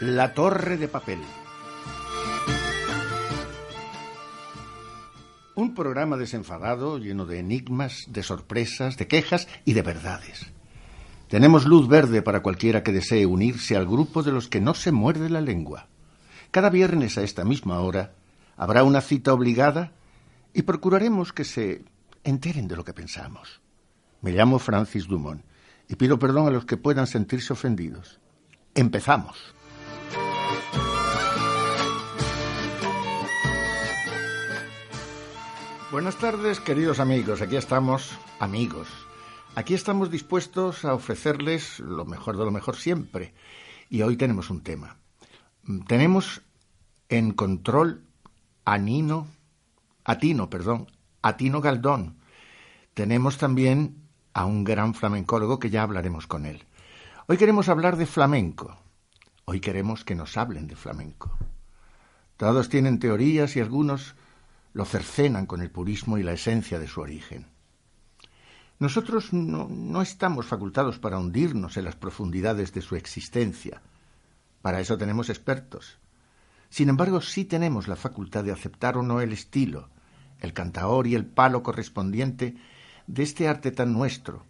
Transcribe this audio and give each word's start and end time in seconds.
La 0.00 0.32
Torre 0.32 0.78
de 0.78 0.88
Papel. 0.88 1.18
Un 5.54 5.74
programa 5.74 6.16
desenfadado, 6.16 6.96
lleno 6.96 7.26
de 7.26 7.38
enigmas, 7.38 8.06
de 8.08 8.22
sorpresas, 8.22 8.96
de 8.96 9.06
quejas 9.06 9.46
y 9.66 9.74
de 9.74 9.82
verdades. 9.82 10.46
Tenemos 11.28 11.66
luz 11.66 11.86
verde 11.86 12.22
para 12.22 12.40
cualquiera 12.40 12.82
que 12.82 12.92
desee 12.92 13.26
unirse 13.26 13.76
al 13.76 13.84
grupo 13.84 14.22
de 14.22 14.32
los 14.32 14.48
que 14.48 14.62
no 14.62 14.72
se 14.72 14.90
muerde 14.90 15.28
la 15.28 15.42
lengua. 15.42 15.88
Cada 16.50 16.70
viernes 16.70 17.18
a 17.18 17.22
esta 17.22 17.44
misma 17.44 17.80
hora 17.80 18.14
habrá 18.56 18.84
una 18.84 19.02
cita 19.02 19.34
obligada 19.34 19.92
y 20.54 20.62
procuraremos 20.62 21.34
que 21.34 21.44
se 21.44 21.84
enteren 22.24 22.68
de 22.68 22.76
lo 22.76 22.86
que 22.86 22.94
pensamos. 22.94 23.60
Me 24.22 24.32
llamo 24.32 24.58
Francis 24.60 25.06
Dumont 25.06 25.44
y 25.90 25.96
pido 25.96 26.18
perdón 26.18 26.46
a 26.46 26.50
los 26.50 26.64
que 26.64 26.78
puedan 26.78 27.06
sentirse 27.06 27.52
ofendidos. 27.52 28.18
Empezamos. 28.74 29.59
Buenas 35.90 36.16
tardes, 36.16 36.60
queridos 36.60 37.00
amigos. 37.00 37.42
Aquí 37.42 37.56
estamos, 37.56 38.16
amigos. 38.38 38.86
Aquí 39.56 39.74
estamos 39.74 40.10
dispuestos 40.10 40.84
a 40.84 40.94
ofrecerles 40.94 41.80
lo 41.80 42.04
mejor 42.04 42.38
de 42.38 42.44
lo 42.44 42.52
mejor 42.52 42.76
siempre. 42.76 43.34
Y 43.88 44.02
hoy 44.02 44.16
tenemos 44.16 44.50
un 44.50 44.62
tema. 44.62 44.98
Tenemos 45.88 46.42
en 47.08 47.32
control 47.32 48.04
a 48.64 48.78
Nino, 48.78 49.26
a 50.04 50.18
Tino, 50.18 50.48
perdón, 50.48 50.86
a 51.22 51.36
Tino 51.36 51.60
Galdón. 51.60 52.18
Tenemos 52.94 53.36
también 53.36 53.96
a 54.32 54.44
un 54.44 54.62
gran 54.62 54.94
flamencólogo 54.94 55.58
que 55.58 55.70
ya 55.70 55.82
hablaremos 55.82 56.28
con 56.28 56.46
él. 56.46 56.64
Hoy 57.26 57.36
queremos 57.36 57.68
hablar 57.68 57.96
de 57.96 58.06
flamenco. 58.06 58.78
Hoy 59.52 59.58
queremos 59.58 60.04
que 60.04 60.14
nos 60.14 60.36
hablen 60.36 60.68
de 60.68 60.76
flamenco. 60.76 61.36
Todos 62.36 62.68
tienen 62.68 63.00
teorías 63.00 63.56
y 63.56 63.60
algunos 63.60 64.14
lo 64.74 64.84
cercenan 64.84 65.46
con 65.46 65.60
el 65.60 65.72
purismo 65.72 66.18
y 66.18 66.22
la 66.22 66.34
esencia 66.34 66.78
de 66.78 66.86
su 66.86 67.00
origen. 67.00 67.48
Nosotros 68.78 69.32
no, 69.32 70.02
estamos 70.02 70.46
facultados 70.46 71.00
para 71.00 71.18
hundirnos 71.18 71.76
en 71.76 71.84
las 71.84 71.96
profundidades 71.96 72.72
de 72.72 72.80
su 72.80 72.94
existencia. 72.94 73.82
Para 74.62 74.78
eso 74.78 74.96
tenemos 74.96 75.30
expertos. 75.30 75.98
Sin 76.68 76.88
embargo, 76.88 77.20
sí 77.20 77.44
tenemos 77.44 77.88
la 77.88 77.96
facultad 77.96 78.44
de 78.44 78.52
aceptar 78.52 78.96
o 78.96 79.02
no 79.02 79.20
el 79.20 79.32
estilo, 79.32 79.88
el 80.38 80.52
cantaor 80.52 81.08
y 81.08 81.16
el 81.16 81.26
palo 81.26 81.64
correspondiente 81.64 82.54
de 83.08 83.22
este 83.24 83.48
arte 83.48 83.72
tan 83.72 83.92
nuestro, 83.92 84.46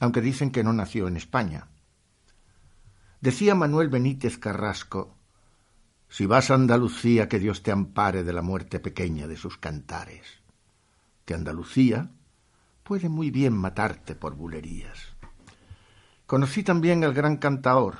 aunque 0.00 0.22
dicen 0.22 0.50
que 0.50 0.64
no 0.64 0.72
nació 0.72 1.08
en 1.08 1.18
España. 1.18 1.66
Decía 3.20 3.54
Manuel 3.54 3.88
Benítez 3.88 4.38
Carrasco 4.38 5.14
si 6.08 6.26
vas 6.26 6.50
a 6.50 6.54
Andalucía, 6.54 7.28
que 7.28 7.38
Dios 7.38 7.62
te 7.62 7.70
ampare 7.70 8.24
de 8.24 8.32
la 8.32 8.42
muerte 8.42 8.80
pequeña 8.80 9.28
de 9.28 9.36
sus 9.36 9.58
cantares. 9.58 10.26
Que 11.24 11.34
Andalucía 11.34 12.10
puede 12.82 13.08
muy 13.08 13.30
bien 13.30 13.52
matarte 13.52 14.16
por 14.16 14.34
bulerías. 14.34 14.98
Conocí 16.26 16.64
también 16.64 17.04
al 17.04 17.14
gran 17.14 17.36
cantaor, 17.36 17.98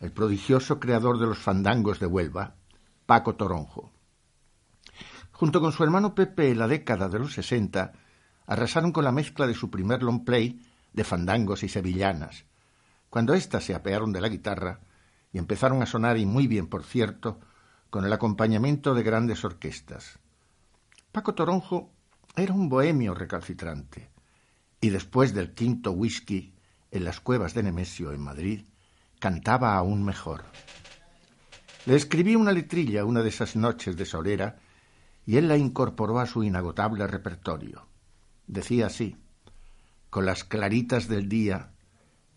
el 0.00 0.12
prodigioso 0.12 0.78
creador 0.78 1.18
de 1.18 1.26
los 1.26 1.38
fandangos 1.38 2.00
de 2.00 2.06
Huelva, 2.06 2.56
Paco 3.06 3.36
Toronjo. 3.36 3.90
Junto 5.32 5.60
con 5.60 5.72
su 5.72 5.84
hermano 5.84 6.14
Pepe 6.14 6.50
en 6.50 6.58
la 6.58 6.68
década 6.68 7.08
de 7.08 7.18
los 7.18 7.32
sesenta, 7.32 7.92
arrasaron 8.46 8.92
con 8.92 9.04
la 9.04 9.12
mezcla 9.12 9.46
de 9.46 9.54
su 9.54 9.70
primer 9.70 10.02
long 10.02 10.24
play 10.24 10.60
de 10.92 11.04
fandangos 11.04 11.62
y 11.62 11.68
sevillanas. 11.68 12.44
Cuando 13.10 13.34
éstas 13.34 13.64
se 13.64 13.74
apearon 13.74 14.12
de 14.12 14.20
la 14.20 14.28
guitarra, 14.28 14.80
y 15.32 15.38
empezaron 15.38 15.82
a 15.82 15.86
sonar, 15.86 16.18
y 16.18 16.26
muy 16.26 16.46
bien, 16.46 16.66
por 16.66 16.84
cierto, 16.84 17.40
con 17.90 18.04
el 18.04 18.12
acompañamiento 18.12 18.94
de 18.94 19.02
grandes 19.02 19.44
orquestas. 19.44 20.18
Paco 21.12 21.34
Toronjo 21.34 21.90
era 22.36 22.52
un 22.52 22.68
bohemio 22.68 23.14
recalcitrante, 23.14 24.10
y 24.80 24.90
después 24.90 25.34
del 25.34 25.54
quinto 25.54 25.92
whisky 25.92 26.54
en 26.90 27.04
las 27.04 27.20
cuevas 27.20 27.54
de 27.54 27.62
Nemesio 27.62 28.12
en 28.12 28.20
Madrid, 28.20 28.64
cantaba 29.18 29.76
aún 29.76 30.04
mejor. 30.04 30.44
Le 31.86 31.96
escribí 31.96 32.36
una 32.36 32.52
letrilla 32.52 33.04
una 33.04 33.22
de 33.22 33.28
esas 33.28 33.56
noches 33.56 33.96
de 33.96 34.04
solera 34.04 34.58
y 35.26 35.36
él 35.36 35.48
la 35.48 35.56
incorporó 35.56 36.20
a 36.20 36.26
su 36.26 36.42
inagotable 36.42 37.06
repertorio. 37.06 37.86
Decía 38.46 38.86
así, 38.86 39.16
con 40.10 40.24
las 40.24 40.44
claritas 40.44 41.08
del 41.08 41.28
día 41.28 41.72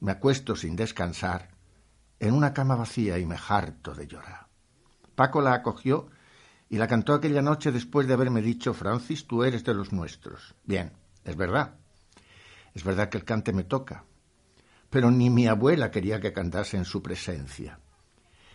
me 0.02 0.12
acuesto 0.12 0.56
sin 0.56 0.76
descansar 0.76 1.50
en 2.20 2.34
una 2.34 2.54
cama 2.54 2.76
vacía 2.76 3.18
y 3.18 3.26
me 3.26 3.38
harto 3.48 3.94
de 3.94 4.08
llorar. 4.08 4.48
Paco 5.16 5.42
la 5.42 5.54
acogió 5.54 6.10
y 6.70 6.78
la 6.78 6.88
cantó 6.88 7.14
aquella 7.14 7.42
noche 7.42 7.72
después 7.72 8.08
de 8.08 8.14
haberme 8.14 8.42
dicho, 8.42 8.74
Francis, 8.74 9.28
tú 9.28 9.44
eres 9.44 9.64
de 9.64 9.74
los 9.74 9.94
nuestros. 9.94 10.56
Bien, 10.64 10.92
es 11.24 11.36
verdad. 11.36 11.76
Es 12.74 12.84
verdad 12.84 13.10
que 13.10 13.18
el 13.18 13.26
cante 13.26 13.54
me 13.54 13.64
toca. 13.64 14.06
Pero 14.90 15.12
ni 15.12 15.30
mi 15.30 15.48
abuela 15.48 15.92
quería 15.92 16.20
que 16.20 16.34
cantase 16.34 16.78
en 16.78 16.86
su 16.86 17.02
presencia. 17.02 17.80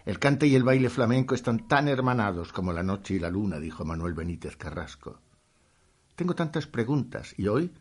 El 0.05 0.19
cante 0.19 0.47
y 0.47 0.55
el 0.55 0.65
baile 0.65 0.91
flamenco 0.91 1.35
están 1.35 1.67
tan 1.69 1.89
hermanados 1.89 2.53
como 2.53 2.73
la 2.73 2.83
noche 2.83 3.15
y 3.15 3.19
la 3.19 3.31
luna, 3.31 3.59
dijo 3.59 3.85
Manuel 3.85 4.15
Benítez 4.15 4.57
Carrasco. 4.57 5.21
Tengo 6.15 6.35
tantas 6.35 6.67
preguntas 6.67 7.35
y 7.37 7.49
hoy 7.49 7.73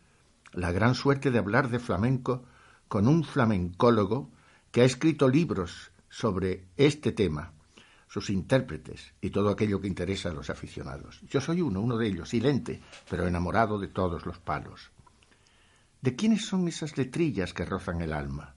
la 0.51 0.71
gran 0.71 0.95
suerte 0.95 1.31
de 1.31 1.39
hablar 1.39 1.69
de 1.69 1.79
flamenco 1.79 2.45
con 2.87 3.07
un 3.07 3.23
flamencólogo 3.23 4.31
que 4.71 4.81
ha 4.81 4.85
escrito 4.85 5.29
libros 5.29 5.91
sobre 6.09 6.67
este 6.77 7.11
tema, 7.11 7.53
sus 8.07 8.29
intérpretes 8.29 9.13
y 9.21 9.29
todo 9.29 9.49
aquello 9.49 9.81
que 9.81 9.87
interesa 9.87 10.29
a 10.29 10.33
los 10.33 10.49
aficionados. 10.49 11.21
Yo 11.29 11.41
soy 11.41 11.61
uno, 11.61 11.81
uno 11.81 11.97
de 11.97 12.07
ellos, 12.07 12.29
silente, 12.29 12.81
pero 13.09 13.27
enamorado 13.27 13.79
de 13.79 13.87
todos 13.87 14.25
los 14.25 14.39
palos. 14.39 14.91
¿De 16.01 16.15
quiénes 16.15 16.45
son 16.45 16.67
esas 16.67 16.97
letrillas 16.97 17.53
que 17.53 17.65
rozan 17.65 18.01
el 18.01 18.13
alma? 18.13 18.55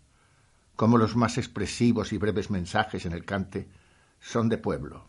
Como 0.76 0.98
los 0.98 1.16
más 1.16 1.38
expresivos 1.38 2.12
y 2.12 2.18
breves 2.18 2.50
mensajes 2.50 3.06
en 3.06 3.12
el 3.12 3.24
cante 3.24 3.68
son 4.20 4.48
de 4.48 4.58
pueblo, 4.58 5.08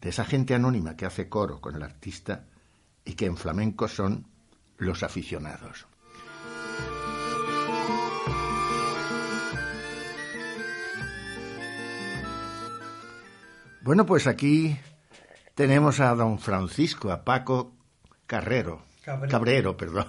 de 0.00 0.10
esa 0.10 0.24
gente 0.24 0.54
anónima 0.54 0.96
que 0.96 1.06
hace 1.06 1.28
coro 1.28 1.60
con 1.60 1.76
el 1.76 1.82
artista 1.82 2.46
y 3.04 3.14
que 3.14 3.26
en 3.26 3.36
flamenco 3.36 3.88
son 3.88 4.26
los 4.76 5.02
aficionados. 5.02 5.86
Bueno, 13.86 14.04
pues 14.04 14.26
aquí 14.26 14.76
tenemos 15.54 16.00
a 16.00 16.12
don 16.16 16.40
Francisco, 16.40 17.12
a 17.12 17.24
Paco 17.24 17.72
Carrero. 18.26 18.82
Cabrero, 19.04 19.76
perdón. 19.76 20.08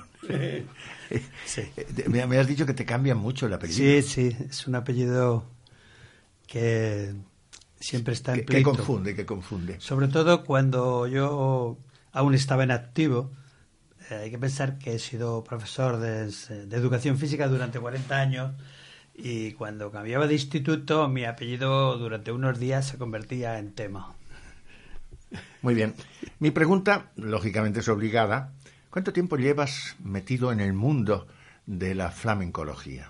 Sí. 1.46 1.62
Me, 2.08 2.26
me, 2.26 2.40
has 2.40 2.48
dicho 2.48 2.66
que 2.66 2.74
te 2.74 2.86
cambia 2.86 3.14
mucho 3.14 3.46
el 3.46 3.54
apellido. 3.54 4.02
Sí, 4.02 4.02
sí, 4.02 4.38
es 4.50 4.66
un 4.66 4.74
apellido 4.74 5.46
que 6.48 7.14
siempre 7.80 8.16
está 8.16 8.34
en 8.34 8.40
que, 8.40 8.46
pleito. 8.46 8.72
que 8.72 8.78
confunde, 8.78 9.16
que 9.16 9.26
confunde. 9.28 9.80
Sobre 9.80 10.08
todo 10.08 10.44
cuando 10.44 11.06
yo 11.06 11.78
aún 12.14 12.34
estaba 12.34 12.64
en 12.64 12.72
activo. 12.72 13.32
Eh, 14.10 14.16
hay 14.16 14.32
que 14.32 14.40
pensar 14.40 14.80
que 14.80 14.96
he 14.96 15.00
sido 15.00 15.44
profesor 15.44 15.98
de, 15.98 16.26
de 16.26 16.76
educación 16.76 17.20
física 17.20 17.48
durante 17.48 17.80
40 17.80 18.18
años 18.18 18.54
y 19.18 19.52
cuando 19.54 19.92
cambiaba 19.92 20.28
de 20.28 20.36
instituto 20.36 21.10
mi 21.10 21.26
apellido 21.26 21.98
durante 21.98 22.32
unos 22.32 22.60
días 22.60 22.88
se 22.88 22.98
convertía 22.98 23.60
en 23.60 23.74
tema. 23.74 24.16
Muy 25.62 25.74
bien. 25.74 25.96
Mi 26.40 26.52
pregunta, 26.52 27.12
lógicamente, 27.18 27.82
es 27.82 27.90
obligada. 27.90 28.54
¿Cuánto 28.90 29.12
tiempo 29.12 29.36
llevas 29.36 29.96
metido 30.04 30.52
en 30.52 30.60
el 30.60 30.74
mundo 30.74 31.28
de 31.66 31.96
la 31.96 32.12
flamencología? 32.12 33.10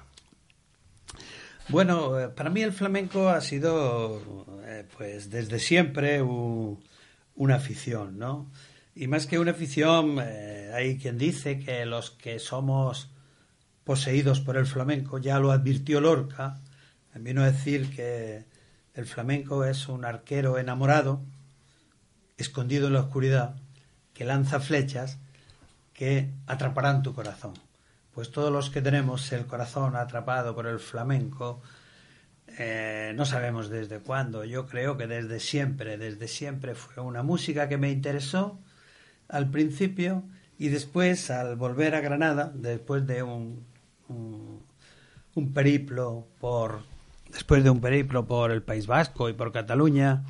Bueno, 1.69 2.19
eh, 2.19 2.29
para 2.29 2.49
mí 2.49 2.61
el 2.61 2.71
flamenco 2.71 3.29
ha 3.29 3.41
sido, 3.41 4.45
eh, 4.63 4.85
pues 4.97 5.29
desde 5.29 5.59
siempre, 5.59 6.21
un, 6.21 6.81
una 7.35 7.55
afición, 7.55 8.17
¿no? 8.17 8.49
Y 8.95 9.07
más 9.07 9.27
que 9.27 9.37
una 9.37 9.51
afición, 9.51 10.17
eh, 10.19 10.57
Eh, 10.67 10.73
hay 10.73 10.97
quien 10.97 11.17
dice 11.17 11.59
que 11.59 11.85
los 11.85 12.11
que 12.11 12.39
somos 12.39 13.09
poseídos 13.87 14.41
por 14.41 14.57
el 14.57 14.65
flamenco, 14.65 15.17
ya 15.17 15.39
lo 15.39 15.49
advirtió 15.49 16.01
Lorca, 16.01 16.59
vino 17.15 17.41
a 17.41 17.45
decir 17.45 17.95
que 17.95 18.43
el 18.93 19.05
flamenco 19.05 19.63
es 19.63 19.87
un 19.87 20.03
arquero 20.03 20.57
enamorado, 20.57 21.21
escondido 22.37 22.87
en 22.87 22.93
la 22.93 22.99
oscuridad, 22.99 23.55
que 24.13 24.25
lanza 24.25 24.59
flechas 24.59 25.19
que 25.93 26.29
atraparán 26.47 27.01
tu 27.01 27.13
corazón. 27.13 27.53
Pues 28.13 28.29
todos 28.29 28.51
los 28.51 28.69
que 28.69 28.81
tenemos 28.81 29.31
el 29.31 29.45
corazón 29.45 29.95
atrapado 29.95 30.53
por 30.53 30.67
el 30.67 30.79
flamenco, 30.79 31.61
eh, 32.57 33.13
no 33.15 33.25
sabemos 33.25 33.69
desde 33.69 33.99
cuándo, 33.99 34.43
yo 34.43 34.67
creo 34.67 34.97
que 34.97 35.07
desde 35.07 35.39
siempre, 35.39 35.97
desde 35.97 36.27
siempre 36.27 36.75
fue 36.75 37.01
una 37.01 37.23
música 37.23 37.69
que 37.69 37.77
me 37.77 37.89
interesó 37.89 38.59
al 39.29 39.49
principio 39.49 40.23
y 40.59 40.67
después 40.67 41.31
al 41.31 41.55
volver 41.55 41.95
a 41.95 42.01
Granada, 42.01 42.51
después 42.53 43.07
de 43.07 43.23
un, 43.23 43.65
un, 44.09 45.53
periplo 45.53 46.27
por 46.39 46.81
después 47.31 47.63
de 47.63 47.69
un 47.69 47.81
periplo 47.81 48.25
por 48.25 48.51
el 48.51 48.63
País 48.63 48.87
Vasco 48.87 49.29
y 49.29 49.33
por 49.33 49.51
Cataluña, 49.51 50.23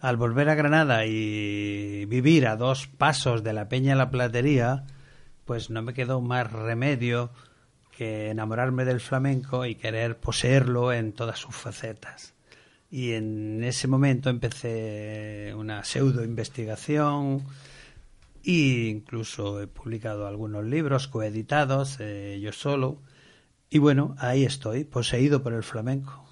al 0.00 0.16
volver 0.16 0.48
a 0.48 0.54
Granada 0.54 1.04
y 1.06 2.04
vivir 2.06 2.46
a 2.46 2.56
dos 2.56 2.86
pasos 2.86 3.42
de 3.42 3.52
la 3.52 3.68
Peña 3.68 3.94
La 3.94 4.10
Platería, 4.10 4.84
pues 5.44 5.70
no 5.70 5.82
me 5.82 5.94
quedó 5.94 6.20
más 6.20 6.50
remedio 6.50 7.30
que 7.96 8.30
enamorarme 8.30 8.84
del 8.84 9.00
flamenco 9.00 9.66
y 9.66 9.74
querer 9.74 10.16
poseerlo 10.16 10.92
en 10.92 11.12
todas 11.12 11.38
sus 11.38 11.54
facetas. 11.54 12.34
Y 12.90 13.12
en 13.12 13.62
ese 13.64 13.88
momento 13.88 14.30
empecé 14.30 15.52
una 15.56 15.84
pseudo 15.84 16.24
investigación 16.24 17.42
e 18.44 18.88
incluso 18.90 19.60
he 19.60 19.66
publicado 19.66 20.26
algunos 20.26 20.64
libros 20.64 21.08
coeditados, 21.08 21.96
eh, 22.00 22.38
yo 22.40 22.52
solo. 22.52 22.98
Y 23.70 23.78
bueno, 23.78 24.14
ahí 24.18 24.44
estoy, 24.44 24.84
poseído 24.84 25.42
por 25.42 25.52
el 25.52 25.62
flamenco. 25.62 26.24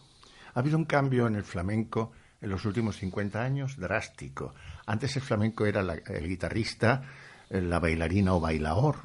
Ha 0.55 0.61
habido 0.61 0.77
un 0.77 0.85
cambio 0.85 1.27
en 1.27 1.37
el 1.37 1.45
flamenco 1.45 2.13
en 2.41 2.51
los 2.51 2.65
últimos 2.65 2.97
50 2.97 3.43
años 3.43 3.77
drástico. 3.77 4.55
Antes 4.87 5.17
el 5.17 5.23
flamenco 5.23 5.65
era 5.67 5.81
el 5.81 6.29
guitarrista, 6.29 7.03
la 7.49 7.79
bailarina 7.79 8.35
o 8.35 8.41
bailaor 8.41 8.97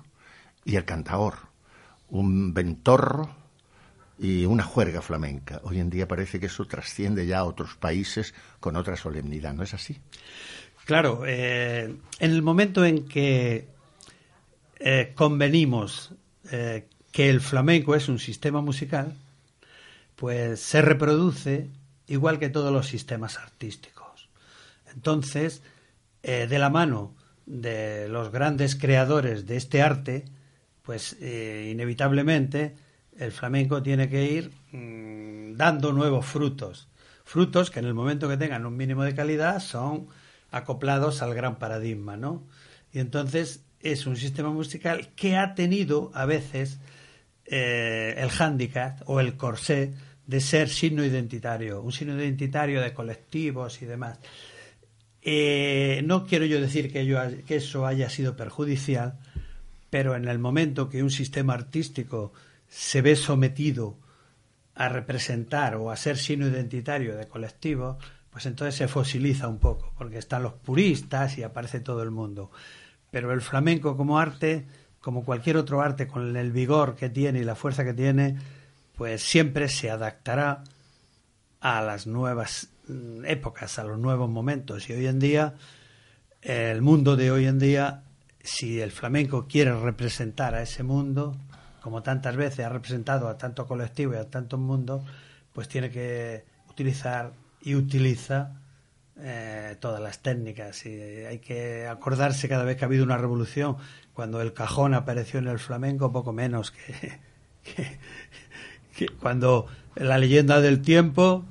y 0.65 0.75
el 0.75 0.85
cantaor 0.85 1.47
un 2.09 2.53
ventorro 2.53 3.29
y 4.19 4.45
una 4.45 4.63
juerga 4.63 5.01
flamenca. 5.01 5.61
Hoy 5.63 5.79
en 5.79 5.89
día 5.89 6.07
parece 6.07 6.39
que 6.39 6.47
eso 6.47 6.65
trasciende 6.65 7.25
ya 7.27 7.39
a 7.39 7.43
otros 7.43 7.75
países 7.75 8.33
con 8.59 8.75
otra 8.75 8.95
solemnidad, 8.95 9.53
¿no 9.53 9.63
es 9.63 9.73
así? 9.73 9.97
Claro, 10.85 11.23
eh, 11.25 11.83
en 12.19 12.31
el 12.31 12.41
momento 12.41 12.85
en 12.85 13.05
que 13.05 13.67
eh, 14.79 15.13
convenimos 15.15 16.13
eh, 16.49 16.87
que 17.17 17.31
el 17.31 17.41
flamenco 17.41 17.95
es 17.95 18.09
un 18.09 18.19
sistema 18.19 18.61
musical, 18.61 19.15
pues 20.15 20.59
se 20.59 20.83
reproduce 20.83 21.67
igual 22.05 22.37
que 22.37 22.49
todos 22.49 22.71
los 22.71 22.85
sistemas 22.85 23.39
artísticos. 23.39 24.29
Entonces, 24.93 25.63
de 26.21 26.59
la 26.59 26.69
mano 26.69 27.15
de 27.47 28.07
los 28.07 28.31
grandes 28.31 28.75
creadores 28.75 29.47
de 29.47 29.57
este 29.57 29.81
arte, 29.81 30.25
pues 30.83 31.17
eh, 31.19 31.69
inevitablemente 31.71 32.75
el 33.17 33.31
flamenco 33.31 33.81
tiene 33.81 34.09
que 34.09 34.31
ir 34.31 34.51
mm, 34.71 35.57
dando 35.57 35.93
nuevos 35.93 36.23
frutos. 36.23 36.87
Frutos 37.25 37.71
que 37.71 37.79
en 37.79 37.85
el 37.85 37.95
momento 37.95 38.29
que 38.29 38.37
tengan 38.37 38.67
un 38.67 38.77
mínimo 38.77 39.01
de 39.01 39.15
calidad 39.15 39.59
son 39.59 40.05
acoplados 40.51 41.23
al 41.23 41.33
gran 41.33 41.57
paradigma, 41.57 42.15
¿no? 42.15 42.43
Y 42.93 42.99
entonces 42.99 43.63
es 43.81 44.05
un 44.05 44.17
sistema 44.17 44.51
musical 44.51 45.09
que 45.15 45.35
ha 45.35 45.55
tenido 45.55 46.11
a 46.13 46.27
veces 46.27 46.77
eh, 47.47 48.15
el 48.17 48.29
hándicap 48.29 49.01
o 49.05 49.19
el 49.19 49.37
corsé 49.37 49.93
de 50.25 50.41
ser 50.41 50.67
signo 50.67 51.05
identitario, 51.05 51.81
un 51.81 51.93
signo 51.93 52.19
identitario 52.21 52.81
de 52.81 52.93
colectivos 52.93 53.81
y 53.81 53.85
demás. 53.85 54.19
Eh, 55.21 56.01
no 56.05 56.25
quiero 56.25 56.45
yo 56.45 56.59
decir 56.59 56.91
que, 56.91 57.43
que 57.45 57.55
eso 57.55 57.85
haya 57.85 58.09
sido 58.09 58.35
perjudicial, 58.35 59.19
pero 59.89 60.15
en 60.15 60.27
el 60.27 60.39
momento 60.39 60.89
que 60.89 61.01
un 61.01 61.09
sistema 61.09 61.53
artístico 61.53 62.33
se 62.67 63.01
ve 63.01 63.15
sometido 63.15 63.97
a 64.75 64.89
representar 64.89 65.75
o 65.75 65.89
a 65.89 65.95
ser 65.95 66.17
signo 66.17 66.47
identitario 66.47 67.15
de 67.15 67.27
colectivo, 67.27 67.97
pues 68.29 68.45
entonces 68.45 68.75
se 68.75 68.87
fosiliza 68.87 69.47
un 69.47 69.59
poco, 69.59 69.93
porque 69.97 70.17
están 70.17 70.43
los 70.43 70.53
puristas 70.53 71.37
y 71.37 71.43
aparece 71.43 71.79
todo 71.79 72.03
el 72.03 72.11
mundo. 72.11 72.51
Pero 73.09 73.31
el 73.31 73.41
flamenco 73.41 73.97
como 73.97 74.19
arte, 74.19 74.67
como 75.07 75.23
cualquier 75.23 75.55
otro 75.55 75.81
arte, 75.81 76.05
con 76.05 76.35
el 76.35 76.51
vigor 76.51 76.93
que 76.97 77.07
tiene 77.09 77.39
y 77.39 77.45
la 77.45 77.55
fuerza 77.55 77.85
que 77.85 77.93
tiene, 77.93 78.35
pues 78.93 79.21
siempre 79.21 79.69
se 79.69 79.89
adaptará 79.89 80.65
a 81.61 81.81
las 81.81 82.07
nuevas 82.07 82.67
mm, 82.89 83.23
épocas, 83.23 83.79
a 83.79 83.85
los 83.85 83.97
nuevos 83.97 84.29
momentos. 84.29 84.89
Y 84.89 84.93
hoy 84.95 85.07
en 85.07 85.17
día, 85.17 85.53
el 86.41 86.81
mundo 86.81 87.15
de 87.15 87.31
hoy 87.31 87.45
en 87.45 87.57
día 87.57 88.03
si 88.43 88.81
el 88.81 88.91
flamenco 88.91 89.47
quiere 89.47 89.79
representar 89.79 90.55
a 90.55 90.61
ese 90.61 90.83
mundo, 90.83 91.37
como 91.79 92.03
tantas 92.03 92.35
veces 92.35 92.65
ha 92.65 92.69
representado 92.69 93.29
a 93.29 93.37
tanto 93.37 93.65
colectivo 93.65 94.13
y 94.13 94.17
a 94.17 94.29
tanto 94.29 94.57
mundo, 94.57 95.05
pues 95.53 95.69
tiene 95.69 95.89
que 95.89 96.43
utilizar 96.69 97.31
y 97.61 97.75
utiliza 97.75 98.59
eh, 99.19 99.77
todas 99.79 100.01
las 100.01 100.19
técnicas. 100.19 100.85
Y 100.85 100.99
hay 100.99 101.39
que 101.39 101.87
acordarse 101.87 102.47
cada 102.47 102.63
vez 102.63 102.77
que 102.77 102.85
ha 102.85 102.87
habido 102.87 103.03
una 103.03 103.17
revolución, 103.17 103.77
cuando 104.17 104.41
el 104.41 104.51
cajón 104.51 104.95
apareció 104.95 105.37
en 105.37 105.47
el 105.47 105.59
flamenco, 105.59 106.11
poco 106.11 106.33
menos 106.33 106.71
que, 107.63 107.99
que 108.97 109.09
cuando 109.09 109.67
la 109.93 110.17
leyenda 110.17 110.59
del 110.59 110.81
tiempo. 110.81 111.45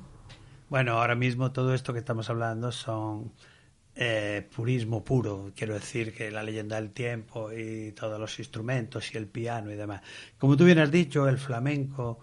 Bueno, 0.67 0.99
ahora 0.99 1.15
mismo 1.15 1.53
todo 1.53 1.73
esto 1.73 1.93
que 1.93 1.99
estamos 1.99 2.29
hablando 2.29 2.73
son 2.73 3.31
eh, 3.95 4.45
purismo 4.53 5.01
puro, 5.01 5.53
quiero 5.55 5.75
decir 5.75 6.13
que 6.13 6.29
la 6.29 6.43
leyenda 6.43 6.75
del 6.75 6.91
tiempo 6.91 7.53
y 7.53 7.93
todos 7.93 8.19
los 8.19 8.37
instrumentos 8.37 9.15
y 9.15 9.17
el 9.17 9.27
piano 9.27 9.71
y 9.71 9.77
demás. 9.77 10.01
Como 10.37 10.57
tú 10.57 10.65
bien 10.65 10.79
has 10.79 10.91
dicho, 10.91 11.29
el 11.29 11.37
flamenco 11.37 12.19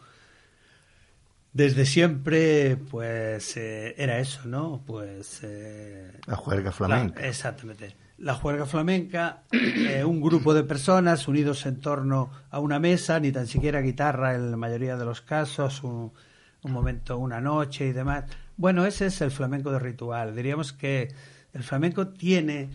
desde 1.55 1.87
siempre 1.87 2.77
pues 2.77 3.57
eh, 3.57 3.95
era 3.97 4.19
eso, 4.19 4.43
¿no? 4.45 4.83
Pues 4.87 5.41
eh, 5.43 6.13
la 6.27 6.37
juerga 6.37 6.71
flamenca. 6.71 7.27
exactamente. 7.27 8.04
La 8.19 8.35
juerga 8.35 8.65
flamenca, 8.65 9.43
un 10.05 10.21
grupo 10.21 10.55
de 10.55 10.63
personas 10.63 11.27
unidos 11.27 11.67
en 11.67 11.81
torno 11.81 12.31
a 12.51 12.61
una 12.61 12.79
mesa, 12.79 13.19
ni 13.19 13.33
tan 13.33 13.47
siquiera 13.47 13.81
guitarra 13.81 14.35
en 14.35 14.53
la 14.53 14.57
mayoría 14.57 14.97
de 14.97 15.05
los 15.05 15.21
casos, 15.21 15.83
un, 15.83 16.13
un 16.63 16.73
momento, 16.73 17.19
una 17.19 17.41
noche 17.41 17.87
y 17.87 17.93
demás. 17.93 18.25
Bueno, 18.57 18.87
ese 18.87 19.07
es 19.07 19.21
el 19.21 19.31
flamenco 19.31 19.71
de 19.71 19.79
ritual. 19.79 20.35
Diríamos 20.35 20.73
que 20.73 21.13
el 21.53 21.63
flamenco 21.63 22.09
tiene 22.09 22.71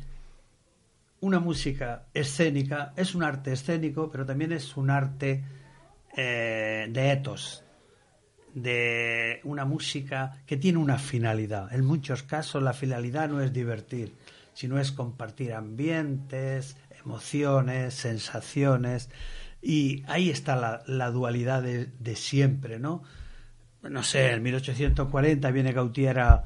una 1.22 1.39
música 1.39 2.03
escénica, 2.13 2.93
es 2.96 3.15
un 3.15 3.24
arte 3.24 3.51
escénico, 3.51 4.10
pero 4.10 4.25
también 4.25 4.51
es 4.51 4.77
un 4.77 4.89
arte 4.89 5.43
eh, 6.15 6.88
de 6.89 7.12
etos, 7.12 7.63
de 8.53 9.41
una 9.43 9.65
música 9.65 10.41
que 10.46 10.58
tiene 10.58 10.77
una 10.77 10.98
finalidad. 10.98 11.74
En 11.74 11.86
muchos 11.86 12.24
casos 12.24 12.63
la 12.63 12.74
finalidad 12.74 13.29
no 13.29 13.41
es 13.41 13.51
divertir, 13.51 14.13
sino 14.53 14.79
es 14.79 14.91
compartir 14.91 15.53
ambientes, 15.53 16.77
emociones, 17.03 17.94
sensaciones, 17.94 19.10
y 19.62 20.03
ahí 20.08 20.29
está 20.29 20.84
la, 20.86 21.12
dualidad 21.12 21.62
de, 21.62 22.15
siempre, 22.15 22.79
¿no? 22.79 23.03
No 23.82 24.03
sé, 24.03 24.32
en 24.32 24.44
1840 24.44 25.51
viene 25.51 25.74
Gautier 25.74 26.20
a 26.20 26.46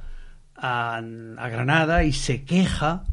a, 0.56 1.50
Granada 1.50 2.04
y 2.04 2.14
se 2.14 2.44
queja 2.44 3.04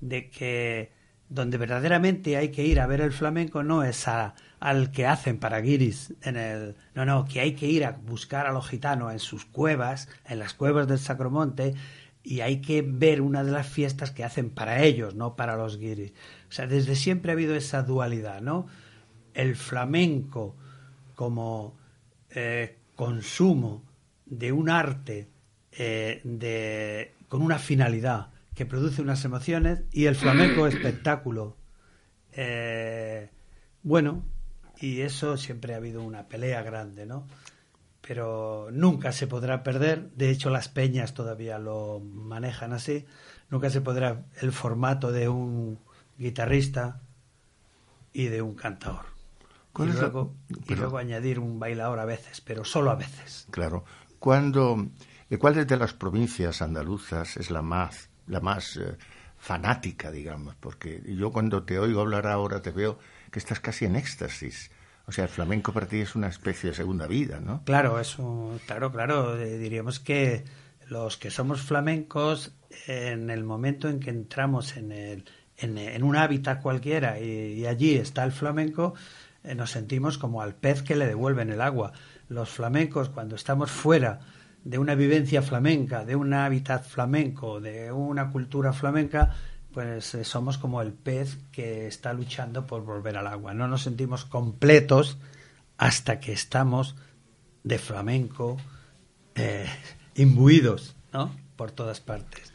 de 0.00 0.30
que 0.30 0.92
donde 1.28 1.56
verdaderamente 1.56 2.36
hay 2.36 2.50
que 2.50 2.64
ir 2.64 2.80
a 2.80 2.86
ver 2.86 3.00
el 3.00 3.12
flamenco 3.12 3.62
no 3.62 3.82
es 3.82 4.06
al 4.06 4.90
que 4.92 5.06
hacen 5.06 5.38
para 5.38 5.60
guiris 5.60 6.12
en 6.22 6.36
el 6.36 6.76
no 6.94 7.06
no 7.06 7.24
que 7.24 7.40
hay 7.40 7.54
que 7.54 7.66
ir 7.66 7.84
a 7.86 7.92
buscar 7.92 8.46
a 8.46 8.52
los 8.52 8.68
gitanos 8.68 9.12
en 9.12 9.18
sus 9.18 9.46
cuevas 9.46 10.08
en 10.28 10.38
las 10.38 10.52
cuevas 10.52 10.86
del 10.88 10.98
Sacromonte 10.98 11.74
y 12.24 12.40
hay 12.40 12.60
que 12.60 12.82
ver 12.82 13.20
una 13.20 13.42
de 13.44 13.50
las 13.52 13.66
fiestas 13.66 14.10
que 14.10 14.24
hacen 14.24 14.50
para 14.50 14.82
ellos 14.82 15.14
no 15.14 15.36
para 15.36 15.56
los 15.56 15.78
guiris 15.78 16.12
o 16.48 16.52
sea 16.52 16.66
desde 16.66 16.94
siempre 16.94 17.32
ha 17.32 17.34
habido 17.34 17.54
esa 17.54 17.82
dualidad 17.82 18.40
no 18.40 18.66
el 19.34 19.56
flamenco 19.56 20.56
como 21.14 21.76
eh, 22.30 22.78
consumo 22.94 23.84
de 24.26 24.52
un 24.52 24.70
arte 24.70 25.28
eh, 25.72 26.20
de, 26.24 27.14
con 27.28 27.42
una 27.42 27.58
finalidad 27.58 28.30
que 28.54 28.66
produce 28.66 29.02
unas 29.02 29.24
emociones 29.24 29.84
y 29.90 30.06
el 30.06 30.14
flamenco 30.14 30.66
espectáculo. 30.68 31.56
Eh, 32.32 33.28
bueno, 33.82 34.24
y 34.80 35.00
eso 35.00 35.36
siempre 35.36 35.74
ha 35.74 35.78
habido 35.78 36.02
una 36.02 36.28
pelea 36.28 36.62
grande, 36.62 37.06
¿no? 37.06 37.26
Pero 38.12 38.68
nunca 38.70 39.10
se 39.10 39.26
podrá 39.26 39.62
perder, 39.62 40.10
de 40.10 40.28
hecho 40.28 40.50
las 40.50 40.68
peñas 40.68 41.14
todavía 41.14 41.58
lo 41.58 41.98
manejan 42.00 42.74
así, 42.74 43.06
nunca 43.48 43.70
se 43.70 43.80
podrá 43.80 44.26
el 44.42 44.52
formato 44.52 45.10
de 45.12 45.30
un 45.30 45.78
guitarrista 46.18 47.00
y 48.12 48.26
de 48.26 48.42
un 48.42 48.54
cantador. 48.54 49.06
Y 49.40 49.72
¿Cuál 49.72 49.88
es 49.88 49.94
la- 49.94 50.00
luego, 50.02 50.34
y 50.50 50.54
pero- 50.66 50.80
luego 50.82 50.98
añadir 50.98 51.38
un 51.38 51.58
bailador 51.58 51.98
a 52.00 52.04
veces, 52.04 52.42
pero 52.42 52.66
solo 52.66 52.90
a 52.90 52.96
veces. 52.96 53.46
Claro. 53.50 53.82
Cuando, 54.18 54.88
eh, 55.30 55.38
¿Cuál 55.38 55.66
de 55.66 55.76
las 55.78 55.94
provincias 55.94 56.60
andaluzas 56.60 57.38
es 57.38 57.50
la 57.50 57.62
más, 57.62 58.10
la 58.26 58.40
más 58.40 58.76
eh, 58.76 58.98
fanática, 59.38 60.10
digamos? 60.10 60.54
Porque 60.56 61.02
yo 61.16 61.30
cuando 61.32 61.62
te 61.62 61.78
oigo 61.78 62.02
hablar 62.02 62.26
ahora 62.26 62.60
te 62.60 62.72
veo 62.72 62.98
que 63.30 63.38
estás 63.38 63.60
casi 63.60 63.86
en 63.86 63.96
éxtasis. 63.96 64.70
O 65.12 65.14
sea, 65.14 65.24
el 65.24 65.30
flamenco 65.30 65.74
para 65.74 65.86
ti 65.86 65.98
es 65.98 66.14
una 66.14 66.28
especie 66.28 66.70
de 66.70 66.74
segunda 66.74 67.06
vida, 67.06 67.38
¿no? 67.38 67.62
Claro, 67.66 68.00
eso, 68.00 68.58
claro, 68.66 68.90
claro. 68.90 69.38
eh, 69.38 69.58
diríamos 69.58 70.00
que 70.00 70.42
los 70.88 71.18
que 71.18 71.30
somos 71.30 71.60
flamencos, 71.60 72.54
en 72.86 73.28
el 73.28 73.44
momento 73.44 73.90
en 73.90 74.00
que 74.00 74.08
entramos 74.08 74.74
en, 74.78 74.90
el, 74.90 75.26
en, 75.58 76.02
un 76.02 76.16
hábitat 76.16 76.62
cualquiera 76.62 77.20
y, 77.20 77.58
y 77.58 77.66
allí 77.66 77.96
está 77.96 78.24
el 78.24 78.32
flamenco, 78.32 78.94
eh, 79.44 79.54
nos 79.54 79.72
sentimos 79.72 80.16
como 80.16 80.40
al 80.40 80.54
pez 80.54 80.82
que 80.82 80.96
le 80.96 81.06
devuelven 81.06 81.50
el 81.50 81.60
agua. 81.60 81.92
Los 82.30 82.48
flamencos, 82.48 83.10
cuando 83.10 83.36
estamos 83.36 83.70
fuera 83.70 84.20
de 84.64 84.78
una 84.78 84.94
vivencia 84.94 85.42
flamenca, 85.42 86.06
de 86.06 86.16
un 86.16 86.32
hábitat 86.32 86.86
flamenco, 86.86 87.60
de 87.60 87.92
una 87.92 88.30
cultura 88.30 88.72
flamenca, 88.72 89.34
pues 89.72 90.14
eh, 90.14 90.24
somos 90.24 90.58
como 90.58 90.82
el 90.82 90.92
pez 90.92 91.38
que 91.50 91.86
está 91.86 92.12
luchando 92.12 92.66
por 92.66 92.84
volver 92.84 93.16
al 93.16 93.26
agua. 93.26 93.54
No 93.54 93.68
nos 93.68 93.82
sentimos 93.82 94.24
completos 94.24 95.18
hasta 95.78 96.20
que 96.20 96.32
estamos 96.32 96.96
de 97.64 97.78
flamenco 97.78 98.58
eh, 99.34 99.66
imbuidos, 100.14 100.96
¿no? 101.12 101.34
Por 101.56 101.70
todas 101.70 102.00
partes. 102.00 102.52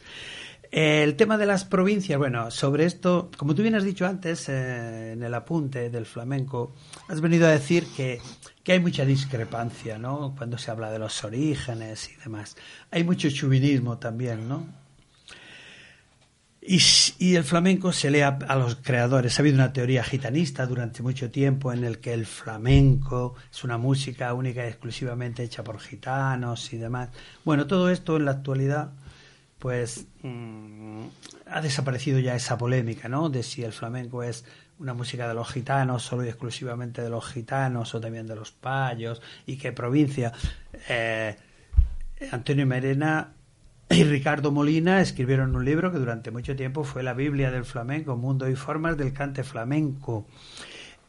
El 0.69 1.15
tema 1.15 1.37
de 1.37 1.45
las 1.45 1.63
provincias, 1.63 2.19
bueno, 2.19 2.51
sobre 2.51 2.85
esto, 2.85 3.31
como 3.37 3.55
tú 3.55 3.61
bien 3.61 3.75
has 3.75 3.85
dicho 3.85 4.05
antes 4.05 4.49
eh, 4.49 5.13
en 5.13 5.23
el 5.23 5.33
apunte 5.33 5.89
del 5.89 6.05
flamenco, 6.05 6.73
has 7.07 7.21
venido 7.21 7.47
a 7.47 7.51
decir 7.51 7.87
que, 7.95 8.19
que 8.63 8.73
hay 8.73 8.79
mucha 8.79 9.05
discrepancia, 9.05 9.97
¿no? 9.97 10.35
Cuando 10.37 10.57
se 10.57 10.69
habla 10.69 10.91
de 10.91 10.99
los 10.99 11.23
orígenes 11.23 12.09
y 12.11 12.15
demás. 12.17 12.57
Hay 12.91 13.05
mucho 13.05 13.29
chauvinismo 13.29 13.97
también, 13.97 14.49
¿no? 14.49 14.67
Y, 16.67 16.79
y 17.19 17.35
el 17.35 17.43
flamenco 17.43 17.91
se 17.91 18.11
lee 18.11 18.21
a, 18.21 18.37
a 18.47 18.55
los 18.55 18.75
creadores. 18.75 19.37
Ha 19.37 19.41
habido 19.41 19.55
una 19.55 19.73
teoría 19.73 20.03
gitanista 20.03 20.65
durante 20.65 21.01
mucho 21.03 21.31
tiempo 21.31 21.73
en 21.73 21.83
el 21.83 21.99
que 21.99 22.13
el 22.13 22.25
flamenco 22.25 23.35
es 23.51 23.63
una 23.63 23.77
música 23.77 24.33
única 24.33 24.63
y 24.65 24.69
exclusivamente 24.69 25.43
hecha 25.43 25.63
por 25.63 25.79
gitanos 25.79 26.71
y 26.73 26.77
demás. 26.77 27.09
Bueno, 27.43 27.67
todo 27.67 27.89
esto 27.89 28.17
en 28.17 28.25
la 28.25 28.31
actualidad, 28.31 28.91
pues 29.59 30.05
mm, 30.21 31.03
ha 31.47 31.61
desaparecido 31.61 32.19
ya 32.19 32.35
esa 32.35 32.57
polémica, 32.57 33.07
¿no? 33.09 33.29
De 33.29 33.43
si 33.43 33.63
el 33.63 33.73
flamenco 33.73 34.23
es 34.23 34.45
una 34.79 34.93
música 34.93 35.27
de 35.27 35.33
los 35.33 35.49
gitanos, 35.49 36.03
solo 36.03 36.23
y 36.25 36.29
exclusivamente 36.29 37.01
de 37.01 37.09
los 37.09 37.25
gitanos 37.25 37.95
o 37.95 37.99
también 37.99 38.27
de 38.27 38.35
los 38.35 38.51
payos 38.51 39.21
y 39.45 39.57
qué 39.57 39.71
provincia. 39.71 40.31
Eh, 40.87 41.35
Antonio 42.31 42.65
Merena 42.65 43.33
y 43.97 44.03
Ricardo 44.03 44.51
Molina 44.51 45.01
escribieron 45.01 45.55
un 45.55 45.65
libro 45.65 45.91
que 45.91 45.97
durante 45.97 46.29
mucho 46.29 46.55
tiempo 46.55 46.83
fue 46.83 47.01
la 47.01 47.15
Biblia 47.15 47.49
del 47.49 47.65
flamenco, 47.65 48.15
Mundo 48.15 48.47
y 48.47 48.55
Formas 48.55 48.95
del 48.95 49.11
Cante 49.11 49.43
Flamenco. 49.43 50.27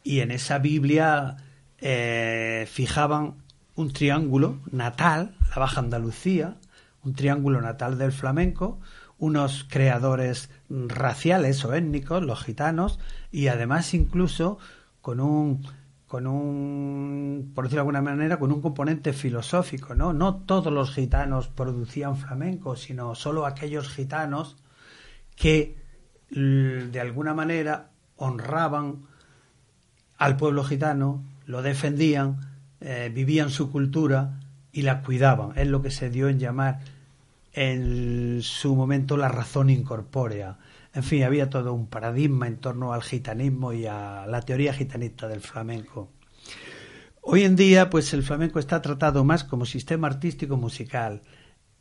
Y 0.03 0.21
en 0.21 0.31
esa 0.31 0.57
Biblia 0.57 1.37
eh, 1.81 2.67
fijaban 2.67 3.35
un 3.75 3.93
triángulo 3.93 4.57
natal, 4.71 5.35
la 5.51 5.59
Baja 5.59 5.81
Andalucía, 5.81 6.55
un 7.03 7.13
triángulo 7.13 7.61
natal 7.61 7.99
del 7.99 8.11
flamenco, 8.11 8.79
unos 9.19 9.67
creadores 9.69 10.49
raciales 10.67 11.63
o 11.65 11.75
étnicos, 11.75 12.23
los 12.23 12.43
gitanos, 12.43 12.97
y 13.31 13.49
además 13.49 13.93
incluso 13.93 14.57
con 15.03 15.19
un 15.19 15.61
con 16.09 16.25
un, 16.25 17.51
por 17.53 17.71
alguna 17.77 18.01
manera, 18.01 18.39
con 18.39 18.51
un 18.51 18.61
componente 18.61 19.13
filosófico, 19.13 19.93
¿no? 19.93 20.11
No 20.11 20.37
todos 20.37 20.73
los 20.73 20.91
gitanos 20.91 21.49
producían 21.49 22.17
flamenco, 22.17 22.75
sino 22.75 23.13
solo 23.13 23.45
aquellos 23.45 23.89
gitanos 23.89 24.57
que 25.35 25.77
de 26.31 26.99
alguna 26.99 27.35
manera 27.35 27.91
honraban 28.17 29.03
al 30.17 30.35
pueblo 30.35 30.63
gitano, 30.63 31.23
lo 31.45 31.61
defendían, 31.61 32.39
eh, 32.81 33.11
vivían 33.13 33.51
su 33.51 33.71
cultura 33.71 34.39
y 34.71 34.81
la 34.81 35.03
cuidaban. 35.03 35.51
Es 35.57 35.67
lo 35.67 35.83
que 35.83 35.91
se 35.91 36.09
dio 36.09 36.27
en 36.27 36.39
llamar 36.39 36.79
en 37.53 38.41
su 38.41 38.75
momento 38.75 39.15
la 39.15 39.27
razón 39.29 39.69
incorpórea. 39.69 40.57
En 40.93 41.03
fin, 41.03 41.23
había 41.23 41.49
todo 41.49 41.73
un 41.73 41.87
paradigma 41.87 42.47
en 42.47 42.57
torno 42.57 42.93
al 42.93 43.03
gitanismo 43.03 43.73
y 43.73 43.85
a 43.85 44.25
la 44.27 44.41
teoría 44.41 44.73
gitanista 44.73 45.27
del 45.27 45.41
flamenco. 45.41 46.09
Hoy 47.21 47.43
en 47.43 47.55
día, 47.55 47.89
pues 47.89 48.13
el 48.13 48.23
flamenco 48.23 48.59
está 48.59 48.81
tratado 48.81 49.23
más 49.23 49.43
como 49.43 49.65
sistema 49.65 50.07
artístico 50.07 50.57
musical 50.57 51.21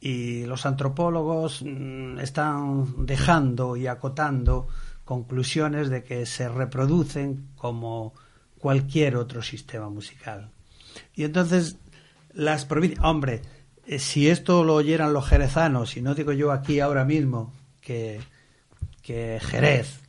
y 0.01 0.45
los 0.45 0.67
antropólogos 0.67 1.63
mm, 1.63 2.19
están 2.19 3.07
dejando 3.07 3.77
y 3.77 3.87
acotando 3.87 4.69
conclusiones 5.05 5.89
de 5.89 6.05
que 6.05 6.27
se 6.27 6.49
reproducen 6.49 7.49
como 7.57 8.13
cualquier 8.59 9.17
otro 9.17 9.43
sistema 9.43 9.89
musical. 9.89 10.51
Y 11.15 11.25
entonces 11.25 11.79
las 12.35 12.67
provincias, 12.67 13.03
hombre, 13.05 13.41
eh, 13.87 13.99
si 13.99 14.29
esto 14.29 14.65
lo 14.65 14.75
oyeran 14.75 15.15
los 15.15 15.27
jerezanos, 15.27 15.97
y 15.97 16.03
no 16.03 16.15
digo 16.15 16.33
yo 16.33 16.53
aquí 16.53 16.81
ahora 16.81 17.07
mismo 17.07 17.55
que, 17.81 18.21
que 19.09 19.41
Jerez 19.41 20.01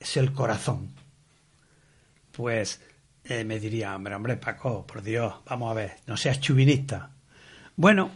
es 0.00 0.16
el 0.16 0.32
corazón, 0.32 0.90
pues 2.32 2.80
eh, 3.22 3.44
me 3.44 3.60
diría, 3.60 3.94
hombre, 3.94 4.16
hombre, 4.16 4.36
Paco, 4.38 4.84
por 4.88 5.02
Dios, 5.02 5.34
vamos 5.46 5.70
a 5.70 5.74
ver, 5.74 5.92
no 6.08 6.16
seas 6.16 6.40
chuvinista. 6.40 7.12
Bueno, 7.76 8.10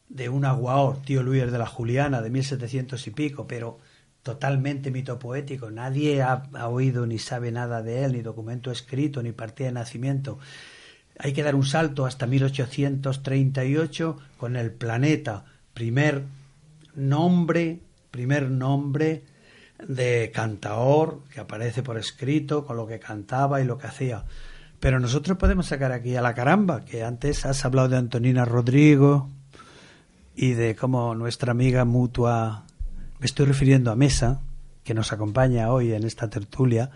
de 0.08 0.28
un 0.28 0.44
aguaor, 0.44 1.00
tío 1.02 1.22
Luis 1.22 1.50
de 1.50 1.58
la 1.58 1.66
Juliana, 1.66 2.20
de 2.20 2.30
1700 2.30 3.06
y 3.06 3.10
pico, 3.10 3.46
pero 3.46 3.78
totalmente 4.22 4.90
mitopoético. 4.90 5.70
Nadie 5.70 6.22
ha, 6.22 6.42
oído 6.68 7.06
ni 7.06 7.18
sabe 7.18 7.50
nada 7.50 7.82
de 7.82 8.04
él, 8.04 8.12
ni 8.12 8.22
documento 8.22 8.70
escrito, 8.70 9.22
ni 9.22 9.32
partida 9.32 9.68
de 9.68 9.72
nacimiento. 9.72 10.38
Hay 11.18 11.32
que 11.32 11.42
dar 11.42 11.54
un 11.54 11.64
salto 11.64 12.06
hasta 12.06 12.26
1838 12.26 14.18
con 14.36 14.56
el 14.56 14.70
planeta, 14.70 15.44
primer 15.74 16.24
nombre, 16.94 17.80
primer 18.10 18.50
nombre 18.50 19.24
de 19.86 20.30
cantaor 20.32 21.22
que 21.32 21.40
aparece 21.40 21.82
por 21.82 21.98
escrito 21.98 22.64
con 22.64 22.76
lo 22.76 22.86
que 22.86 23.00
cantaba 23.00 23.60
y 23.60 23.64
lo 23.64 23.78
que 23.78 23.88
hacía. 23.88 24.24
Pero 24.78 24.98
nosotros 25.00 25.38
podemos 25.38 25.66
sacar 25.66 25.92
aquí 25.92 26.16
a 26.16 26.22
la 26.22 26.34
caramba, 26.34 26.84
que 26.84 27.04
antes 27.04 27.46
has 27.46 27.64
hablado 27.64 27.88
de 27.88 27.96
Antonina 27.96 28.44
Rodrigo 28.44 29.28
y 30.34 30.52
de 30.52 30.74
cómo 30.74 31.14
nuestra 31.14 31.52
amiga 31.52 31.84
mutua, 31.84 32.64
me 33.22 33.26
estoy 33.26 33.46
refiriendo 33.46 33.90
a 33.92 33.94
Mesa, 33.94 34.40
que 34.82 34.94
nos 34.94 35.12
acompaña 35.12 35.70
hoy 35.70 35.92
en 35.92 36.02
esta 36.02 36.28
tertulia, 36.28 36.90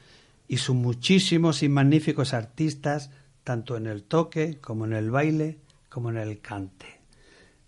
y 0.48 0.56
sus 0.56 0.74
muchísimos 0.74 1.62
y 1.62 1.68
magníficos 1.68 2.32
artistas, 2.32 3.10
tanto 3.44 3.76
en 3.76 3.86
el 3.86 4.02
toque 4.04 4.58
como 4.60 4.86
en 4.86 4.94
el 4.94 5.10
baile 5.10 5.58
como 5.92 6.10
en 6.10 6.16
el 6.16 6.40
cante. 6.40 7.00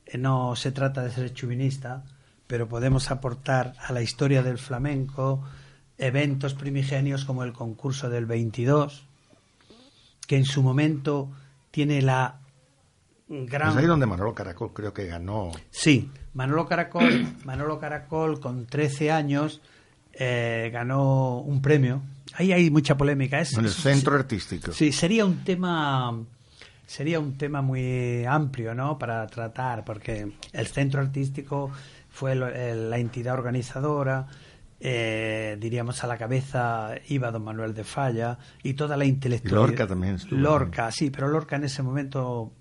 Eh, 0.06 0.18
No 0.18 0.56
se 0.56 0.72
trata 0.72 1.02
de 1.02 1.10
ser 1.10 1.32
chuvinista, 1.34 2.04
pero 2.46 2.68
podemos 2.68 3.10
aportar 3.10 3.74
a 3.78 3.92
la 3.92 4.02
historia 4.02 4.42
del 4.42 4.58
flamenco 4.58 5.44
eventos 5.98 6.54
primigenios 6.54 7.24
como 7.24 7.44
el 7.44 7.52
concurso 7.52 8.08
del 8.08 8.26
22, 8.26 9.06
que 10.26 10.36
en 10.36 10.44
su 10.44 10.62
momento 10.62 11.30
tiene 11.70 12.02
la 12.02 12.40
gran... 13.28 13.70
Es 13.70 13.76
ahí 13.76 13.86
donde 13.86 14.06
Manolo 14.06 14.34
Caracol 14.34 14.72
creo 14.72 14.92
que 14.92 15.06
ganó. 15.06 15.52
Sí, 15.70 16.10
Manolo 16.32 16.66
Caracol, 16.66 17.26
Manolo 17.44 17.78
Caracol 17.78 18.40
con 18.40 18.66
13 18.66 19.12
años 19.12 19.60
eh, 20.12 20.70
ganó 20.72 21.40
un 21.40 21.60
premio. 21.60 22.02
Ahí 22.34 22.52
hay 22.52 22.70
mucha 22.70 22.96
polémica. 22.96 23.40
Es, 23.40 23.52
En 23.56 23.64
el 23.64 23.70
centro 23.70 24.14
artístico. 24.14 24.72
Sí, 24.72 24.92
sería 24.92 25.24
un 25.24 25.44
tema 25.44 26.24
sería 26.86 27.18
un 27.20 27.36
tema 27.36 27.62
muy 27.62 28.24
amplio, 28.24 28.74
¿no? 28.74 28.98
Para 28.98 29.26
tratar, 29.26 29.84
porque 29.84 30.32
el 30.52 30.66
centro 30.66 31.00
artístico 31.00 31.70
fue 32.10 32.32
el- 32.32 32.90
la 32.90 32.98
entidad 32.98 33.34
organizadora. 33.34 34.26
eh, 34.86 35.56
diríamos 35.58 36.04
a 36.04 36.06
la 36.06 36.18
cabeza 36.18 36.90
iba 37.08 37.30
don 37.30 37.42
Manuel 37.44 37.72
de 37.72 37.84
Falla 37.84 38.36
y 38.62 38.74
toda 38.74 38.98
la 38.98 39.06
intelectualidad. 39.06 39.68
Lorca 39.68 39.86
también 39.86 40.16
estuvo, 40.16 40.38
Lorca, 40.38 40.90
sí, 40.90 41.08
pero 41.10 41.28
Lorca 41.28 41.56
en 41.56 41.64
ese 41.64 41.82
momento 41.82 42.52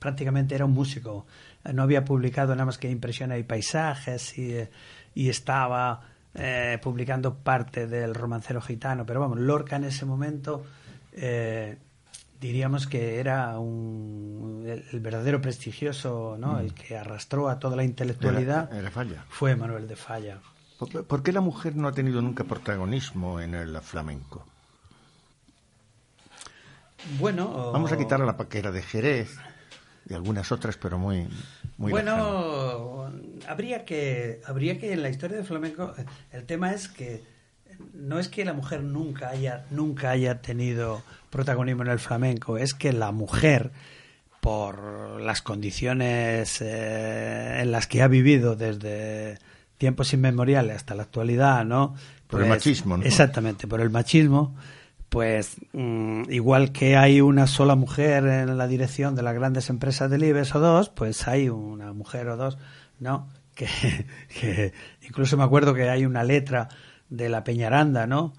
prácticamente 0.00 0.54
era 0.56 0.64
un 0.64 0.72
músico. 0.72 1.26
Eh, 1.64 1.72
No 1.72 1.82
había 1.84 2.04
publicado 2.04 2.54
nada 2.54 2.64
más 2.66 2.78
que 2.78 2.90
impresiones 2.90 3.38
y 3.38 3.44
paisajes 3.44 4.36
y, 4.38 4.52
eh, 4.52 4.70
y 5.14 5.28
estaba 5.28 6.00
eh, 6.34 6.78
publicando 6.82 7.36
parte 7.36 7.86
del 7.86 8.14
romancero 8.16 8.60
gitano. 8.60 9.06
Pero 9.06 9.20
vamos, 9.20 9.38
Lorca 9.38 9.76
en 9.76 9.84
ese 9.84 10.04
momento 10.06 10.64
eh, 11.12 11.76
diríamos 12.40 12.86
que 12.86 13.18
era 13.20 13.58
un, 13.58 14.64
el, 14.66 14.84
el 14.92 15.00
verdadero 15.00 15.40
prestigioso, 15.40 16.36
¿no? 16.38 16.60
El 16.60 16.74
que 16.74 16.96
arrastró 16.96 17.48
a 17.48 17.58
toda 17.58 17.76
la 17.76 17.84
intelectualidad 17.84 18.68
Era- 18.70 18.78
era 18.80 18.90
Falla. 18.90 19.24
fue 19.28 19.56
Manuel 19.56 19.88
de 19.88 19.96
Falla. 19.96 20.38
¿Por, 20.78 21.04
por 21.04 21.22
qué 21.22 21.32
la 21.32 21.40
mujer 21.40 21.76
no 21.76 21.88
ha 21.88 21.92
tenido 21.92 22.20
nunca 22.20 22.44
protagonismo 22.44 23.40
en 23.40 23.54
el 23.54 23.80
flamenco? 23.80 24.44
Bueno, 27.18 27.70
Vamos 27.72 27.92
a 27.92 27.98
quitar 27.98 28.22
a 28.22 28.24
la 28.24 28.36
paquera 28.36 28.70
de 28.72 28.82
Jerez 28.82 29.36
y 30.08 30.14
algunas 30.14 30.52
otras, 30.52 30.76
pero 30.76 30.98
muy, 30.98 31.28
bueno, 31.76 33.10
habría 33.48 33.84
que, 33.84 34.40
habría 34.46 34.78
que 34.78 34.92
en 34.92 35.02
la 35.02 35.10
historia 35.10 35.36
del 35.36 35.46
flamenco, 35.46 35.94
eh, 35.98 36.04
el 36.32 36.44
tema 36.44 36.72
es 36.72 36.88
que 36.88 37.22
no 37.92 38.18
es 38.18 38.28
que 38.28 38.44
la 38.44 38.52
mujer 38.52 38.82
nunca 38.82 39.28
haya, 39.30 39.66
nunca 39.70 40.10
haya 40.10 40.40
tenido 40.40 41.02
protagonismo 41.34 41.82
en 41.82 41.88
el 41.88 41.98
flamenco, 41.98 42.56
es 42.58 42.74
que 42.74 42.92
la 42.92 43.10
mujer, 43.10 43.72
por 44.40 45.20
las 45.20 45.42
condiciones 45.42 46.60
eh, 46.60 47.60
en 47.60 47.72
las 47.72 47.88
que 47.88 48.02
ha 48.02 48.08
vivido 48.08 48.54
desde 48.54 49.38
tiempos 49.76 50.14
inmemoriales 50.14 50.76
hasta 50.76 50.94
la 50.94 51.02
actualidad, 51.02 51.64
¿no? 51.64 51.96
Por 52.28 52.42
el 52.42 52.48
machismo, 52.48 52.96
¿no? 52.96 53.04
Exactamente, 53.04 53.66
por 53.66 53.80
el 53.80 53.90
machismo, 53.90 54.54
pues 55.08 55.56
mm, 55.72 56.30
igual 56.30 56.70
que 56.70 56.96
hay 56.96 57.20
una 57.20 57.48
sola 57.48 57.74
mujer 57.74 58.24
en 58.26 58.56
la 58.56 58.68
dirección 58.68 59.16
de 59.16 59.22
las 59.22 59.34
grandes 59.34 59.70
empresas 59.70 60.08
del 60.08 60.22
IBEX 60.22 60.54
o 60.54 60.60
dos, 60.60 60.88
pues 60.88 61.26
hay 61.26 61.48
una 61.48 61.92
mujer 61.92 62.28
o 62.28 62.36
dos, 62.36 62.58
¿no? 63.00 63.28
Que, 63.56 63.66
que 64.40 64.72
incluso 65.02 65.36
me 65.36 65.42
acuerdo 65.42 65.74
que 65.74 65.90
hay 65.90 66.06
una 66.06 66.22
letra 66.22 66.68
de 67.08 67.28
la 67.28 67.42
Peñaranda, 67.42 68.06
¿no? 68.06 68.34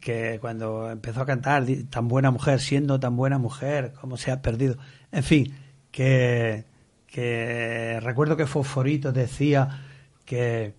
Que 0.00 0.38
cuando 0.40 0.90
empezó 0.90 1.20
a 1.22 1.26
cantar, 1.26 1.64
tan 1.90 2.08
buena 2.08 2.30
mujer, 2.30 2.60
siendo 2.60 2.98
tan 3.00 3.16
buena 3.16 3.38
mujer, 3.38 3.92
cómo 4.00 4.16
se 4.16 4.30
ha 4.30 4.40
perdido. 4.42 4.76
En 5.12 5.22
fin, 5.22 5.54
que, 5.90 6.64
que 7.06 7.98
recuerdo 8.02 8.36
que 8.36 8.46
Fosforito 8.46 9.12
decía 9.12 9.82
que 10.24 10.74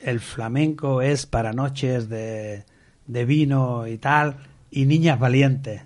el 0.00 0.20
flamenco 0.20 1.02
es 1.02 1.26
para 1.26 1.52
noches 1.52 2.08
de, 2.08 2.64
de 3.06 3.24
vino 3.24 3.86
y 3.86 3.98
tal, 3.98 4.36
y 4.70 4.84
niñas 4.86 5.18
valientes. 5.18 5.82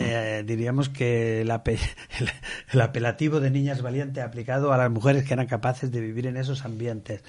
Eh, 0.00 0.42
diríamos 0.44 0.88
que 0.88 1.42
el, 1.42 1.50
ape- 1.50 1.78
el- 2.18 2.30
el 2.72 2.80
apelativo 2.80 3.38
de 3.40 3.50
niñas 3.50 3.80
valientes 3.82 4.24
aplicado 4.24 4.72
a 4.72 4.76
las 4.76 4.90
mujeres 4.90 5.24
que 5.24 5.34
eran 5.34 5.46
capaces 5.46 5.90
de 5.92 6.00
vivir 6.00 6.26
en 6.26 6.36
esos 6.36 6.64
ambientes. 6.64 7.22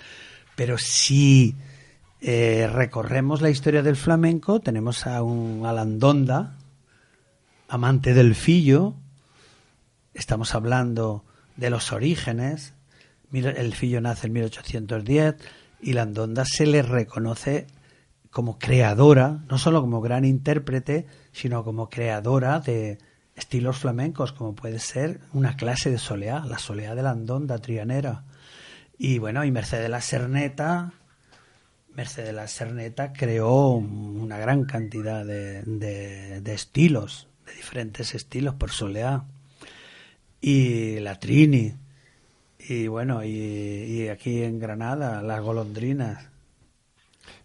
Pero 0.55 0.77
si 0.77 1.55
eh, 2.21 2.69
recorremos 2.71 3.41
la 3.41 3.49
historia 3.49 3.81
del 3.81 3.95
flamenco, 3.95 4.59
tenemos 4.59 5.07
a 5.07 5.23
un 5.23 5.65
Alandonda, 5.65 6.55
amante 7.67 8.13
del 8.13 8.35
fillo, 8.35 8.95
estamos 10.13 10.53
hablando 10.55 11.23
de 11.55 11.69
los 11.69 11.91
orígenes, 11.91 12.73
el 13.31 13.73
fillo 13.73 14.01
nace 14.01 14.27
en 14.27 14.33
1810 14.33 15.35
y 15.81 15.93
la 15.93 16.01
Andonda 16.01 16.45
se 16.45 16.65
le 16.65 16.81
reconoce 16.81 17.67
como 18.31 18.59
creadora, 18.59 19.39
no 19.49 19.57
solo 19.57 19.81
como 19.81 20.01
gran 20.01 20.25
intérprete, 20.25 21.07
sino 21.31 21.63
como 21.63 21.89
creadora 21.89 22.59
de 22.59 22.97
estilos 23.35 23.77
flamencos, 23.77 24.33
como 24.33 24.55
puede 24.55 24.79
ser 24.79 25.21
una 25.33 25.55
clase 25.55 25.89
de 25.89 25.97
soleá, 25.97 26.43
la 26.45 26.59
soleá 26.59 26.95
de 26.95 27.03
la 27.03 27.11
Andonda 27.11 27.59
trianera. 27.59 28.23
Y 28.97 29.19
bueno, 29.19 29.45
y 29.45 29.51
Mercedes 29.51 29.89
la 29.89 30.01
Serneta, 30.01 30.91
Mercedes 31.99 32.33
la 32.33 32.47
Serneta 32.47 33.11
creó 33.11 33.71
una 33.73 34.37
gran 34.37 34.63
cantidad 34.63 35.25
de, 35.25 35.63
de- 35.63 36.39
de 36.39 36.53
estilos, 36.53 37.27
de 37.45 37.53
diferentes 37.55 38.15
estilos 38.15 38.55
por 38.55 38.71
soleá. 38.71 39.25
Y 40.39 40.97
la 41.01 41.19
Trini, 41.19 41.73
y 42.57 42.87
bueno, 42.87 43.25
y, 43.25 43.29
y 43.29 44.07
aquí 44.07 44.43
en 44.43 44.59
Granada, 44.59 45.21
las 45.21 45.41
golondrinas. 45.41 46.25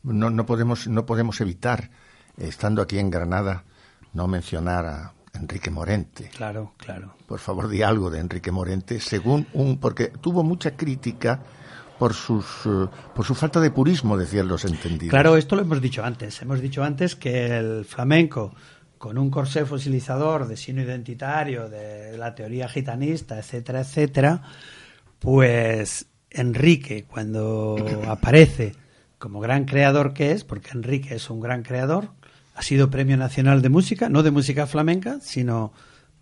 No, 0.04 0.30
no, 0.30 0.46
podemos, 0.46 0.86
no 0.86 1.04
podemos 1.04 1.40
evitar, 1.40 1.90
estando 2.38 2.80
aquí 2.80 3.00
en 3.00 3.10
Granada, 3.10 3.64
no 4.12 4.28
mencionar 4.28 4.86
a 4.86 5.12
Enrique 5.32 5.72
Morente. 5.72 6.30
Claro, 6.36 6.74
claro. 6.76 7.16
Por 7.26 7.40
favor, 7.40 7.68
di 7.68 7.82
algo 7.82 8.08
de 8.08 8.20
Enrique 8.20 8.52
Morente, 8.52 9.00
según 9.00 9.48
un. 9.52 9.78
porque 9.78 10.12
tuvo 10.20 10.44
mucha 10.44 10.76
crítica 10.76 11.40
por, 12.04 12.12
sus, 12.12 12.44
eh, 12.66 12.86
por 13.14 13.24
su 13.24 13.34
falta 13.34 13.60
de 13.60 13.70
purismo, 13.70 14.18
decían 14.18 14.46
los 14.46 14.66
entendidos. 14.66 15.08
Claro, 15.08 15.38
esto 15.38 15.56
lo 15.56 15.62
hemos 15.62 15.80
dicho 15.80 16.04
antes. 16.04 16.42
Hemos 16.42 16.60
dicho 16.60 16.84
antes 16.84 17.16
que 17.16 17.46
el 17.56 17.86
flamenco, 17.86 18.54
con 18.98 19.16
un 19.16 19.30
corsé 19.30 19.64
fosilizador 19.64 20.46
de 20.46 20.58
signo 20.58 20.82
identitario, 20.82 21.70
de 21.70 22.18
la 22.18 22.34
teoría 22.34 22.68
gitanista, 22.68 23.38
etcétera, 23.38 23.80
etcétera, 23.80 24.42
pues 25.18 26.04
Enrique, 26.28 27.06
cuando 27.08 27.76
aparece 28.06 28.74
como 29.16 29.40
gran 29.40 29.64
creador 29.64 30.12
que 30.12 30.32
es, 30.32 30.44
porque 30.44 30.72
Enrique 30.74 31.14
es 31.14 31.30
un 31.30 31.40
gran 31.40 31.62
creador, 31.62 32.10
ha 32.54 32.60
sido 32.60 32.90
Premio 32.90 33.16
Nacional 33.16 33.62
de 33.62 33.70
Música, 33.70 34.10
no 34.10 34.22
de 34.22 34.30
música 34.30 34.66
flamenca, 34.66 35.20
sino 35.22 35.72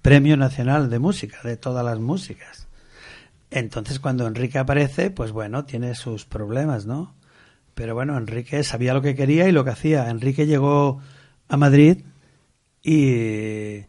Premio 0.00 0.36
Nacional 0.36 0.90
de 0.90 1.00
Música, 1.00 1.38
de 1.42 1.56
todas 1.56 1.84
las 1.84 1.98
músicas. 1.98 2.68
Entonces, 3.54 4.00
cuando 4.00 4.26
Enrique 4.26 4.58
aparece, 4.58 5.10
pues 5.10 5.30
bueno, 5.30 5.66
tiene 5.66 5.94
sus 5.94 6.24
problemas, 6.24 6.86
¿no? 6.86 7.14
Pero 7.74 7.94
bueno, 7.94 8.16
Enrique 8.16 8.64
sabía 8.64 8.94
lo 8.94 9.02
que 9.02 9.14
quería 9.14 9.46
y 9.46 9.52
lo 9.52 9.62
que 9.62 9.70
hacía. 9.70 10.08
Enrique 10.08 10.46
llegó 10.46 11.00
a 11.48 11.56
Madrid 11.58 12.02
y, 12.82 13.84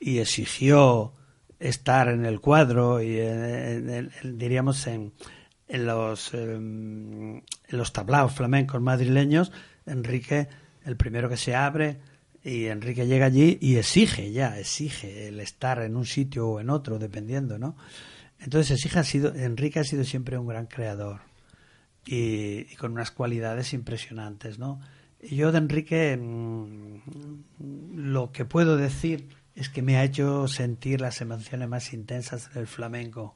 y 0.00 0.18
exigió 0.18 1.12
estar 1.58 2.08
en 2.08 2.24
el 2.24 2.40
cuadro 2.40 3.02
y 3.02 3.18
diríamos 4.22 4.86
en, 4.86 5.12
en 5.68 5.86
los 5.86 6.34
em, 6.34 7.36
en 7.36 7.42
los 7.70 7.92
tablaos 7.92 8.32
flamencos 8.32 8.82
madrileños 8.82 9.52
Enrique 9.86 10.48
el 10.84 10.96
primero 10.96 11.28
que 11.28 11.36
se 11.36 11.54
abre 11.54 12.00
y 12.42 12.66
Enrique 12.66 13.06
llega 13.06 13.26
allí 13.26 13.56
y 13.60 13.76
exige 13.76 14.30
ya 14.32 14.58
exige 14.58 15.28
el 15.28 15.40
estar 15.40 15.80
en 15.80 15.96
un 15.96 16.04
sitio 16.04 16.48
o 16.48 16.60
en 16.60 16.68
otro 16.68 16.98
dependiendo 16.98 17.58
no 17.58 17.76
entonces 18.44 18.96
ha 18.96 19.04
sido 19.04 19.34
Enrique 19.34 19.80
ha 19.80 19.84
sido 19.84 20.04
siempre 20.04 20.38
un 20.38 20.46
gran 20.46 20.66
creador 20.66 21.22
y, 22.06 22.74
con 22.76 22.92
unas 22.92 23.10
cualidades 23.10 23.72
impresionantes 23.72 24.58
no 24.58 24.80
yo 25.20 25.52
de 25.52 25.58
Enrique 25.58 26.16
mm, 26.16 26.98
lo 27.94 28.30
que 28.30 28.44
puedo 28.44 28.76
decir 28.76 29.28
es 29.54 29.68
que 29.68 29.82
me 29.82 29.96
ha 29.96 30.04
hecho 30.04 30.48
sentir 30.48 31.00
las 31.00 31.20
emociones 31.20 31.68
más 31.68 31.92
intensas 31.92 32.52
del 32.54 32.66
flamenco, 32.66 33.34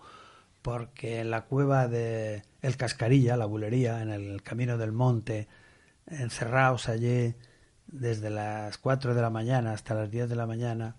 porque 0.62 1.21
en 1.21 1.31
la 1.31 1.42
cueva 1.42 1.87
de 1.87 2.42
El 2.61 2.77
Cascarilla, 2.77 3.37
la 3.37 3.47
bulería, 3.47 4.03
en 4.03 4.11
el 4.11 4.42
camino 4.42 4.77
del 4.79 4.92
monte, 4.92 5.47
encerrados 6.07 6.88
allí 6.88 7.35
desde 7.87 8.31
las 8.31 8.79
4 8.79 9.14
de 9.14 9.23
la 9.23 9.31
mañana 9.31 9.73
hasta 9.73 9.94
las 9.94 10.11
10 10.11 10.29
de 10.29 10.37
la 10.37 10.47
mañana, 10.47 10.97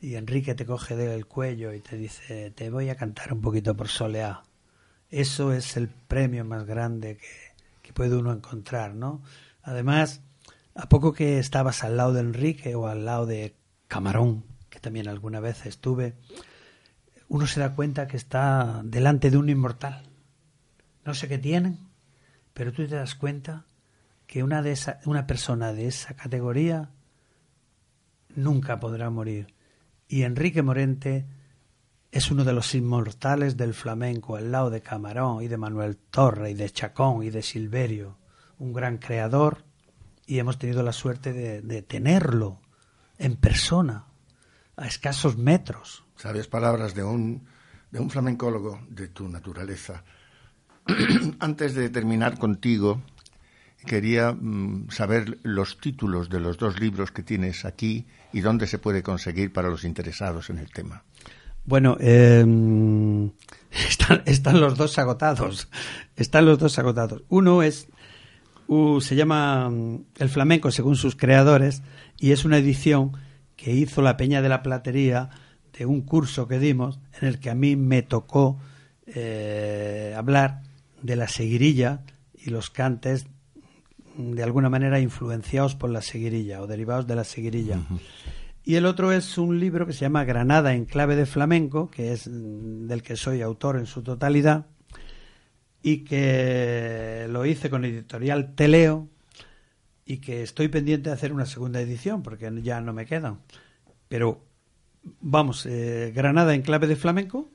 y 0.00 0.14
Enrique 0.14 0.54
te 0.54 0.66
coge 0.66 0.96
del 0.96 1.26
cuello 1.26 1.72
y 1.72 1.80
te 1.80 1.96
dice, 1.96 2.50
te 2.52 2.70
voy 2.70 2.88
a 2.88 2.96
cantar 2.96 3.32
un 3.32 3.40
poquito 3.40 3.76
por 3.76 3.88
soleá. 3.88 4.42
Eso 5.10 5.52
es 5.52 5.76
el 5.76 5.88
premio 5.88 6.44
más 6.44 6.64
grande 6.64 7.16
que, 7.16 7.28
que 7.82 7.92
puede 7.92 8.16
uno 8.16 8.32
encontrar, 8.32 8.94
¿no? 8.94 9.22
Además, 9.62 10.20
a 10.74 10.88
poco 10.88 11.12
que 11.12 11.38
estabas 11.38 11.82
al 11.82 11.96
lado 11.96 12.12
de 12.12 12.20
Enrique 12.20 12.74
o 12.74 12.86
al 12.86 13.04
lado 13.04 13.26
de 13.26 13.56
Camarón, 13.88 14.44
que 14.70 14.78
también 14.78 15.08
alguna 15.08 15.40
vez 15.40 15.66
estuve, 15.66 16.14
uno 17.28 17.46
se 17.46 17.60
da 17.60 17.74
cuenta 17.74 18.06
que 18.06 18.16
está 18.16 18.82
delante 18.84 19.30
de 19.30 19.36
un 19.36 19.48
inmortal. 19.48 20.02
No 21.04 21.14
sé 21.14 21.28
qué 21.28 21.38
tienen, 21.38 21.78
pero 22.54 22.72
tú 22.72 22.86
te 22.86 22.94
das 22.94 23.14
cuenta 23.14 23.66
que 24.26 24.42
una, 24.42 24.62
de 24.62 24.72
esa, 24.72 25.00
una 25.06 25.26
persona 25.26 25.72
de 25.72 25.86
esa 25.86 26.14
categoría 26.14 26.90
nunca 28.34 28.78
podrá 28.78 29.10
morir. 29.10 29.57
Y 30.08 30.22
Enrique 30.22 30.62
Morente 30.62 31.26
es 32.10 32.30
uno 32.30 32.44
de 32.44 32.54
los 32.54 32.74
inmortales 32.74 33.58
del 33.58 33.74
flamenco, 33.74 34.36
al 34.36 34.50
lado 34.50 34.70
de 34.70 34.80
Camarón 34.80 35.42
y 35.42 35.48
de 35.48 35.58
Manuel 35.58 35.98
Torre 35.98 36.50
y 36.50 36.54
de 36.54 36.70
Chacón 36.70 37.22
y 37.22 37.30
de 37.30 37.42
Silverio, 37.42 38.16
un 38.58 38.72
gran 38.72 38.96
creador, 38.96 39.64
y 40.26 40.38
hemos 40.38 40.58
tenido 40.58 40.82
la 40.82 40.92
suerte 40.92 41.34
de, 41.34 41.60
de 41.60 41.82
tenerlo 41.82 42.60
en 43.18 43.36
persona, 43.36 44.06
a 44.76 44.86
escasos 44.86 45.36
metros. 45.36 46.04
Sabes 46.16 46.46
palabras 46.48 46.94
de 46.94 47.04
un, 47.04 47.46
de 47.90 48.00
un 48.00 48.08
flamencólogo 48.08 48.80
de 48.88 49.08
tu 49.08 49.28
naturaleza. 49.28 50.04
Antes 51.40 51.74
de 51.74 51.90
terminar 51.90 52.38
contigo, 52.38 53.02
quería 53.88 54.32
mm, 54.32 54.90
saber 54.90 55.38
los 55.42 55.78
títulos 55.78 56.28
de 56.28 56.38
los 56.38 56.58
dos 56.58 56.78
libros 56.78 57.10
que 57.10 57.24
tienes 57.24 57.64
aquí 57.64 58.06
y 58.32 58.40
dónde 58.40 58.68
se 58.68 58.78
puede 58.78 59.02
conseguir 59.02 59.52
para 59.52 59.68
los 59.68 59.82
interesados 59.82 60.50
en 60.50 60.58
el 60.58 60.70
tema. 60.70 61.02
Bueno, 61.64 61.96
em, 61.98 63.30
están, 64.26 64.60
los 64.60 64.76
dos 64.76 64.98
agotados. 64.98 65.68
Están 66.16 66.46
los 66.46 66.58
dos 66.58 66.78
agotados. 66.78 67.22
Uno 67.28 67.62
es, 67.62 67.88
uh, 68.68 69.00
se 69.00 69.16
llama 69.16 69.68
mm, 69.68 70.04
El 70.18 70.28
flamenco 70.28 70.70
según 70.70 70.96
sus 70.96 71.16
creadores 71.16 71.82
y 72.20 72.30
es 72.30 72.44
una 72.44 72.58
edición 72.58 73.12
que 73.56 73.72
hizo 73.72 74.02
la 74.02 74.16
Peña 74.16 74.40
de 74.40 74.48
la 74.48 74.62
Platería 74.62 75.30
de 75.76 75.86
un 75.86 76.02
curso 76.02 76.46
que 76.46 76.58
dimos 76.58 77.00
en 77.20 77.28
el 77.28 77.40
que 77.40 77.50
a 77.50 77.54
mí 77.54 77.76
me 77.76 78.02
tocó 78.02 78.60
eh, 79.06 80.14
hablar 80.16 80.62
de 81.02 81.16
la 81.16 81.28
seguirilla 81.28 82.02
y 82.34 82.50
los 82.50 82.70
cantes 82.70 83.26
de 84.18 84.42
alguna 84.42 84.68
manera 84.68 85.00
influenciados 85.00 85.76
por 85.76 85.90
la 85.90 86.02
seguirilla 86.02 86.60
o 86.60 86.66
derivados 86.66 87.06
de 87.06 87.14
la 87.14 87.24
seguirilla. 87.24 87.78
Y 88.64 88.74
el 88.74 88.84
otro 88.84 89.12
es 89.12 89.38
un 89.38 89.60
libro 89.60 89.86
que 89.86 89.92
se 89.92 90.00
llama 90.00 90.24
Granada 90.24 90.74
en 90.74 90.84
clave 90.84 91.16
de 91.16 91.24
flamenco, 91.24 91.90
que 91.90 92.12
es 92.12 92.28
del 92.28 93.02
que 93.02 93.16
soy 93.16 93.40
autor 93.40 93.76
en 93.78 93.86
su 93.86 94.02
totalidad, 94.02 94.66
y 95.82 95.98
que 96.04 97.26
lo 97.30 97.46
hice 97.46 97.70
con 97.70 97.84
editorial 97.84 98.54
Teleo, 98.54 99.08
y 100.04 100.18
que 100.18 100.42
estoy 100.42 100.68
pendiente 100.68 101.10
de 101.10 101.14
hacer 101.14 101.32
una 101.32 101.46
segunda 101.46 101.80
edición 101.80 102.22
porque 102.22 102.50
ya 102.62 102.80
no 102.80 102.92
me 102.92 103.06
quedan. 103.06 103.40
Pero 104.08 104.42
vamos, 105.20 105.64
eh, 105.66 106.12
Granada 106.14 106.54
en 106.54 106.62
clave 106.62 106.86
de 106.86 106.96
flamenco 106.96 107.50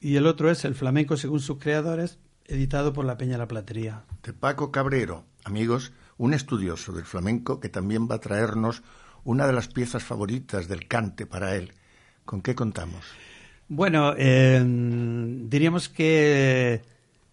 y 0.00 0.16
el 0.16 0.26
otro 0.26 0.50
es 0.50 0.64
El 0.64 0.74
flamenco 0.74 1.16
según 1.16 1.40
sus 1.40 1.58
creadores, 1.58 2.18
editado 2.46 2.92
por 2.92 3.04
la 3.04 3.16
Peña 3.16 3.38
La 3.38 3.48
Platería. 3.48 4.04
De 4.22 4.32
Paco 4.32 4.70
Cabrero, 4.70 5.24
amigos, 5.44 5.92
un 6.18 6.34
estudioso 6.34 6.92
del 6.92 7.04
flamenco 7.04 7.60
que 7.60 7.68
también 7.68 8.08
va 8.10 8.16
a 8.16 8.20
traernos 8.20 8.82
una 9.24 9.46
de 9.46 9.52
las 9.52 9.68
piezas 9.68 10.02
favoritas 10.02 10.68
del 10.68 10.86
cante 10.86 11.26
para 11.26 11.56
él. 11.56 11.72
¿Con 12.24 12.42
qué 12.42 12.54
contamos? 12.54 13.04
Bueno, 13.68 14.14
eh, 14.16 14.62
diríamos 15.46 15.88
que 15.88 16.82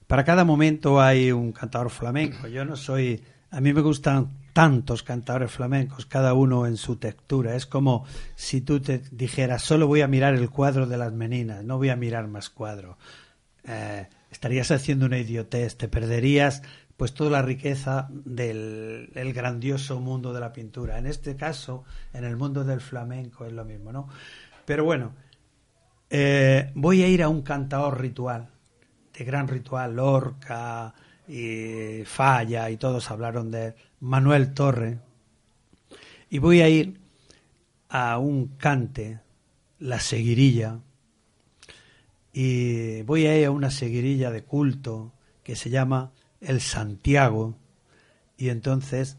para 0.07 0.23
cada 0.23 0.45
momento 0.45 1.01
hay 1.01 1.31
un 1.31 1.51
cantador 1.51 1.89
flamenco. 1.89 2.47
Yo 2.47 2.65
no 2.65 2.75
soy 2.75 3.21
a 3.51 3.59
mí 3.59 3.73
me 3.73 3.81
gustan 3.81 4.29
tantos 4.53 5.03
cantadores 5.03 5.51
flamencos, 5.51 6.05
cada 6.05 6.33
uno 6.33 6.65
en 6.65 6.77
su 6.77 6.95
textura. 6.95 7.55
Es 7.55 7.65
como 7.65 8.05
si 8.35 8.61
tú 8.61 8.79
te 8.79 9.01
dijeras, 9.11 9.61
solo 9.61 9.87
voy 9.87 10.01
a 10.01 10.07
mirar 10.07 10.35
el 10.35 10.49
cuadro 10.49 10.87
de 10.87 10.97
las 10.97 11.11
meninas, 11.11 11.63
no 11.63 11.77
voy 11.77 11.89
a 11.89 11.97
mirar 11.97 12.27
más 12.27 12.49
cuadro. 12.49 12.97
Eh, 13.65 14.07
estarías 14.31 14.71
haciendo 14.71 15.05
una 15.05 15.17
idiotez, 15.17 15.77
te 15.77 15.89
perderías 15.89 16.63
pues 17.01 17.15
toda 17.15 17.31
la 17.31 17.41
riqueza 17.41 18.07
del 18.11 19.33
grandioso 19.33 19.99
mundo 19.99 20.33
de 20.33 20.39
la 20.39 20.53
pintura. 20.53 20.99
En 20.99 21.07
este 21.07 21.35
caso, 21.35 21.83
en 22.13 22.25
el 22.25 22.37
mundo 22.37 22.63
del 22.63 22.79
flamenco 22.79 23.43
es 23.43 23.53
lo 23.53 23.65
mismo, 23.65 23.91
¿no? 23.91 24.07
Pero 24.65 24.83
bueno, 24.83 25.15
eh, 26.11 26.71
voy 26.75 27.01
a 27.01 27.07
ir 27.07 27.23
a 27.23 27.27
un 27.27 27.41
cantador 27.41 27.99
ritual, 27.99 28.49
de 29.17 29.25
gran 29.25 29.47
ritual, 29.47 29.95
Lorca, 29.95 30.93
y 31.27 32.03
Falla 32.05 32.69
y 32.69 32.77
todos 32.77 33.09
hablaron 33.09 33.49
de 33.49 33.73
Manuel 34.01 34.53
Torre. 34.53 34.99
Y 36.29 36.37
voy 36.37 36.61
a 36.61 36.69
ir 36.69 37.01
a 37.89 38.19
un 38.19 38.49
cante, 38.57 39.21
la 39.79 39.99
seguirilla, 39.99 40.77
y 42.31 43.01
voy 43.01 43.25
a 43.25 43.39
ir 43.39 43.47
a 43.47 43.49
una 43.49 43.71
seguirilla 43.71 44.29
de 44.29 44.43
culto 44.43 45.13
que 45.41 45.55
se 45.55 45.71
llama 45.71 46.11
El 46.41 46.59
Santiago, 46.59 47.55
y 48.37 48.49
entonces 48.49 49.17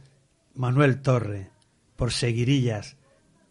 Manuel 0.54 1.00
Torre, 1.00 1.50
por 1.96 2.12
seguirillas 2.12 2.96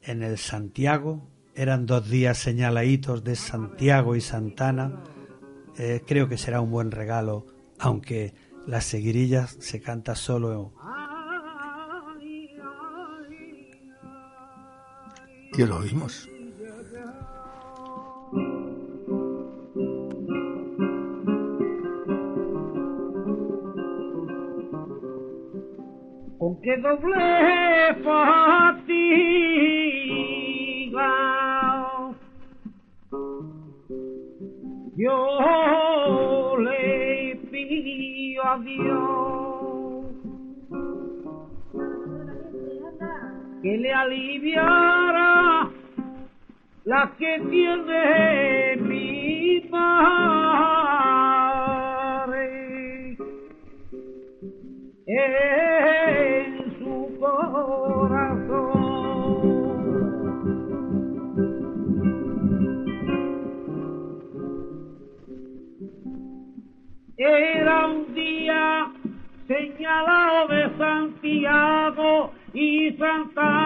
en 0.04 0.24
el 0.24 0.38
Santiago, 0.38 1.28
eran 1.56 1.86
dos 1.86 2.10
días 2.10 2.38
señaladitos 2.38 3.24
de 3.24 3.36
Santiago 3.36 4.16
y 4.16 4.22
Santana, 4.22 5.04
eh, 5.78 6.04
creo 6.06 6.30
que 6.30 6.38
será 6.38 6.62
un 6.62 6.72
buen 6.72 6.92
regalo 6.92 7.46
aunque 7.82 8.34
las 8.68 8.86
seguirillas 8.86 9.58
se 9.60 9.82
canta 9.82 10.16
solo. 10.16 10.72
Y 15.58 15.66
lo 15.66 15.78
oímos. 15.78 16.30
Con 26.42 26.60
qué 26.62 26.76
doble 26.78 27.94
fatiga 28.04 28.82
yo 34.98 36.58
le 36.58 37.40
pido 37.52 38.44
a 38.44 38.58
Dios 38.58 40.06
que 43.62 43.78
le 43.78 43.94
aliviara 43.94 45.70
la 46.86 47.14
que 47.20 47.40
tiene 47.52 48.78
mi 48.78 49.62
padre 49.70 50.42
era 67.18 67.86
un 67.88 68.14
día 68.16 68.92
señalado 69.48 70.48
de 70.48 70.78
Santiago 70.78 72.32
y 72.54 72.92
Santa 72.98 73.61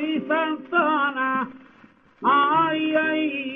y 0.00 0.20
Santana, 0.28 1.48
ay, 2.22 2.94
ay. 2.96 3.52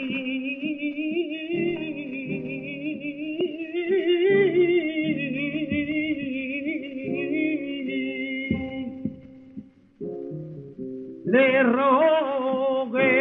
Le 11.25 11.62
rogué 11.64 13.16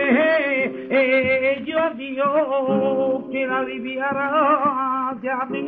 yo 1.66 1.80
a 1.80 1.90
Dios 1.92 3.24
que 3.32 3.48
la 3.48 3.60
aliviara 3.60 5.16
de 5.22 5.30
a 5.30 5.46
mi 5.46 5.62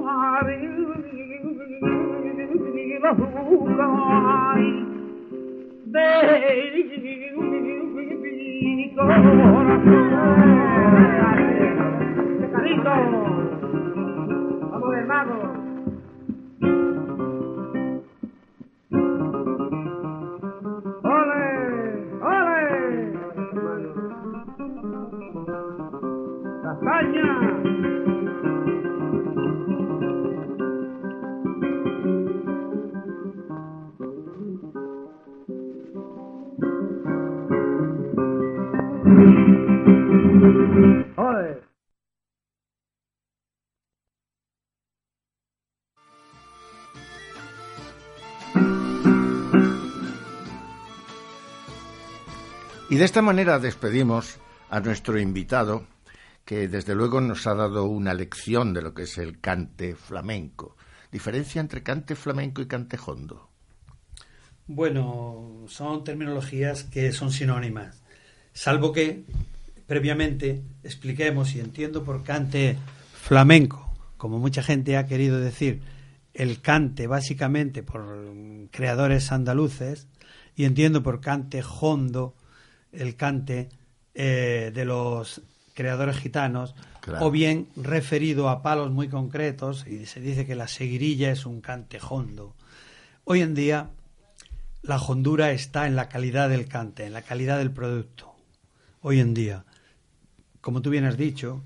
marido 0.00 0.94
de 0.94 1.10
Carito, 12.82 13.20
vamos 14.70 14.94
hermano. 14.94 15.34
¡Ole! 21.02 21.44
¡Ole! 22.22 22.60
Y 52.90 52.96
de 52.96 53.04
esta 53.04 53.22
manera 53.22 53.60
despedimos 53.60 54.38
a 54.68 54.80
nuestro 54.80 55.16
invitado, 55.20 55.86
que 56.44 56.66
desde 56.66 56.96
luego 56.96 57.20
nos 57.20 57.46
ha 57.46 57.54
dado 57.54 57.84
una 57.84 58.14
lección 58.14 58.74
de 58.74 58.82
lo 58.82 58.94
que 58.94 59.04
es 59.04 59.16
el 59.16 59.38
cante 59.38 59.94
flamenco. 59.94 60.76
Diferencia 61.12 61.60
entre 61.60 61.84
cante 61.84 62.16
flamenco 62.16 62.60
y 62.60 62.66
cante 62.66 62.98
hondo. 63.06 63.48
Bueno, 64.66 65.66
son 65.68 66.02
terminologías 66.02 66.82
que 66.82 67.12
son 67.12 67.30
sinónimas, 67.30 68.02
salvo 68.54 68.92
que 68.92 69.22
previamente 69.86 70.60
expliquemos 70.82 71.54
y 71.54 71.60
entiendo 71.60 72.02
por 72.02 72.24
cante 72.24 72.76
flamenco, 73.12 73.94
como 74.16 74.40
mucha 74.40 74.64
gente 74.64 74.96
ha 74.96 75.06
querido 75.06 75.38
decir, 75.38 75.80
el 76.34 76.60
cante 76.60 77.06
básicamente 77.06 77.84
por 77.84 78.32
creadores 78.72 79.30
andaluces 79.30 80.08
y 80.56 80.64
entiendo 80.64 81.04
por 81.04 81.20
cante 81.20 81.62
hondo 81.80 82.34
el 82.92 83.16
cante 83.16 83.68
eh, 84.14 84.70
de 84.74 84.84
los 84.84 85.42
creadores 85.74 86.16
gitanos 86.18 86.74
Claro. 87.00 87.24
o 87.26 87.30
bien 87.30 87.66
referido 87.76 88.50
a 88.50 88.60
palos 88.62 88.90
muy 88.90 89.08
concretos 89.08 89.86
y 89.86 90.04
se 90.04 90.20
dice 90.20 90.44
que 90.44 90.54
la 90.54 90.68
seguirilla 90.68 91.30
es 91.30 91.46
un 91.46 91.62
cante 91.62 91.98
hondo. 92.06 92.54
Hoy 93.24 93.40
en 93.40 93.54
día 93.54 93.88
la 94.82 94.98
hondura 95.00 95.50
está 95.50 95.86
en 95.86 95.96
la 95.96 96.10
calidad 96.10 96.50
del 96.50 96.68
cante, 96.68 97.06
en 97.06 97.14
la 97.14 97.22
calidad 97.22 97.56
del 97.56 97.70
producto. 97.70 98.34
Hoy 99.00 99.18
en 99.20 99.32
día, 99.32 99.64
como 100.60 100.82
tú 100.82 100.90
bien 100.90 101.06
has 101.06 101.16
dicho, 101.16 101.62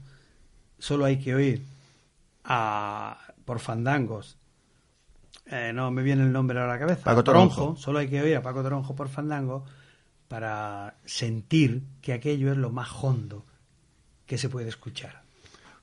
solo 0.79 1.05
hay 1.05 1.19
que 1.19 1.35
oír 1.35 1.63
a, 2.45 3.19
por 3.45 3.59
fandangos. 3.59 4.37
eh, 5.47 5.73
no 5.75 5.91
me 5.91 6.03
viene 6.03 6.23
el 6.23 6.33
nombre 6.33 6.61
a 6.61 6.67
la 6.69 6.79
cabeza. 6.79 7.03
Paco 7.03 7.25
Toronjo. 7.25 7.75
Solo 7.77 7.99
hay 7.99 8.09
que 8.09 8.23
oír 8.23 8.37
a 8.37 8.43
Paco 8.43 8.63
Toronjo 8.63 8.95
por 8.95 9.09
fandango 9.09 9.65
para 10.35 10.97
sentir 11.05 11.85
que 12.03 12.13
aquello 12.13 12.51
es 12.51 12.59
lo 12.59 12.71
más 12.71 12.89
hondo 13.01 13.47
que 14.27 14.37
se 14.37 14.49
puede 14.49 14.69
escuchar. 14.69 15.23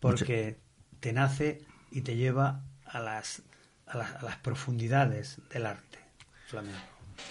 Porque 0.02 0.58
te 1.00 1.14
nace 1.14 1.62
y 1.90 2.02
te 2.02 2.18
lleva 2.18 2.62
a 2.84 3.00
las, 3.00 3.44
a 3.88 3.98
las, 3.98 4.14
a 4.14 4.24
las 4.24 4.36
profundidades 4.40 5.38
del 5.54 5.68
arte 5.68 6.00
flamenco. 6.48 6.82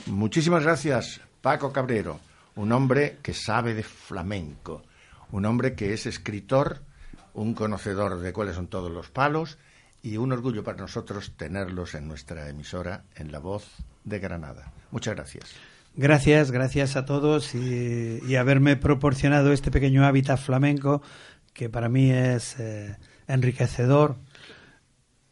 Muchísimas 0.07 0.63
gracias, 0.63 1.21
Paco 1.43 1.75
Cabrero, 1.75 2.21
un 2.57 2.73
hombre 2.73 3.19
que 3.23 3.35
sabe 3.35 3.75
de 3.75 3.83
flamenco, 3.83 4.83
un 5.31 5.45
hombre 5.45 5.75
que 5.75 5.93
es 5.93 6.07
escritor, 6.07 6.81
un 7.35 7.53
conocedor 7.53 8.21
de 8.21 8.33
cuáles 8.33 8.55
son 8.55 8.69
todos 8.69 8.91
los 8.91 9.11
palos 9.11 9.59
y 10.01 10.17
un 10.17 10.33
orgullo 10.33 10.65
para 10.65 10.79
nosotros 10.79 11.35
tenerlos 11.37 11.95
en 11.95 12.09
nuestra 12.09 12.49
emisora 12.49 13.05
en 13.15 13.31
La 13.31 13.41
Voz 13.41 13.67
de 14.05 14.21
Granada. 14.21 14.73
Muchas 14.91 15.15
gracias. 15.17 15.55
Gracias, 16.03 16.51
gracias 16.51 16.97
a 16.97 17.05
todos 17.05 17.55
y, 17.55 18.21
y 18.27 18.37
haberme 18.37 18.75
proporcionado 18.77 19.53
este 19.53 19.71
pequeño 19.71 20.07
hábitat 20.07 20.41
flamenco 20.41 21.03
que 21.53 21.69
para 21.69 21.91
mí 21.91 22.11
es 22.11 22.59
eh, 22.59 22.97
enriquecedor 23.27 24.17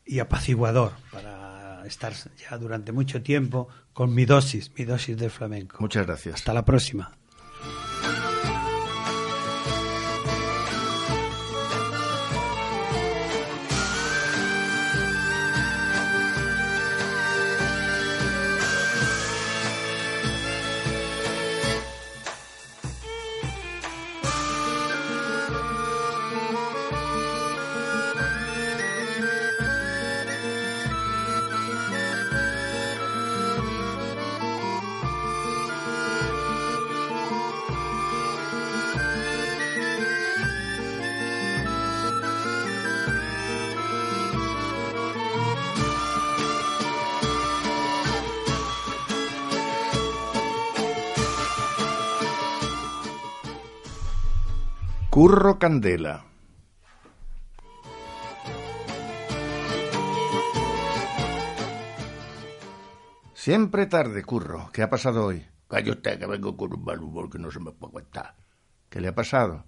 y 0.05 0.19
apaciguador 0.19 0.93
para 1.11 1.87
estar 1.87 2.13
ya 2.37 2.59
durante 2.59 2.93
mucho 2.93 3.23
tiempo 3.23 3.69
con 3.95 4.15
mi 4.15 4.27
dosis, 4.27 4.71
mi 4.77 4.85
dosis 4.85 5.17
de 5.17 5.31
flamenco. 5.31 5.79
Muchas 5.81 6.07
gracias. 6.07 6.35
Hasta 6.35 6.53
la 6.53 6.67
próxima. 6.67 7.13
Curro 55.29 55.59
Candela. 55.59 56.25
Siempre 63.35 63.85
tarde, 63.85 64.25
Curro. 64.25 64.71
¿Qué 64.73 64.81
ha 64.81 64.89
pasado 64.89 65.27
hoy? 65.27 65.45
Calla 65.69 65.91
usted, 65.93 66.19
que 66.19 66.25
vengo 66.25 66.57
con 66.57 66.73
un 66.73 66.83
mal 66.83 67.03
humor 67.03 67.29
que 67.29 67.39
no 67.39 67.51
se 67.51 67.61
me 67.61 67.73
puede 67.73 67.91
aguantar. 67.91 68.37
¿Qué 68.89 69.03
le 69.03 69.09
ha 69.09 69.15
pasado? 69.15 69.67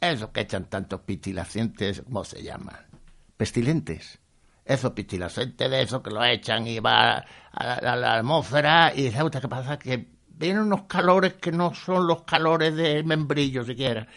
Esos 0.00 0.30
que 0.30 0.40
echan 0.40 0.68
tantos 0.68 1.02
pitilacientes, 1.02 2.02
¿cómo 2.02 2.24
se 2.24 2.42
llaman? 2.42 2.88
Pestilentes. 3.36 4.18
Esos 4.64 4.90
pitilacientes 4.94 5.70
de 5.70 5.80
esos 5.80 6.02
que 6.02 6.10
lo 6.10 6.24
echan 6.24 6.66
y 6.66 6.80
va 6.80 7.18
a 7.52 7.64
la, 7.64 7.74
a 7.92 7.96
la 7.96 8.14
atmósfera 8.16 8.92
y 8.92 9.12
¿sabe 9.12 9.26
usted 9.26 9.42
qué 9.42 9.48
pasa? 9.48 9.78
Que 9.78 10.08
vienen 10.26 10.62
unos 10.62 10.82
calores 10.88 11.34
que 11.34 11.52
no 11.52 11.72
son 11.72 12.08
los 12.08 12.24
calores 12.24 12.74
del 12.74 13.04
membrillo 13.04 13.62
siquiera. 13.62 14.08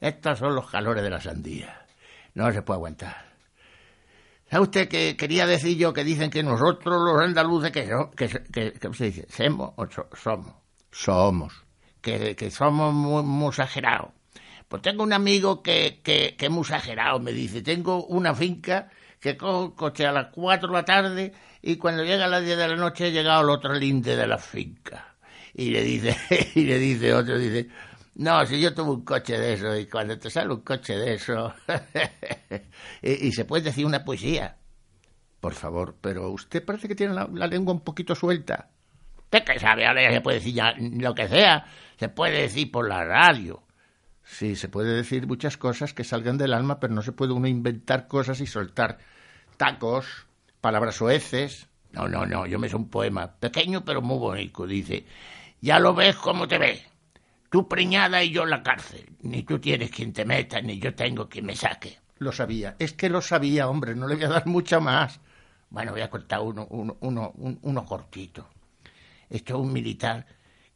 Estos 0.00 0.38
son 0.38 0.54
los 0.54 0.70
calores 0.70 1.02
de 1.02 1.10
la 1.10 1.20
sandía. 1.20 1.86
No 2.34 2.52
se 2.52 2.62
puede 2.62 2.76
aguantar. 2.76 3.28
¿Sabe 4.50 4.62
usted 4.62 4.88
que 4.88 5.16
quería 5.16 5.46
decir 5.46 5.76
yo 5.76 5.92
que 5.92 6.04
dicen 6.04 6.30
que 6.30 6.42
nosotros 6.42 6.96
los 7.04 7.20
andaluces 7.20 7.70
que, 7.70 7.86
so- 7.88 8.10
que, 8.12 8.28
que, 8.28 8.42
que- 8.72 8.80
¿cómo 8.80 8.94
se 8.94 9.04
dice? 9.06 9.26
¿Semos 9.28 9.72
o 9.76 9.86
so- 9.90 10.08
somos? 10.14 10.54
Somos. 10.90 11.52
Que, 12.00 12.34
que 12.34 12.50
somos 12.50 12.94
muy, 12.94 13.22
muy 13.24 13.48
exagerados. 13.48 14.10
Pues 14.68 14.82
tengo 14.82 15.02
un 15.02 15.12
amigo 15.12 15.62
que, 15.62 16.00
que, 16.02 16.34
que 16.38 16.46
es 16.46 16.50
muy 16.52 16.62
exagerado. 16.62 17.18
Me 17.20 17.32
dice, 17.32 17.60
tengo 17.62 18.04
una 18.06 18.34
finca 18.34 18.88
que 19.20 19.36
cojo 19.36 19.64
un 19.64 19.70
coche 19.72 20.06
a 20.06 20.12
las 20.12 20.28
4 20.32 20.68
de 20.68 20.74
la 20.74 20.84
tarde 20.84 21.32
y 21.60 21.76
cuando 21.76 22.04
llega 22.04 22.24
a 22.26 22.28
las 22.28 22.44
10 22.44 22.56
de 22.56 22.68
la 22.68 22.76
noche 22.76 23.08
he 23.08 23.12
llegado 23.12 23.40
al 23.40 23.50
otro 23.50 23.74
linde 23.74 24.16
de 24.16 24.26
la 24.26 24.38
finca. 24.38 25.14
Y 25.54 25.70
le 25.70 25.82
dice, 25.82 26.16
y 26.54 26.62
le 26.64 26.78
dice 26.78 27.12
otro, 27.12 27.36
dice, 27.38 27.68
no, 28.18 28.44
si 28.46 28.60
yo 28.60 28.74
tuve 28.74 28.90
un 28.90 29.04
coche 29.04 29.38
de 29.38 29.52
eso, 29.52 29.76
y 29.76 29.86
cuando 29.86 30.18
te 30.18 30.28
sale 30.28 30.52
un 30.52 30.62
coche 30.62 30.98
de 30.98 31.14
eso, 31.14 31.54
y, 33.02 33.30
se 33.30 33.44
puede 33.44 33.62
decir 33.62 33.86
una 33.86 34.04
poesía. 34.04 34.56
Por 35.38 35.54
favor, 35.54 35.94
pero 36.00 36.28
usted 36.30 36.64
parece 36.64 36.88
que 36.88 36.96
tiene 36.96 37.14
la, 37.14 37.46
lengua 37.46 37.72
un 37.72 37.84
poquito 37.84 38.16
suelta. 38.16 38.70
¿Usted 39.18 39.44
qué 39.44 39.60
sabe? 39.60 39.86
Ahora 39.86 40.02
ya 40.02 40.10
se 40.10 40.20
puede 40.20 40.38
decir 40.38 40.52
ya 40.52 40.74
lo 40.76 41.14
que 41.14 41.28
sea, 41.28 41.64
se 41.96 42.08
puede 42.08 42.42
decir 42.42 42.72
por 42.72 42.88
la 42.88 43.04
radio. 43.04 43.62
Sí, 44.24 44.56
se 44.56 44.68
puede 44.68 44.96
decir 44.96 45.28
muchas 45.28 45.56
cosas 45.56 45.94
que 45.94 46.02
salgan 46.02 46.38
del 46.38 46.54
alma, 46.54 46.80
pero 46.80 46.94
no 46.94 47.02
se 47.02 47.12
puede 47.12 47.32
uno 47.32 47.46
inventar 47.46 48.08
cosas 48.08 48.40
y 48.40 48.46
soltar 48.46 48.98
tacos, 49.56 50.26
palabras 50.60 50.96
soeces. 50.96 51.68
No, 51.92 52.08
no, 52.08 52.26
no, 52.26 52.46
yo 52.46 52.58
me 52.58 52.68
sé 52.68 52.74
un 52.74 52.90
poema, 52.90 53.32
pequeño 53.32 53.84
pero 53.84 54.02
muy 54.02 54.18
bonito, 54.18 54.66
dice, 54.66 55.06
ya 55.60 55.78
lo 55.78 55.94
ves 55.94 56.16
como 56.16 56.48
te 56.48 56.58
ves, 56.58 56.84
tú 57.50 57.68
preñada 57.68 58.22
y 58.22 58.30
yo 58.30 58.44
en 58.44 58.50
la 58.50 58.62
cárcel, 58.62 59.06
ni 59.22 59.42
tú 59.42 59.58
tienes 59.58 59.90
quien 59.90 60.12
te 60.12 60.24
meta, 60.24 60.60
ni 60.60 60.78
yo 60.78 60.94
tengo 60.94 61.28
quien 61.28 61.46
me 61.46 61.56
saque. 61.56 61.98
Lo 62.18 62.32
sabía, 62.32 62.76
es 62.78 62.92
que 62.94 63.08
lo 63.08 63.20
sabía, 63.22 63.68
hombre, 63.68 63.94
no 63.94 64.06
le 64.08 64.16
voy 64.16 64.24
a 64.24 64.28
dar 64.28 64.46
mucha 64.46 64.80
más. 64.80 65.20
Bueno, 65.70 65.92
voy 65.92 66.00
a 66.00 66.10
contar 66.10 66.40
uno, 66.40 66.66
uno, 66.70 66.96
uno, 67.00 67.32
un- 67.36 67.58
uno 67.62 67.84
cortito. 67.84 68.48
Esto 69.30 69.54
es 69.54 69.60
un 69.60 69.72
militar 69.72 70.26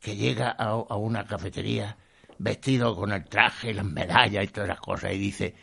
que 0.01 0.17
llega 0.17 0.51
a, 0.59 0.65
a 0.71 0.97
una 0.97 1.27
cafetería 1.27 1.97
vestido 2.39 2.95
con 2.97 3.13
el 3.13 3.25
traje, 3.25 3.73
las 3.75 3.85
medallas 3.85 4.45
y 4.45 4.49
todas 4.49 4.71
esas 4.71 4.81
cosas 4.81 5.13
y 5.13 5.19
dice, 5.19 5.55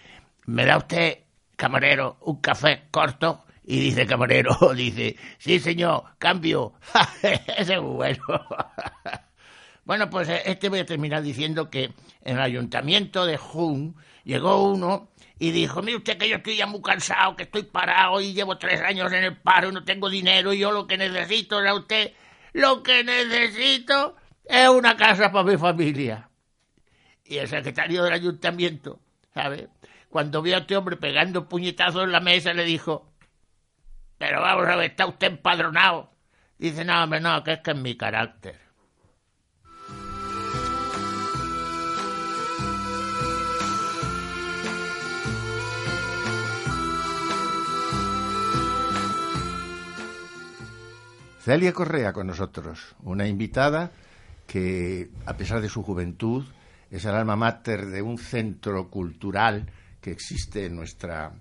¿me 0.45 0.65
da 0.65 0.77
usted, 0.77 1.19
camarero, 1.55 2.17
un 2.21 2.37
café 2.41 2.83
corto? 2.91 3.45
Y 3.63 3.79
dice 3.79 4.07
camarero, 4.07 4.55
dice, 4.75 5.15
sí 5.37 5.59
señor, 5.59 6.03
cambio. 6.17 6.73
Ese 7.57 7.75
es 7.75 7.81
bueno. 7.81 8.23
bueno, 9.89 10.07
pues 10.11 10.29
este 10.45 10.69
voy 10.69 10.81
a 10.81 10.85
terminar 10.85 11.23
diciendo 11.23 11.71
que 11.71 11.85
en 12.21 12.35
el 12.35 12.41
ayuntamiento 12.41 13.25
de 13.25 13.37
Jun 13.37 13.95
llegó 14.23 14.71
uno 14.71 15.09
y 15.39 15.49
dijo, 15.49 15.81
mire 15.81 15.97
usted 15.97 16.19
que 16.19 16.29
yo 16.29 16.35
estoy 16.35 16.57
ya 16.57 16.67
muy 16.67 16.83
cansado, 16.83 17.35
que 17.35 17.41
estoy 17.41 17.63
parado 17.63 18.21
y 18.21 18.33
llevo 18.33 18.59
tres 18.59 18.81
años 18.81 19.11
en 19.11 19.23
el 19.23 19.37
paro 19.37 19.69
y 19.69 19.71
no 19.71 19.83
tengo 19.83 20.07
dinero 20.07 20.53
y 20.53 20.59
yo 20.59 20.71
lo 20.71 20.85
que 20.85 20.95
necesito 20.95 21.59
era 21.59 21.73
usted, 21.73 22.13
lo 22.53 22.83
que 22.83 23.03
necesito 23.03 24.15
es 24.45 24.69
una 24.69 24.95
casa 24.95 25.31
para 25.31 25.49
mi 25.49 25.57
familia. 25.57 26.29
Y 27.25 27.37
el 27.37 27.47
secretario 27.47 28.03
del 28.03 28.13
ayuntamiento, 28.13 28.99
¿sabe? 29.33 29.69
Cuando 30.07 30.43
vio 30.43 30.55
a 30.55 30.59
este 30.59 30.77
hombre 30.77 30.97
pegando 30.97 31.49
puñetazos 31.49 32.03
en 32.03 32.11
la 32.11 32.19
mesa, 32.19 32.53
le 32.53 32.63
dijo, 32.63 33.11
pero 34.19 34.39
vamos 34.41 34.67
a 34.67 34.75
ver, 34.75 34.91
¿está 34.91 35.07
usted 35.07 35.31
empadronado? 35.31 36.11
Dice, 36.59 36.85
no, 36.85 37.03
hombre, 37.03 37.21
no, 37.21 37.43
que 37.43 37.53
es 37.53 37.59
que 37.61 37.71
es 37.71 37.77
mi 37.77 37.97
carácter. 37.97 38.68
Celia 51.49 51.73
Correa 51.73 52.13
con 52.13 52.27
nosotros, 52.27 52.95
una 53.01 53.27
invitada 53.27 53.89
que, 54.45 55.09
a 55.25 55.35
pesar 55.35 55.61
de 55.61 55.67
su 55.67 55.81
juventud, 55.81 56.45
es 56.91 57.05
el 57.05 57.15
alma 57.15 57.35
mater 57.35 57.87
de 57.87 58.03
un 58.03 58.19
centro 58.19 58.87
cultural 58.91 59.65
que 59.99 60.11
existe 60.11 60.67
en 60.67 60.75
nuestra, 60.75 61.31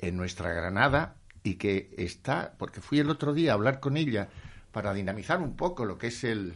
en 0.00 0.16
nuestra 0.16 0.52
Granada 0.52 1.14
y 1.44 1.54
que 1.54 1.94
está, 1.96 2.54
porque 2.58 2.80
fui 2.80 2.98
el 2.98 3.08
otro 3.10 3.32
día 3.32 3.52
a 3.52 3.54
hablar 3.54 3.78
con 3.78 3.96
ella 3.96 4.26
para 4.72 4.92
dinamizar 4.92 5.40
un 5.40 5.54
poco 5.54 5.84
lo 5.84 5.98
que 5.98 6.08
es 6.08 6.24
el, 6.24 6.54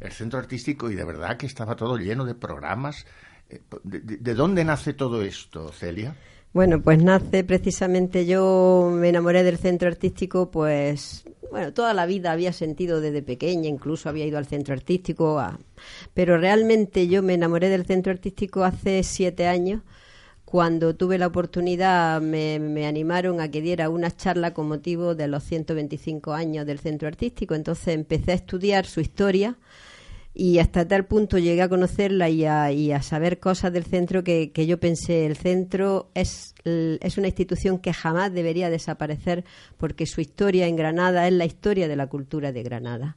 el 0.00 0.10
centro 0.10 0.40
artístico 0.40 0.90
y 0.90 0.96
de 0.96 1.04
verdad 1.04 1.36
que 1.36 1.46
estaba 1.46 1.76
todo 1.76 1.98
lleno 1.98 2.24
de 2.24 2.34
programas. 2.34 3.06
Eh, 3.48 3.60
¿De, 3.84 4.00
de- 4.00 4.16
de 4.16 4.34
dónde 4.34 4.64
nace 4.64 4.92
todo 4.92 5.22
esto, 5.22 5.70
Celia? 5.70 6.16
Bueno, 6.52 6.82
pues 6.82 7.00
nace 7.00 7.44
precisamente 7.44 8.26
yo 8.26 8.90
me 8.92 9.08
enamoré 9.10 9.44
del 9.44 9.56
centro 9.56 9.86
artístico, 9.86 10.50
pues 10.50 11.24
bueno, 11.48 11.72
toda 11.72 11.94
la 11.94 12.06
vida 12.06 12.32
había 12.32 12.52
sentido 12.52 13.00
desde 13.00 13.22
pequeña, 13.22 13.68
incluso 13.68 14.08
había 14.08 14.26
ido 14.26 14.36
al 14.36 14.46
centro 14.46 14.74
artístico, 14.74 15.40
pero 16.12 16.38
realmente 16.38 17.06
yo 17.06 17.22
me 17.22 17.34
enamoré 17.34 17.68
del 17.68 17.86
centro 17.86 18.12
artístico 18.12 18.64
hace 18.64 19.04
siete 19.04 19.46
años. 19.46 19.82
Cuando 20.44 20.96
tuve 20.96 21.18
la 21.18 21.28
oportunidad 21.28 22.20
me, 22.20 22.58
me 22.58 22.84
animaron 22.88 23.40
a 23.40 23.48
que 23.48 23.60
diera 23.60 23.88
una 23.88 24.10
charla 24.10 24.52
con 24.52 24.66
motivo 24.66 25.14
de 25.14 25.28
los 25.28 25.44
125 25.44 26.32
años 26.32 26.66
del 26.66 26.80
centro 26.80 27.06
artístico, 27.06 27.54
entonces 27.54 27.94
empecé 27.94 28.32
a 28.32 28.34
estudiar 28.34 28.86
su 28.86 29.00
historia 29.00 29.56
y 30.32 30.58
hasta 30.58 30.86
tal 30.86 31.06
punto 31.06 31.38
llegué 31.38 31.62
a 31.62 31.68
conocerla 31.68 32.28
y 32.28 32.44
a, 32.44 32.70
y 32.72 32.92
a 32.92 33.02
saber 33.02 33.40
cosas 33.40 33.72
del 33.72 33.84
centro 33.84 34.22
que, 34.22 34.52
que 34.52 34.66
yo 34.66 34.78
pensé, 34.78 35.26
el 35.26 35.36
centro 35.36 36.10
es, 36.14 36.54
es 36.64 37.18
una 37.18 37.26
institución 37.28 37.78
que 37.78 37.92
jamás 37.92 38.32
debería 38.32 38.70
desaparecer 38.70 39.44
porque 39.76 40.06
su 40.06 40.20
historia 40.20 40.66
en 40.68 40.76
Granada 40.76 41.26
es 41.26 41.32
la 41.34 41.44
historia 41.46 41.88
de 41.88 41.96
la 41.96 42.06
cultura 42.06 42.52
de 42.52 42.62
Granada. 42.62 43.16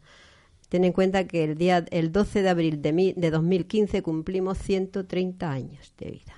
Ten 0.69 0.86
en 0.86 0.91
cuenta 0.91 1.28
que 1.28 1.43
el 1.43 1.56
día 1.56 1.86
el 1.91 2.12
12 2.12 2.41
de 2.41 2.49
abril 2.49 2.82
de, 2.82 2.93
mi- 2.93 3.13
de 3.13 3.30
2015 3.30 4.02
cumplimos 4.02 4.58
130 4.58 5.52
años 5.52 5.93
de 5.99 6.10
vida. 6.10 6.34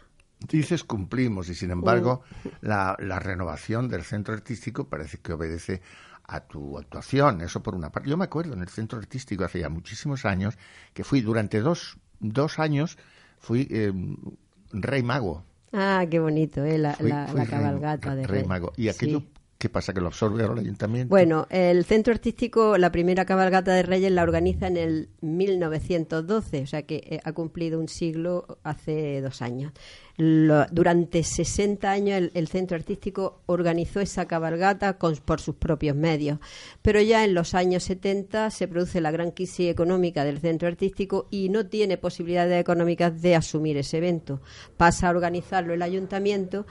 Dices 0.49 0.83
cumplimos 0.83 1.47
y 1.49 1.55
sin 1.55 1.71
embargo 1.71 2.21
la, 2.59 2.97
la 2.99 3.19
renovación 3.19 3.88
del 3.88 4.03
centro 4.03 4.33
artístico 4.33 4.89
parece 4.89 5.19
que 5.19 5.31
obedece 5.31 5.81
a 6.27 6.39
tu 6.41 6.77
actuación. 6.77 7.41
Eso 7.41 7.61
por 7.61 7.75
una 7.75 7.91
parte. 7.91 8.09
Yo 8.09 8.17
me 8.17 8.25
acuerdo 8.25 8.53
en 8.53 8.61
el 8.61 8.69
centro 8.69 8.99
artístico 8.99 9.43
hace 9.43 9.59
ya 9.59 9.69
muchísimos 9.69 10.25
años 10.25 10.57
que 10.93 11.03
fui 11.03 11.21
durante 11.21 11.59
dos, 11.61 11.97
dos 12.19 12.59
años 12.59 12.97
fui 13.39 13.67
eh, 13.69 13.91
rey 14.71 15.03
mago. 15.03 15.43
Ah, 15.73 16.05
qué 16.09 16.19
bonito, 16.19 16.63
¿eh? 16.63 16.77
la, 16.77 16.93
Fui- 16.93 17.09
la- 17.09 17.27
fui 17.27 17.38
la 17.38 17.43
rey- 17.45 17.51
cabalgata 17.51 18.15
de 18.15 18.25
rey 18.27 18.39
Rey. 18.41 18.47
mago. 18.47 18.71
¿Y 18.77 18.89
aquello 18.89 19.19
Sí. 19.19 19.29
Qué 19.65 19.69
pasa? 19.69 19.93
¿Que 19.93 19.99
lo 20.01 20.08
absorbe 20.08 20.43
ahora 20.43 20.54
el 20.54 20.60
ayuntamiento? 20.65 21.10
Bueno, 21.10 21.47
el 21.49 21.86
centro 21.86 22.13
artístico, 22.13 22.78
la 22.78 22.91
primera 22.91 23.25
cabalgata 23.25 23.73
de 23.73 23.82
Reyes 23.82 24.12
la 24.12 24.21
organiza 24.21 24.67
en 24.67 24.78
el 24.78 25.10
1912, 25.21 26.62
o 26.62 26.67
sea 26.67 26.84
que 26.84 26.95
eh, 26.97 27.19
ha 27.23 27.32
cumplido 27.34 27.80
un 27.80 27.88
siglo 27.88 28.60
hace 28.63 29.21
dos 29.21 29.41
años. 29.41 29.73
Durante 30.71 31.23
60 31.23 31.91
años 31.91 32.17
el, 32.17 32.32
el 32.36 32.47
centro 32.47 32.78
artístico 32.78 33.41
organizó 33.47 33.99
esa 33.99 34.25
cabalgata 34.28 34.97
con- 34.97 35.17
por 35.17 35.41
sus 35.41 35.56
propios 35.56 35.95
medios, 35.95 36.39
pero 36.82 37.01
ya 37.01 37.25
en 37.25 37.34
los 37.34 37.54
años 37.54 37.84
70 37.84 38.49
se 38.51 38.67
produce 38.69 39.01
la 39.01 39.12
gran 39.12 39.32
crisis 39.32 39.69
económica 39.69 40.23
del 40.23 40.39
centro 40.39 40.67
artístico 40.69 41.28
y 41.32 41.49
no 41.49 41.65
tiene 41.65 41.97
posibilidades 41.97 42.62
económicas 42.62 43.21
de 43.21 43.36
asumir 43.36 43.78
ese 43.78 43.97
evento. 43.97 44.41
Pasa 44.78 45.08
a 45.08 45.12
organizarlo 45.12 45.73
el 45.73 45.82
ayuntamiento 45.82 46.65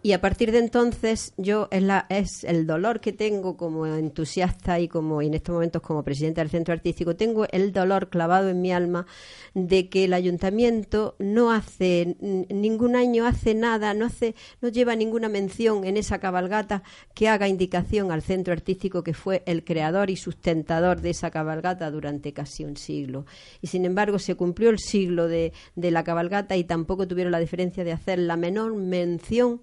y 0.00 0.12
a 0.12 0.20
partir 0.20 0.52
de 0.52 0.58
entonces 0.58 1.32
yo 1.36 1.66
es, 1.72 1.82
la, 1.82 2.06
es 2.08 2.44
el 2.44 2.68
dolor 2.68 3.00
que 3.00 3.12
tengo 3.12 3.56
como 3.56 3.84
entusiasta 3.84 4.78
y 4.78 4.86
como 4.86 5.22
y 5.22 5.26
en 5.26 5.34
estos 5.34 5.52
momentos 5.52 5.82
como 5.82 6.04
presidenta 6.04 6.40
del 6.40 6.50
centro 6.50 6.72
artístico, 6.72 7.16
tengo 7.16 7.46
el 7.50 7.72
dolor 7.72 8.08
clavado 8.08 8.48
en 8.48 8.60
mi 8.60 8.72
alma 8.72 9.06
de 9.54 9.88
que 9.88 10.04
el 10.04 10.12
ayuntamiento 10.12 11.16
no 11.18 11.50
hace 11.50 12.16
ningún 12.20 12.94
año 12.94 13.26
hace 13.26 13.54
nada, 13.54 13.92
no 13.92 14.06
hace 14.06 14.36
no 14.60 14.68
lleva 14.68 14.94
ninguna 14.94 15.28
mención 15.28 15.84
en 15.84 15.96
esa 15.96 16.18
cabalgata 16.20 16.84
que 17.12 17.28
haga 17.28 17.48
indicación 17.48 18.12
al 18.12 18.22
centro 18.22 18.52
artístico 18.52 19.02
que 19.02 19.14
fue 19.14 19.42
el 19.46 19.64
creador 19.64 20.10
y 20.10 20.16
sustentador 20.16 21.00
de 21.00 21.10
esa 21.10 21.32
cabalgata 21.32 21.90
durante 21.90 22.32
casi 22.32 22.64
un 22.64 22.76
siglo. 22.76 23.26
Y 23.60 23.66
sin 23.66 23.84
embargo 23.84 24.20
se 24.20 24.36
cumplió 24.36 24.70
el 24.70 24.78
siglo 24.78 25.26
de, 25.26 25.52
de 25.74 25.90
la 25.90 26.04
cabalgata 26.04 26.56
y 26.56 26.62
tampoco 26.62 27.08
tuvieron 27.08 27.32
la 27.32 27.40
diferencia 27.40 27.82
de 27.82 27.92
hacer 27.92 28.20
la 28.20 28.36
menor 28.36 28.76
mención 28.76 29.60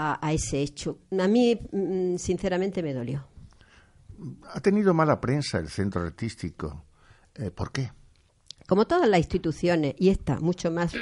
a, 0.00 0.18
a 0.26 0.32
ese 0.32 0.60
hecho. 0.60 0.98
A 1.18 1.28
mí, 1.28 1.58
mm, 1.72 2.16
sinceramente, 2.16 2.82
me 2.82 2.94
dolió. 2.94 3.26
Ha 4.52 4.60
tenido 4.60 4.94
mala 4.94 5.20
prensa 5.20 5.58
el 5.58 5.68
centro 5.68 6.02
artístico. 6.02 6.84
Eh, 7.34 7.50
¿Por 7.50 7.72
qué? 7.72 7.90
Como 8.66 8.86
todas 8.86 9.08
las 9.08 9.18
instituciones, 9.18 9.96
y 9.98 10.10
esta 10.10 10.38
mucho 10.38 10.70
más, 10.70 10.92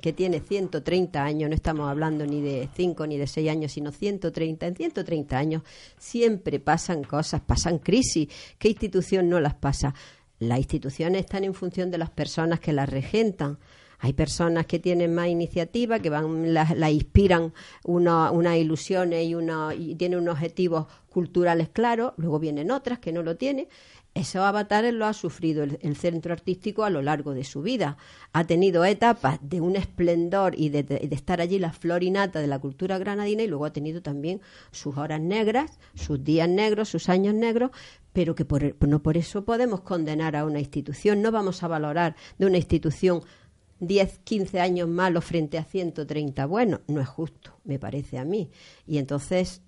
que 0.00 0.12
tiene 0.12 0.40
130 0.40 1.22
años, 1.22 1.48
no 1.48 1.54
estamos 1.54 1.88
hablando 1.88 2.26
ni 2.26 2.40
de 2.40 2.68
5 2.74 3.06
ni 3.06 3.16
de 3.16 3.28
6 3.28 3.48
años, 3.48 3.70
sino 3.70 3.92
130, 3.92 4.66
en 4.66 4.74
130 4.74 5.38
años 5.38 5.62
siempre 5.98 6.58
pasan 6.58 7.04
cosas, 7.04 7.40
pasan 7.40 7.78
crisis. 7.78 8.28
¿Qué 8.58 8.70
institución 8.70 9.28
no 9.28 9.38
las 9.38 9.54
pasa? 9.54 9.94
Las 10.40 10.58
instituciones 10.58 11.20
están 11.20 11.44
en 11.44 11.54
función 11.54 11.92
de 11.92 11.98
las 11.98 12.10
personas 12.10 12.58
que 12.58 12.72
las 12.72 12.88
regentan. 12.88 13.58
Hay 14.04 14.14
personas 14.14 14.66
que 14.66 14.80
tienen 14.80 15.14
más 15.14 15.28
iniciativa, 15.28 16.00
que 16.00 16.10
van, 16.10 16.52
la, 16.52 16.66
la 16.76 16.90
inspiran 16.90 17.52
una- 17.84 18.32
unas 18.32 18.56
ilusiones 18.56 19.24
y, 19.24 19.34
y 19.90 19.94
tienen 19.94 20.18
unos 20.18 20.34
objetivos 20.34 20.86
culturales 21.08 21.68
claros, 21.68 22.12
luego 22.16 22.40
vienen 22.40 22.72
otras 22.72 22.98
que 22.98 23.12
no 23.12 23.22
lo 23.22 23.36
tienen. 23.36 23.68
Esos 24.14 24.42
avatares 24.42 24.92
lo 24.92 25.06
ha 25.06 25.12
sufrido 25.14 25.62
el, 25.62 25.96
centro 25.96 26.32
artístico 26.34 26.84
a 26.84 26.90
lo 26.90 27.00
largo 27.00 27.32
de 27.32 27.44
su 27.44 27.62
vida. 27.62 27.96
Ha 28.32 28.44
tenido 28.44 28.84
etapas 28.84 29.38
de 29.40 29.60
un 29.60 29.76
esplendor 29.76 30.54
y 30.58 30.68
de, 30.70 30.82
de- 30.82 31.08
estar 31.12 31.40
allí 31.40 31.58
la 31.60 31.72
flor 31.72 32.02
y 32.02 32.10
nata 32.10 32.40
de 32.40 32.46
la 32.48 32.58
cultura 32.58 32.98
granadina 32.98 33.42
y 33.44 33.46
luego 33.46 33.64
ha 33.66 33.72
tenido 33.72 34.02
también 34.02 34.40
sus 34.72 34.98
horas 34.98 35.20
negras, 35.20 35.78
sus 35.94 36.22
días 36.24 36.48
negros, 36.48 36.88
sus 36.90 37.08
años 37.08 37.34
negros, 37.34 37.70
pero 38.12 38.34
que 38.34 38.44
por, 38.44 38.74
no 38.86 39.00
por 39.02 39.16
eso 39.16 39.44
podemos 39.44 39.80
condenar 39.82 40.34
a 40.36 40.44
una 40.44 40.58
institución. 40.58 41.22
No 41.22 41.30
vamos 41.30 41.62
a 41.62 41.68
valorar 41.68 42.16
de 42.38 42.46
una 42.46 42.58
institución 42.58 43.22
10, 43.82 44.20
15 44.22 44.60
años 44.60 44.88
malos 44.88 45.24
frente 45.24 45.58
a 45.58 45.64
130 45.64 46.46
buenos. 46.46 46.80
No 46.86 47.00
es 47.00 47.08
justo, 47.08 47.58
me 47.64 47.80
parece 47.80 48.16
a 48.16 48.24
mí. 48.24 48.50
Y 48.86 48.98
entonces 48.98 49.60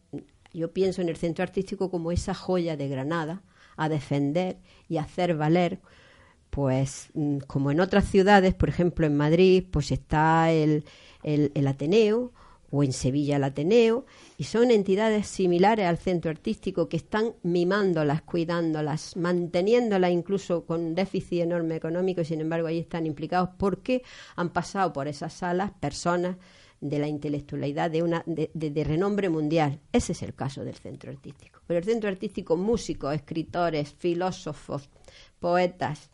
yo 0.53 0.73
pienso 0.73 1.03
en 1.03 1.09
el 1.09 1.17
centro 1.17 1.43
artístico 1.43 1.91
como 1.91 2.13
esa 2.13 2.33
joya 2.33 2.77
de 2.77 2.89
Granada 2.89 3.43
a 3.77 3.89
defender 3.89 4.59
y 4.89 4.99
hacer 4.99 5.37
valer 5.37 5.81
pues 6.51 7.09
mm, 7.15 7.39
como 7.49 7.73
en 7.73 7.81
otras 7.81 8.05
ciudades, 8.09 8.55
por 8.55 8.69
ejemplo 8.69 9.05
en 9.05 9.17
Madrid, 9.17 9.65
pues 9.69 9.91
está 9.91 10.53
el, 10.53 10.85
el, 11.25 11.51
el 11.57 11.67
Ateneo 11.67 12.33
o 12.75 12.83
en 12.83 12.93
Sevilla 12.93 13.37
el 13.37 13.45
Ateneo, 13.45 14.05
y 14.37 14.45
son 14.45 14.73
entidades 14.73 15.29
similares 15.29 15.87
al 15.87 15.97
centro 15.97 16.33
artístico 16.33 16.89
que 16.89 16.97
están 16.97 17.35
mimándolas, 17.45 18.23
cuidándolas, 18.23 19.17
manteniéndolas 19.17 20.11
incluso 20.11 20.67
con 20.67 20.97
déficit 20.97 21.43
enorme 21.43 21.77
económico, 21.77 22.21
y 22.21 22.25
sin 22.25 22.41
embargo 22.41 22.67
ahí 22.67 22.81
están 22.81 23.07
implicados 23.07 23.51
porque 23.57 24.03
han 24.35 24.51
pasado 24.51 24.93
por 24.93 25.07
esas 25.07 25.33
salas 25.33 25.71
personas 25.79 26.37
de 26.81 26.99
la 26.99 27.07
intelectualidad 27.07 27.93
de, 27.93 28.03
una, 28.03 28.25
de 28.27 28.85
renombre 28.85 29.29
mundial. 29.29 29.81
Ese 29.93 30.13
es 30.13 30.23
el 30.23 30.35
caso 30.35 30.65
del 30.65 30.75
centro 30.75 31.13
artístico. 31.13 31.61
Pero 31.67 31.79
el 31.79 31.85
centro 31.85 32.11
artístico, 32.11 32.57
músicos, 32.57 33.15
escritores, 33.15 33.95
filósofos, 33.95 34.91
poetas, 35.39 36.11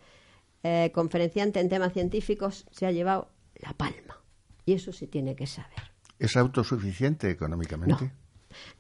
eh, 0.62 0.92
conferenciantes 0.94 1.62
en 1.62 1.70
temas 1.70 1.94
científicos, 1.94 2.66
se 2.70 2.86
ha 2.86 2.92
llevado 2.92 3.30
la 3.56 3.72
palma. 3.72 4.22
Y 4.66 4.74
eso 4.74 4.92
se 4.92 5.06
tiene 5.06 5.34
que 5.34 5.46
saber. 5.46 5.89
¿Es 6.20 6.36
autosuficiente 6.36 7.30
económicamente? 7.30 8.12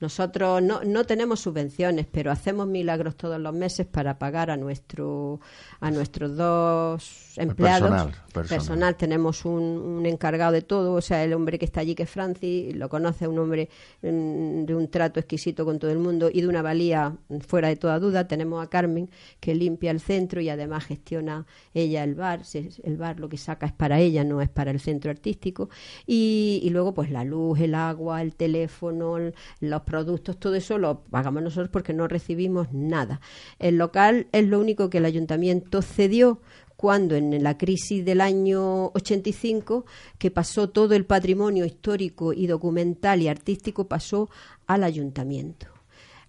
Nosotros 0.00 0.62
no, 0.62 0.82
no 0.84 1.04
tenemos 1.04 1.40
subvenciones, 1.40 2.06
pero 2.10 2.30
hacemos 2.30 2.66
milagros 2.66 3.16
todos 3.16 3.40
los 3.40 3.54
meses 3.54 3.86
para 3.86 4.18
pagar 4.18 4.50
a 4.50 4.56
nuestro 4.56 5.40
a 5.80 5.90
nuestros 5.90 6.36
dos 6.36 7.34
empleados. 7.36 7.88
personal, 7.90 8.14
personal. 8.48 8.96
Tenemos 8.96 9.44
un, 9.44 9.62
un 9.62 10.06
encargado 10.06 10.52
de 10.52 10.62
todo, 10.62 10.92
o 10.94 11.00
sea, 11.00 11.24
el 11.24 11.32
hombre 11.32 11.58
que 11.58 11.64
está 11.64 11.80
allí, 11.80 11.94
que 11.94 12.02
es 12.04 12.10
Francis, 12.10 12.74
lo 12.76 12.88
conoce, 12.88 13.26
un 13.28 13.38
hombre 13.38 13.68
mm, 14.02 14.64
de 14.64 14.74
un 14.74 14.88
trato 14.88 15.20
exquisito 15.20 15.64
con 15.64 15.78
todo 15.78 15.90
el 15.90 15.98
mundo 15.98 16.28
y 16.32 16.40
de 16.42 16.48
una 16.48 16.62
valía 16.62 17.16
fuera 17.46 17.68
de 17.68 17.76
toda 17.76 17.98
duda. 17.98 18.28
Tenemos 18.28 18.62
a 18.62 18.68
Carmen, 18.68 19.10
que 19.40 19.54
limpia 19.54 19.90
el 19.90 20.00
centro 20.00 20.40
y 20.40 20.48
además 20.48 20.84
gestiona 20.84 21.46
ella 21.74 22.04
el 22.04 22.14
bar. 22.14 22.42
El 22.82 22.96
bar 22.96 23.18
lo 23.20 23.28
que 23.28 23.36
saca 23.38 23.66
es 23.66 23.72
para 23.72 23.98
ella, 24.00 24.24
no 24.24 24.40
es 24.42 24.48
para 24.48 24.70
el 24.70 24.80
centro 24.80 25.10
artístico. 25.10 25.68
Y, 26.06 26.60
y 26.62 26.70
luego, 26.70 26.92
pues 26.94 27.10
la 27.10 27.24
luz, 27.24 27.58
el 27.60 27.74
agua, 27.74 28.22
el 28.22 28.34
teléfono, 28.34 29.16
el- 29.16 29.34
los 29.60 29.82
productos, 29.82 30.38
todo 30.38 30.54
eso 30.54 30.78
lo 30.78 31.02
pagamos 31.04 31.42
nosotros 31.42 31.68
porque 31.70 31.92
no 31.92 32.08
recibimos 32.08 32.72
nada. 32.72 33.20
El 33.58 33.76
local 33.76 34.26
es 34.32 34.46
lo 34.46 34.58
único 34.58 34.90
que 34.90 34.98
el 34.98 35.04
ayuntamiento 35.04 35.82
cedió 35.82 36.40
cuando 36.76 37.14
en 37.14 37.42
la 37.42 37.58
crisis 37.58 38.04
del 38.04 38.22
año 38.22 38.86
85, 38.94 39.84
que 40.18 40.30
pasó 40.30 40.70
todo 40.70 40.94
el 40.94 41.04
patrimonio 41.04 41.66
histórico 41.66 42.32
y 42.32 42.46
documental 42.46 43.20
y 43.20 43.28
artístico, 43.28 43.86
pasó 43.86 44.30
al 44.66 44.84
ayuntamiento 44.84 45.66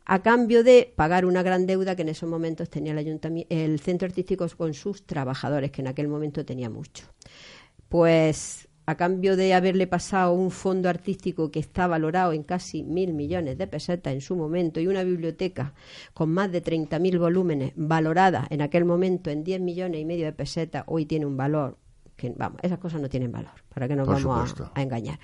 a 0.04 0.22
cambio 0.22 0.64
de 0.64 0.92
pagar 0.94 1.26
una 1.26 1.42
gran 1.42 1.66
deuda 1.66 1.96
que 1.96 2.02
en 2.02 2.10
esos 2.10 2.28
momentos 2.30 2.70
tenía 2.70 2.92
el, 2.92 2.98
ayuntami- 2.98 3.46
el 3.50 3.80
centro 3.80 4.08
artístico 4.08 4.46
con 4.58 4.74
sus 4.74 5.04
trabajadores, 5.06 5.72
que 5.72 5.82
en 5.82 5.88
aquel 5.88 6.10
momento 6.10 6.44
tenía 6.44 6.70
mucho. 6.70 7.06
Pues 7.88 8.68
a 8.92 8.96
cambio 8.96 9.38
de 9.38 9.54
haberle 9.54 9.88
pasado 9.88 10.34
un 10.34 10.52
fondo 10.52 10.90
artístico 10.90 11.50
que 11.50 11.60
está 11.60 11.88
valorado 11.88 12.34
en 12.34 12.44
casi 12.44 12.84
mil 12.84 13.14
millones 13.14 13.58
de 13.58 13.66
pesetas 13.66 14.14
en 14.14 14.20
su 14.20 14.36
momento 14.36 14.82
y 14.82 14.88
una 14.88 15.04
biblioteca 15.04 15.74
con 16.14 16.30
más 16.30 16.52
de 16.52 16.62
30.000 16.62 17.18
volúmenes 17.18 17.72
valorada 17.78 18.48
en 18.50 18.62
aquel 18.62 18.84
momento 18.84 19.30
en 19.30 19.46
10 19.46 19.62
millones 19.62 20.02
y 20.02 20.06
medio 20.06 20.26
de 20.26 20.34
pesetas, 20.34 20.84
hoy 20.88 21.06
tiene 21.06 21.26
un 21.26 21.38
valor 21.38 21.78
que, 22.18 22.34
vamos, 22.36 22.60
esas 22.64 22.80
cosas 22.80 23.00
no 23.00 23.08
tienen 23.08 23.32
valor, 23.32 23.54
para 23.74 23.88
que 23.88 23.96
nos 23.96 24.06
Por 24.06 24.22
vamos 24.22 24.56
a 24.76 24.82
engañar. 24.82 25.20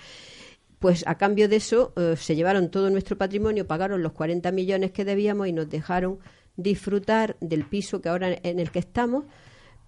Pues 0.80 1.06
a 1.06 1.16
cambio 1.16 1.50
de 1.50 1.58
eso 1.58 1.92
eh, 1.98 2.16
se 2.16 2.38
llevaron 2.38 2.72
todo 2.72 2.90
nuestro 2.90 3.18
patrimonio, 3.18 3.68
pagaron 3.68 4.02
los 4.02 4.14
40 4.14 4.50
millones 4.54 4.92
que 4.92 5.04
debíamos 5.04 5.48
y 5.48 5.52
nos 5.52 5.70
dejaron 5.70 6.20
disfrutar 6.56 7.36
del 7.42 7.66
piso 7.66 8.00
que 8.00 8.08
ahora 8.08 8.30
en 8.44 8.60
el 8.60 8.72
que 8.72 8.80
estamos, 8.80 9.26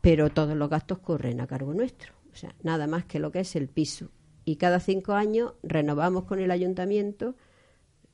pero 0.01 0.29
todos 0.29 0.57
los 0.57 0.69
gastos 0.69 0.99
corren 0.99 1.39
a 1.39 1.47
cargo 1.47 1.73
nuestro. 1.73 2.18
O 2.33 2.35
sea, 2.35 2.55
nada 2.63 2.87
más 2.87 3.05
que 3.05 3.19
lo 3.19 3.31
que 3.31 3.41
es 3.41 3.55
el 3.55 3.67
piso. 3.69 4.09
Y 4.45 4.55
cada 4.57 4.79
cinco 4.79 5.13
años 5.13 5.53
renovamos 5.63 6.23
con 6.25 6.39
el 6.39 6.51
ayuntamiento 6.51 7.35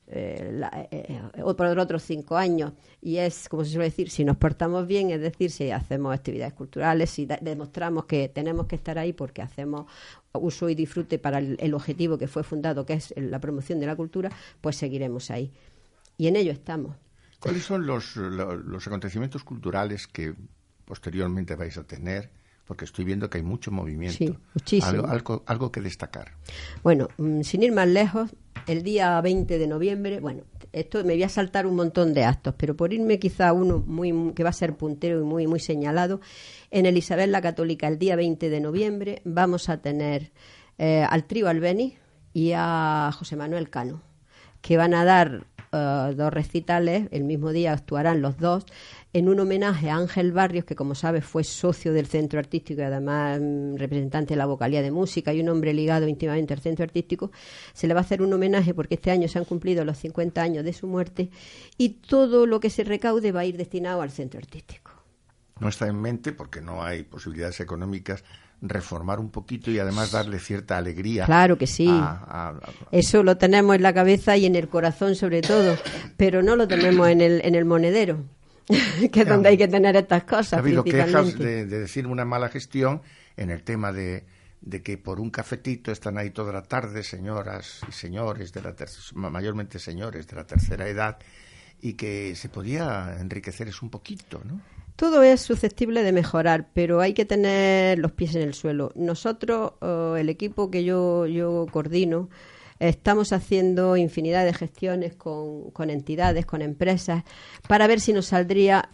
eh, 0.08 0.50
la- 0.54 0.86
eh, 0.90 1.20
eh, 1.36 1.54
por 1.56 1.66
otros 1.78 2.02
cinco 2.02 2.36
años. 2.36 2.72
Y 3.02 3.16
es, 3.16 3.48
como 3.48 3.64
se 3.64 3.72
suele 3.72 3.86
decir, 3.86 4.08
si 4.10 4.24
nos 4.24 4.36
portamos 4.36 4.86
bien, 4.86 5.10
es 5.10 5.20
decir, 5.20 5.50
si 5.50 5.70
hacemos 5.70 6.14
actividades 6.14 6.54
culturales, 6.54 7.10
si 7.10 7.26
demostramos 7.26 8.04
que 8.04 8.28
tenemos 8.28 8.66
que 8.66 8.76
estar 8.76 8.98
ahí 8.98 9.12
porque 9.12 9.42
hacemos 9.42 9.86
uso 10.32 10.68
y 10.68 10.74
disfrute 10.76 11.18
para 11.18 11.38
el, 11.38 11.56
el 11.60 11.74
objetivo 11.74 12.18
que 12.18 12.28
fue 12.28 12.44
fundado, 12.44 12.86
que 12.86 12.94
es 12.94 13.12
la 13.16 13.40
promoción 13.40 13.80
de 13.80 13.86
la 13.86 13.96
cultura, 13.96 14.30
pues 14.60 14.76
seguiremos 14.76 15.30
ahí. 15.30 15.52
Y 16.18 16.28
en 16.28 16.36
ello 16.36 16.52
estamos. 16.52 16.94
¿Cuáles 17.40 17.64
son 17.64 17.86
los, 17.86 18.16
lo- 18.16 18.54
los 18.56 18.86
acontecimientos 18.86 19.44
culturales 19.44 20.06
que 20.06 20.34
posteriormente 20.84 21.56
vais 21.56 21.76
a 21.78 21.84
tener? 21.84 22.30
Porque 22.66 22.84
estoy 22.84 23.04
viendo 23.04 23.30
que 23.30 23.38
hay 23.38 23.44
mucho 23.44 23.70
movimiento. 23.70 24.18
Sí, 24.18 24.34
muchísimo. 24.54 24.90
Algo, 24.90 25.06
algo, 25.06 25.42
algo 25.46 25.72
que 25.72 25.80
destacar. 25.80 26.32
Bueno, 26.82 27.08
mm, 27.16 27.42
sin 27.42 27.62
ir 27.62 27.72
más 27.72 27.88
lejos, 27.88 28.30
el 28.66 28.82
día 28.82 29.20
20 29.20 29.58
de 29.58 29.66
noviembre, 29.66 30.20
bueno, 30.20 30.42
esto 30.72 31.02
me 31.04 31.14
voy 31.14 31.22
a 31.22 31.28
saltar 31.28 31.66
un 31.66 31.76
montón 31.76 32.12
de 32.12 32.24
actos, 32.24 32.54
pero 32.56 32.76
por 32.76 32.92
irme 32.92 33.18
quizá 33.18 33.52
uno 33.52 33.82
muy 33.86 34.32
que 34.34 34.42
va 34.42 34.50
a 34.50 34.52
ser 34.52 34.76
puntero 34.76 35.20
y 35.20 35.24
muy 35.24 35.46
muy 35.46 35.60
señalado, 35.60 36.20
en 36.70 36.86
el 36.86 36.96
Isabel 36.96 37.32
la 37.32 37.40
Católica 37.40 37.88
el 37.88 37.98
día 37.98 38.16
20 38.16 38.50
de 38.50 38.60
noviembre 38.60 39.22
vamos 39.24 39.68
a 39.68 39.78
tener 39.78 40.32
eh, 40.78 41.06
al 41.08 41.24
trío 41.24 41.48
Albeni 41.48 41.96
y 42.32 42.52
a 42.54 43.10
José 43.16 43.36
Manuel 43.36 43.70
Cano, 43.70 44.02
que 44.60 44.76
van 44.76 44.94
a 44.94 45.04
dar 45.04 45.46
eh, 45.76 46.14
dos 46.14 46.32
recitales, 46.32 47.08
el 47.10 47.24
mismo 47.24 47.52
día 47.52 47.72
actuarán 47.72 48.22
los 48.22 48.38
dos, 48.38 48.64
en 49.12 49.28
un 49.28 49.40
homenaje 49.40 49.90
a 49.90 49.96
Ángel 49.96 50.32
Barrios, 50.32 50.64
que 50.64 50.74
como 50.74 50.94
sabes 50.94 51.24
fue 51.24 51.44
socio 51.44 51.92
del 51.92 52.06
centro 52.06 52.38
artístico 52.38 52.80
y 52.80 52.84
además 52.84 53.40
mm, 53.40 53.76
representante 53.76 54.34
de 54.34 54.38
la 54.38 54.46
vocalía 54.46 54.82
de 54.82 54.90
música 54.90 55.32
y 55.32 55.40
un 55.40 55.48
hombre 55.48 55.72
ligado 55.74 56.08
íntimamente 56.08 56.54
al 56.54 56.60
centro 56.60 56.84
artístico, 56.84 57.30
se 57.72 57.86
le 57.86 57.94
va 57.94 58.00
a 58.00 58.02
hacer 58.02 58.22
un 58.22 58.32
homenaje 58.32 58.74
porque 58.74 58.94
este 58.94 59.10
año 59.10 59.28
se 59.28 59.38
han 59.38 59.44
cumplido 59.44 59.84
los 59.84 59.98
50 59.98 60.42
años 60.42 60.64
de 60.64 60.72
su 60.72 60.86
muerte 60.86 61.30
y 61.78 61.90
todo 61.90 62.46
lo 62.46 62.60
que 62.60 62.70
se 62.70 62.84
recaude 62.84 63.32
va 63.32 63.40
a 63.40 63.44
ir 63.44 63.56
destinado 63.56 64.02
al 64.02 64.10
centro 64.10 64.38
artístico. 64.38 64.92
No 65.58 65.68
está 65.68 65.86
en 65.86 66.00
mente, 66.00 66.32
porque 66.32 66.60
no 66.60 66.82
hay 66.82 67.02
posibilidades 67.02 67.60
económicas, 67.60 68.24
reformar 68.62 69.20
un 69.20 69.30
poquito 69.30 69.70
y 69.70 69.78
además 69.78 70.12
darle 70.12 70.38
cierta 70.38 70.76
alegría. 70.78 71.26
Claro 71.26 71.58
que 71.58 71.66
sí. 71.66 71.88
a- 71.88 72.24
a- 72.26 72.48
a- 72.50 72.60
Eso 72.90 73.22
lo 73.22 73.36
tenemos 73.36 73.76
en 73.76 73.82
la 73.82 73.92
cabeza 73.92 74.36
y 74.36 74.46
en 74.46 74.56
el 74.56 74.68
corazón 74.68 75.14
sobre 75.14 75.42
todo, 75.42 75.76
pero 76.16 76.42
no 76.42 76.56
lo 76.56 76.66
tenemos 76.66 77.08
en 77.08 77.20
el, 77.20 77.40
en 77.44 77.54
el 77.54 77.64
monedero, 77.64 78.24
que 79.12 79.20
es 79.20 79.28
donde 79.28 79.50
hay 79.50 79.58
que 79.58 79.68
tener 79.68 79.94
estas 79.96 80.22
Ha 80.22 80.26
cosas 80.26 80.58
habido 80.58 80.82
quejas 80.84 81.38
de, 81.38 81.66
de 81.66 81.78
decir 81.80 82.06
una 82.06 82.24
mala 82.24 82.48
gestión 82.48 83.02
en 83.36 83.50
el 83.50 83.62
tema 83.62 83.92
de, 83.92 84.24
de 84.62 84.82
que 84.82 84.96
por 84.96 85.20
un 85.20 85.30
cafetito 85.30 85.92
están 85.92 86.16
ahí 86.16 86.30
toda 86.30 86.52
la 86.52 86.62
tarde 86.62 87.02
señoras 87.02 87.80
y 87.88 87.92
señores, 87.92 88.52
de 88.54 88.62
la 88.62 88.74
ter- 88.74 88.88
mayormente 89.14 89.78
señores 89.78 90.26
de 90.26 90.34
la 90.36 90.44
tercera 90.46 90.88
edad, 90.88 91.18
y 91.82 91.92
que 91.92 92.34
se 92.34 92.48
podía 92.48 93.18
enriquecer 93.20 93.68
eso 93.68 93.80
un 93.82 93.90
poquito, 93.90 94.40
¿no? 94.44 94.60
Todo 94.96 95.22
es 95.22 95.42
susceptible 95.42 96.02
de 96.02 96.12
mejorar, 96.12 96.68
pero 96.72 97.00
hay 97.00 97.12
que 97.12 97.26
tener 97.26 97.98
los 97.98 98.12
pies 98.12 98.34
en 98.34 98.42
el 98.42 98.54
suelo. 98.54 98.92
Nosotros, 98.94 99.72
el 100.18 100.30
equipo 100.30 100.70
que 100.70 100.84
yo, 100.84 101.26
yo 101.26 101.66
coordino, 101.70 102.30
estamos 102.78 103.32
haciendo 103.32 103.98
infinidad 103.98 104.46
de 104.46 104.54
gestiones 104.54 105.14
con, 105.14 105.70
con 105.70 105.90
entidades, 105.90 106.46
con 106.46 106.62
empresas, 106.62 107.24
para 107.68 107.86
ver 107.86 108.00
si 108.00 108.14
nos 108.14 108.26
saldría 108.26 108.88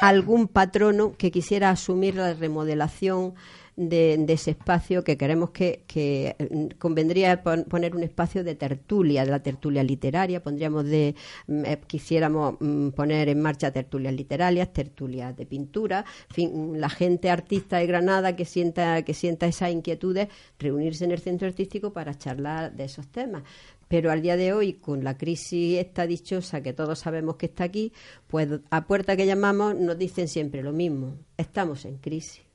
algún 0.00 0.48
patrono 0.48 1.14
que 1.18 1.30
quisiera 1.30 1.70
asumir 1.70 2.14
la 2.14 2.32
remodelación 2.34 3.34
de, 3.76 4.24
ese 4.28 4.50
espacio 4.52 5.02
que 5.04 5.16
queremos 5.16 5.50
que, 5.50 5.84
que 5.86 6.36
mm, 6.50 6.78
convendría 6.78 7.42
pon- 7.42 7.64
poner 7.64 7.96
un 7.96 8.02
espacio 8.02 8.44
de 8.44 8.54
tertulia, 8.54 9.24
de 9.24 9.30
la 9.30 9.42
tertulia 9.42 9.82
literaria, 9.82 10.42
pondríamos 10.42 10.84
de, 10.84 11.14
mm, 11.46 11.64
eh, 11.64 11.80
quisiéramos 11.86 12.56
mm, 12.60 12.88
poner 12.90 13.28
en 13.28 13.40
marcha 13.40 13.70
tertulias 13.70 14.14
literarias, 14.14 14.72
tertulias 14.72 15.36
de 15.36 15.46
pintura, 15.46 16.04
en 16.30 16.34
fin, 16.34 16.80
la 16.80 16.88
gente 16.90 17.30
artista 17.30 17.78
de 17.78 17.86
Granada 17.86 18.36
que 18.36 18.44
sienta, 18.44 19.02
que 19.02 19.14
sienta 19.14 19.46
esas 19.46 19.70
inquietudes, 19.72 20.28
reunirse 20.58 21.04
en 21.04 21.12
el 21.12 21.18
centro 21.20 21.46
artístico 21.48 21.92
para 21.92 22.14
charlar 22.16 22.72
de 22.74 22.84
esos 22.84 23.08
temas. 23.08 23.42
Pero 23.88 24.10
al 24.10 24.22
día 24.22 24.36
de 24.38 24.52
hoy, 24.54 24.74
con 24.74 25.04
la 25.04 25.18
crisis 25.18 25.78
esta 25.78 26.06
dichosa 26.06 26.62
que 26.62 26.72
todos 26.72 26.98
sabemos 27.00 27.36
que 27.36 27.46
está 27.46 27.64
aquí, 27.64 27.92
pues 28.26 28.48
a 28.70 28.86
puerta 28.86 29.16
que 29.16 29.26
llamamos 29.26 29.74
nos 29.76 29.98
dicen 29.98 30.28
siempre 30.28 30.62
lo 30.62 30.72
mismo. 30.72 31.16
Estamos 31.36 31.84
en 31.84 31.98
crisis. 31.98 32.51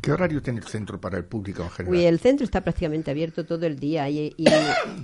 ¿Qué 0.00 0.12
horario 0.12 0.42
tiene 0.42 0.60
el 0.60 0.66
centro 0.66 1.00
para 1.00 1.18
el 1.18 1.24
público 1.24 1.62
en 1.62 1.70
general? 1.70 1.96
Uy, 1.96 2.04
el 2.04 2.18
centro 2.18 2.44
está 2.44 2.62
prácticamente 2.62 3.10
abierto 3.10 3.44
todo 3.44 3.66
el 3.66 3.78
día 3.78 4.08
y, 4.08 4.34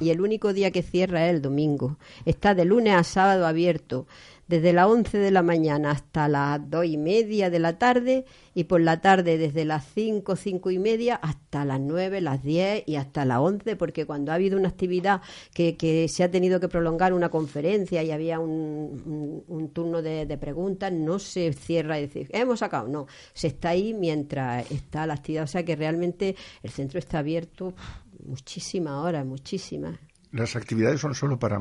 el 0.01 0.21
único 0.21 0.53
día 0.53 0.71
que 0.71 0.83
cierra 0.83 1.27
es 1.27 1.35
el 1.35 1.43
domingo. 1.43 1.97
Está 2.25 2.55
de 2.55 2.65
lunes 2.65 2.95
a 2.95 3.05
sábado 3.05 3.47
abierto, 3.47 4.07
desde 4.49 4.73
las 4.73 4.87
11 4.89 5.19
de 5.19 5.31
la 5.31 5.43
mañana 5.43 5.91
hasta 5.91 6.29
las 6.29 6.69
dos 6.71 6.85
y 6.87 6.97
media 6.97 7.51
de 7.51 7.59
la 7.59 7.79
tarde 7.79 8.25
y 8.55 8.65
por 8.65 8.81
la 8.81 9.01
tarde 9.01 9.39
desde 9.39 9.65
las 9.65 9.85
5, 9.95 10.37
cinco 10.37 10.71
y 10.71 10.79
media 10.79 11.17
hasta 11.17 11.65
las 11.65 11.81
9, 11.81 12.21
las 12.21 12.43
10 12.43 12.85
y 12.87 12.97
hasta 12.97 13.25
las 13.25 13.39
11, 13.39 13.77
porque 13.77 14.07
cuando 14.07 14.33
ha 14.33 14.37
habido 14.37 14.59
una 14.59 14.69
actividad 14.69 15.23
que, 15.53 15.77
que 15.77 16.09
se 16.09 16.23
ha 16.25 16.31
tenido 16.31 16.61
que 16.61 16.69
prolongar 16.69 17.13
una 17.15 17.31
conferencia 17.31 18.03
y 18.03 18.11
había 18.11 18.39
un, 18.41 19.03
un- 19.07 19.45
un 19.49 19.69
turno 19.71 20.03
de, 20.03 20.27
de 20.27 20.39
preguntas, 20.39 20.93
no 20.93 21.19
se 21.19 21.53
cierra 21.53 21.99
y 21.99 22.03
decir, 22.03 22.29
hemos 22.33 22.61
sacado, 22.61 22.87
no, 22.89 23.07
se 23.33 23.49
está 23.49 23.71
ahí 23.71 23.95
mientras 23.95 24.71
está 24.71 25.07
la 25.07 25.15
actividad, 25.15 25.45
o 25.45 25.49
sea 25.49 25.65
que 25.65 25.75
realmente 25.77 26.37
el 26.63 26.71
centro 26.71 26.99
está 26.99 27.19
abierto 27.21 27.75
muchísimas 28.27 28.95
horas, 29.05 29.25
muchísimas. 29.27 29.99
¿Las 30.33 30.57
actividades 30.57 31.01
son 31.01 31.15
solo 31.15 31.39
para, 31.39 31.61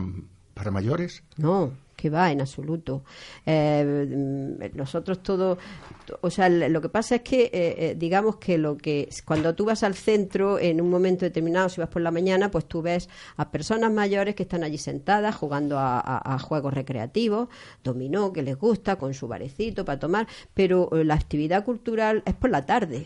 para 0.53 0.71
mayores? 0.71 1.23
No, 1.37 1.71
que 2.03 2.09
va, 2.09 2.31
en 2.33 2.41
absoluto. 2.41 3.05
Eh, 3.45 4.05
mm, 4.09 4.75
nosotros 4.77 5.23
todo, 5.23 5.57
to- 6.05 6.19
o 6.21 6.29
sea, 6.29 6.49
lo 6.49 6.81
que 6.81 6.89
pasa 6.89 7.15
es 7.15 7.21
que, 7.21 7.43
eh, 7.43 7.51
eh, 7.53 7.95
digamos 7.97 8.35
que 8.37 8.57
lo 8.57 8.75
que, 8.77 9.07
cuando 9.23 9.55
tú 9.55 9.63
vas 9.63 9.83
al 9.83 9.95
centro 9.95 10.59
en 10.59 10.81
un 10.81 10.89
momento 10.89 11.23
determinado, 11.23 11.69
si 11.69 11.79
vas 11.79 11.89
por 11.89 12.01
la 12.01 12.11
mañana, 12.11 12.51
pues 12.51 12.65
tú 12.65 12.81
ves 12.81 13.07
a 13.37 13.51
personas 13.51 13.89
mayores 13.93 14.35
que 14.35 14.43
están 14.43 14.63
allí 14.65 14.77
sentadas 14.77 15.33
jugando 15.33 15.77
a, 15.79 16.37
juegos 16.39 16.73
recreativos, 16.73 17.47
dominó, 17.83 18.33
que 18.33 18.41
les 18.43 18.57
gusta, 18.57 18.97
con 18.97 19.13
su 19.13 19.27
barecito 19.29 19.85
para 19.85 19.99
tomar, 19.99 20.27
pero 20.53 20.89
la 20.91 21.13
actividad 21.13 21.63
cultural 21.63 22.21
es 22.25 22.33
por 22.33 22.49
la 22.49 22.65
tarde. 22.65 23.05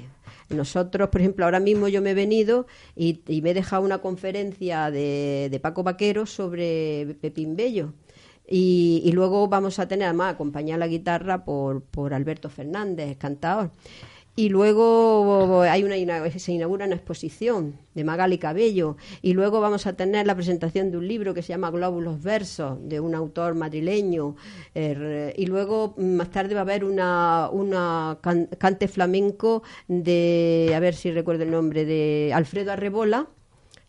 Nosotros, 0.50 1.10
por 1.10 1.22
ejemplo, 1.22 1.46
ahora 1.46 1.60
mismo 1.60 1.88
yo 1.88 2.02
me 2.02 2.12
he 2.12 2.14
venido 2.14 2.66
y, 2.96 3.22
y 3.28 3.42
me 3.42 3.52
he 3.52 3.54
dejado 3.54 3.84
una 3.84 4.00
conferencia 4.00 4.90
de, 4.92 5.50
de 5.52 5.60
Paco 5.60 5.84
Vaquero 5.84 6.26
sobre 6.26 7.16
Pepín 7.22 7.56
Bello. 7.56 7.94
Y, 8.48 9.02
y 9.04 9.12
luego 9.12 9.48
vamos 9.48 9.78
a 9.80 9.88
tener, 9.88 10.08
además, 10.08 10.34
acompañada 10.36 10.80
la 10.80 10.88
guitarra 10.88 11.44
por, 11.44 11.82
por 11.82 12.14
Alberto 12.14 12.50
Fernández, 12.50 13.18
cantador. 13.18 13.72
Y 14.40 14.50
luego 14.50 15.64
hay 15.64 15.84
una, 15.84 16.30
se 16.30 16.52
inaugura 16.52 16.86
una 16.86 16.94
exposición 16.94 17.74
de 17.96 18.04
Magali 18.04 18.38
Cabello. 18.38 18.96
Y 19.24 19.34
luego 19.34 19.60
vamos 19.62 19.88
a 19.88 19.94
tener 19.94 20.28
la 20.28 20.36
presentación 20.36 20.92
de 20.92 20.98
un 20.98 21.08
libro 21.08 21.34
que 21.34 21.42
se 21.42 21.50
llama 21.50 21.72
Glóbulos 21.72 22.22
Versos, 22.22 22.78
de 22.88 23.00
un 23.00 23.16
autor 23.16 23.56
madrileño. 23.56 24.36
Er, 24.76 25.34
y 25.36 25.48
luego 25.48 25.96
mm, 25.98 26.04
más 26.18 26.30
tarde 26.30 26.54
va 26.54 26.60
a 26.60 26.64
haber 26.64 26.86
una, 26.86 27.50
una 27.52 28.20
can- 28.22 28.48
cante 28.60 28.88
flamenco 28.88 29.64
de, 29.88 30.72
a 30.76 30.80
ver 30.80 30.94
si 30.94 31.10
recuerdo 31.10 31.42
el 31.42 31.50
nombre, 31.50 31.84
de 31.86 32.32
Alfredo 32.32 32.72
Arrebola 32.74 33.28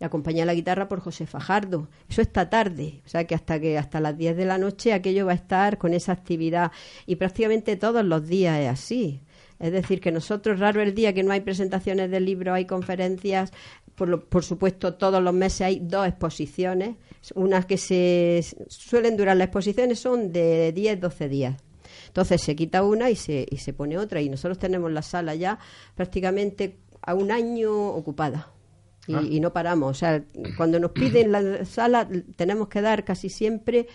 y 0.01 0.05
acompañada 0.05 0.46
la 0.46 0.55
guitarra 0.55 0.88
por 0.88 1.01
José 1.01 1.26
Fajardo. 1.26 1.88
Eso 2.09 2.22
esta 2.22 2.49
tarde, 2.51 3.03
o 3.05 3.09
sea 3.09 3.26
que 3.26 3.34
hasta 3.34 3.59
que 3.61 3.76
hasta 3.78 4.01
las 4.01 4.16
10 4.16 4.36
de 4.36 4.44
la 4.44 4.59
noche 4.59 4.92
aquello 4.92 5.26
va 5.26 5.32
a 5.32 5.36
estar 5.36 5.78
con 5.78 5.92
esa 5.94 6.12
actividad 6.12 6.70
y 7.07 7.16
prácticamente 7.16 7.76
todos 7.76 8.05
los 8.05 8.26
días 8.26 8.59
es 8.61 8.68
así. 8.68 9.20
Es 9.59 9.72
decir, 9.72 10.01
que 10.01 10.12
nosotros, 10.12 10.61
raro 10.61 10.80
el 10.82 10.94
día 10.94 11.12
que 11.12 11.24
no 11.24 11.32
hay 11.32 11.40
presentaciones 11.40 12.11
de 12.12 12.20
libros, 12.20 12.55
hay 12.55 12.64
conferencias, 12.64 13.51
por, 13.96 14.09
lo- 14.09 14.24
por 14.24 14.44
supuesto 14.44 14.94
todos 14.94 15.20
los 15.20 15.34
meses 15.34 15.62
hay 15.62 15.80
dos 15.82 16.07
exposiciones, 16.07 16.94
unas 17.34 17.66
que 17.66 17.76
se 17.76 18.44
suelen 18.68 19.16
durar 19.16 19.36
las 19.36 19.46
exposiciones 19.46 19.99
son 19.99 20.30
de 20.32 20.70
10, 20.72 21.01
12 21.01 21.28
días. 21.28 21.57
Entonces 22.07 22.40
se 22.40 22.55
quita 22.55 22.84
una 22.84 23.11
y 23.11 23.16
se, 23.16 23.46
y 23.51 23.57
se 23.57 23.72
pone 23.72 23.99
otra 23.99 24.20
y 24.20 24.28
nosotros 24.28 24.59
tenemos 24.61 24.92
la 24.92 25.03
sala 25.03 25.34
ya 25.34 25.59
prácticamente 25.96 26.78
a 27.03 27.14
un 27.14 27.32
año 27.32 27.72
ocupada 27.88 28.53
y, 29.09 29.14
Ah. 29.14 29.22
y 29.28 29.40
no 29.40 29.52
paramos. 29.52 29.90
O 29.90 29.94
sea, 29.94 30.22
cuando 30.56 30.78
nos 30.78 30.92
piden 30.92 31.32
la 31.32 31.64
sala 31.64 32.09
tenemos 32.36 32.68
que 32.68 32.80
dar 32.80 33.04
casi 33.04 33.28
siempre 33.28 33.88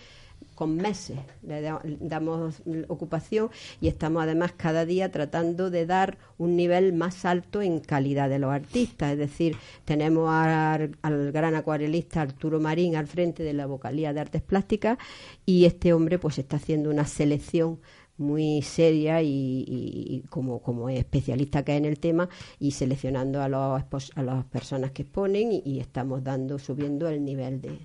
con 0.54 0.76
meses, 0.76 1.16
le 1.42 1.62
da- 1.62 1.80
damos 2.00 2.62
ocupación 2.86 3.50
y 3.80 3.88
estamos 3.88 4.22
además 4.22 4.52
cada 4.56 4.84
día 4.84 5.10
tratando 5.10 5.68
de 5.70 5.84
dar 5.86 6.18
un 6.38 6.54
nivel 6.54 6.92
más 6.92 7.24
alto 7.24 7.60
en 7.62 7.80
calidad 7.80 8.28
de 8.28 8.38
los 8.38 8.52
artistas. 8.52 9.12
Es 9.12 9.18
decir, 9.18 9.56
tenemos 9.84 10.28
al, 10.30 10.96
al 11.02 11.32
gran 11.32 11.54
acuarelista 11.56 12.20
Arturo 12.20 12.60
Marín 12.60 12.94
al 12.94 13.06
frente 13.08 13.42
de 13.42 13.52
la 13.54 13.66
vocalía 13.66 14.12
de 14.12 14.20
artes 14.20 14.42
plásticas 14.42 14.98
y 15.46 15.64
este 15.64 15.92
hombre 15.92 16.18
pues 16.20 16.38
está 16.38 16.56
haciendo 16.56 16.90
una 16.90 17.06
selección 17.06 17.80
muy 18.18 18.62
seria 18.62 19.20
y, 19.22 19.28
y- 19.28 20.14
y 20.16 20.28
como, 20.28 20.60
como 20.62 20.88
es 20.88 20.98
especialista 21.00 21.64
que 21.64 21.72
es 21.72 21.78
en 21.78 21.84
el 21.84 21.98
tema 21.98 22.28
y 22.60 22.70
seleccionando 22.72 23.42
a, 23.42 23.48
los, 23.48 23.82
a 24.14 24.22
las 24.22 24.44
personas 24.44 24.92
que 24.92 25.02
exponen 25.02 25.52
y, 25.52 25.62
y 25.64 25.80
estamos 25.80 26.22
dando 26.22 26.58
subiendo 26.58 27.08
el 27.08 27.24
nivel 27.24 27.60
de, 27.60 27.78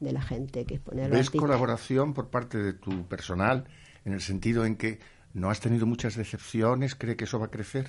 de 0.00 0.12
la 0.12 0.22
gente 0.22 0.64
que 0.64 0.74
expone 0.76 1.02
a 1.02 1.08
los 1.08 1.16
¿Ves 1.16 1.26
artistas. 1.26 1.40
colaboración 1.40 2.14
por 2.14 2.28
parte 2.30 2.58
de 2.58 2.72
tu 2.74 3.06
personal 3.06 3.64
en 4.04 4.12
el 4.12 4.20
sentido 4.20 4.64
en 4.64 4.76
que 4.76 4.98
no 5.34 5.50
has 5.50 5.60
tenido 5.60 5.86
muchas 5.86 6.14
decepciones? 6.16 6.94
¿Cree 6.94 7.16
que 7.16 7.24
eso 7.24 7.38
va 7.38 7.46
a 7.46 7.50
crecer? 7.50 7.88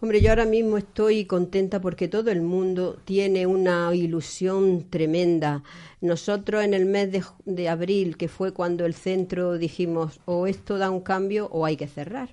Hombre, 0.00 0.20
yo 0.20 0.30
ahora 0.30 0.44
mismo 0.44 0.76
estoy 0.76 1.24
contenta 1.24 1.80
porque 1.80 2.08
todo 2.08 2.30
el 2.30 2.42
mundo 2.42 2.98
tiene 3.04 3.46
una 3.46 3.94
ilusión 3.94 4.84
tremenda. 4.90 5.62
Nosotros 6.00 6.62
en 6.62 6.74
el 6.74 6.84
mes 6.84 7.10
de, 7.10 7.24
de 7.44 7.68
abril, 7.68 8.16
que 8.16 8.28
fue 8.28 8.52
cuando 8.52 8.84
el 8.84 8.94
centro 8.94 9.56
dijimos 9.56 10.20
o 10.26 10.46
esto 10.46 10.78
da 10.78 10.90
un 10.90 11.00
cambio 11.00 11.48
o 11.50 11.64
hay 11.64 11.76
que 11.76 11.86
cerrar 11.86 12.30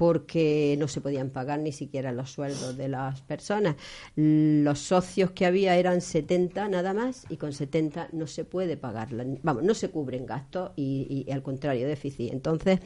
porque 0.00 0.76
no 0.78 0.88
se 0.88 1.02
podían 1.02 1.28
pagar 1.28 1.58
ni 1.58 1.72
siquiera 1.72 2.10
los 2.10 2.30
sueldos 2.30 2.74
de 2.78 2.88
las 2.88 3.20
personas. 3.20 3.76
Los 4.16 4.78
socios 4.78 5.32
que 5.32 5.44
había 5.44 5.76
eran 5.76 6.00
70 6.00 6.68
nada 6.68 6.94
más 6.94 7.26
y 7.28 7.36
con 7.36 7.52
70 7.52 8.08
no 8.12 8.26
se 8.26 8.46
puede 8.46 8.78
pagar, 8.78 9.10
vamos, 9.42 9.62
no 9.62 9.74
se 9.74 9.90
cubren 9.90 10.24
gastos 10.24 10.70
y, 10.74 11.26
al 11.30 11.42
contrario, 11.42 11.86
déficit. 11.86 12.32
Entonces 12.32 12.80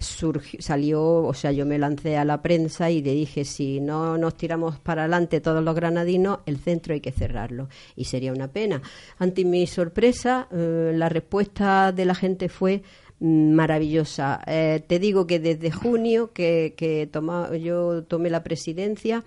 surgió, 0.00 0.60
salió, 0.60 1.22
o 1.22 1.34
sea, 1.34 1.52
yo 1.52 1.66
me 1.66 1.78
lancé 1.78 2.16
a 2.16 2.24
la 2.24 2.42
prensa 2.42 2.90
y 2.90 3.00
le 3.00 3.12
dije, 3.12 3.44
si 3.44 3.78
no 3.78 4.18
nos 4.18 4.36
tiramos 4.36 4.80
para 4.80 5.02
adelante 5.02 5.40
todos 5.40 5.62
los 5.62 5.76
granadinos, 5.76 6.40
el 6.46 6.58
centro 6.58 6.94
hay 6.94 7.00
que 7.00 7.12
cerrarlo. 7.12 7.68
Y 7.94 8.06
sería 8.06 8.32
una 8.32 8.48
pena. 8.48 8.82
Ante 9.18 9.44
mi 9.44 9.68
sorpresa, 9.68 10.48
eh, 10.50 10.90
la 10.96 11.08
respuesta 11.08 11.92
de 11.92 12.04
la 12.06 12.16
gente 12.16 12.48
fue 12.48 12.82
maravillosa. 13.20 14.40
Eh, 14.46 14.82
te 14.86 14.98
digo 14.98 15.26
que 15.26 15.38
desde 15.40 15.70
junio 15.70 16.32
que, 16.32 16.74
que 16.76 17.06
toma- 17.06 17.54
yo 17.56 18.04
tomé 18.04 18.30
la 18.30 18.42
presidencia 18.44 19.24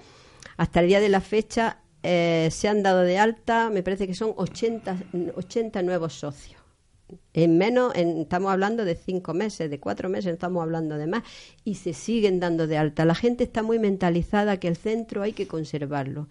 hasta 0.58 0.82
el 0.82 0.88
día 0.88 1.00
de 1.00 1.10
la 1.10 1.22
fecha 1.22 1.80
eh, 2.04 2.50
se 2.52 2.68
han 2.70 2.82
dado 2.84 3.02
de 3.02 3.18
alta, 3.18 3.70
me 3.70 3.84
parece 3.84 4.08
que 4.08 4.14
son 4.14 4.34
80, 4.38 4.98
80 5.36 5.82
nuevos 5.82 6.14
socios. 6.14 6.60
En 7.34 7.58
menos, 7.58 7.94
en- 7.96 8.20
estamos 8.22 8.52
hablando 8.52 8.86
de 8.86 8.96
cinco 8.96 9.34
meses, 9.34 9.70
de 9.70 9.80
cuatro 9.80 10.10
meses, 10.10 10.34
estamos 10.34 10.62
hablando 10.62 10.98
de 10.98 11.08
más, 11.08 11.24
y 11.66 11.76
se 11.76 11.94
siguen 11.94 12.40
dando 12.40 12.68
de 12.68 12.78
alta. 12.78 13.04
La 13.06 13.16
gente 13.16 13.44
está 13.44 13.64
muy 13.64 13.80
mentalizada 13.80 14.58
que 14.58 14.68
el 14.68 14.78
centro 14.78 15.24
hay 15.24 15.34
que 15.34 15.48
conservarlo. 15.48 16.30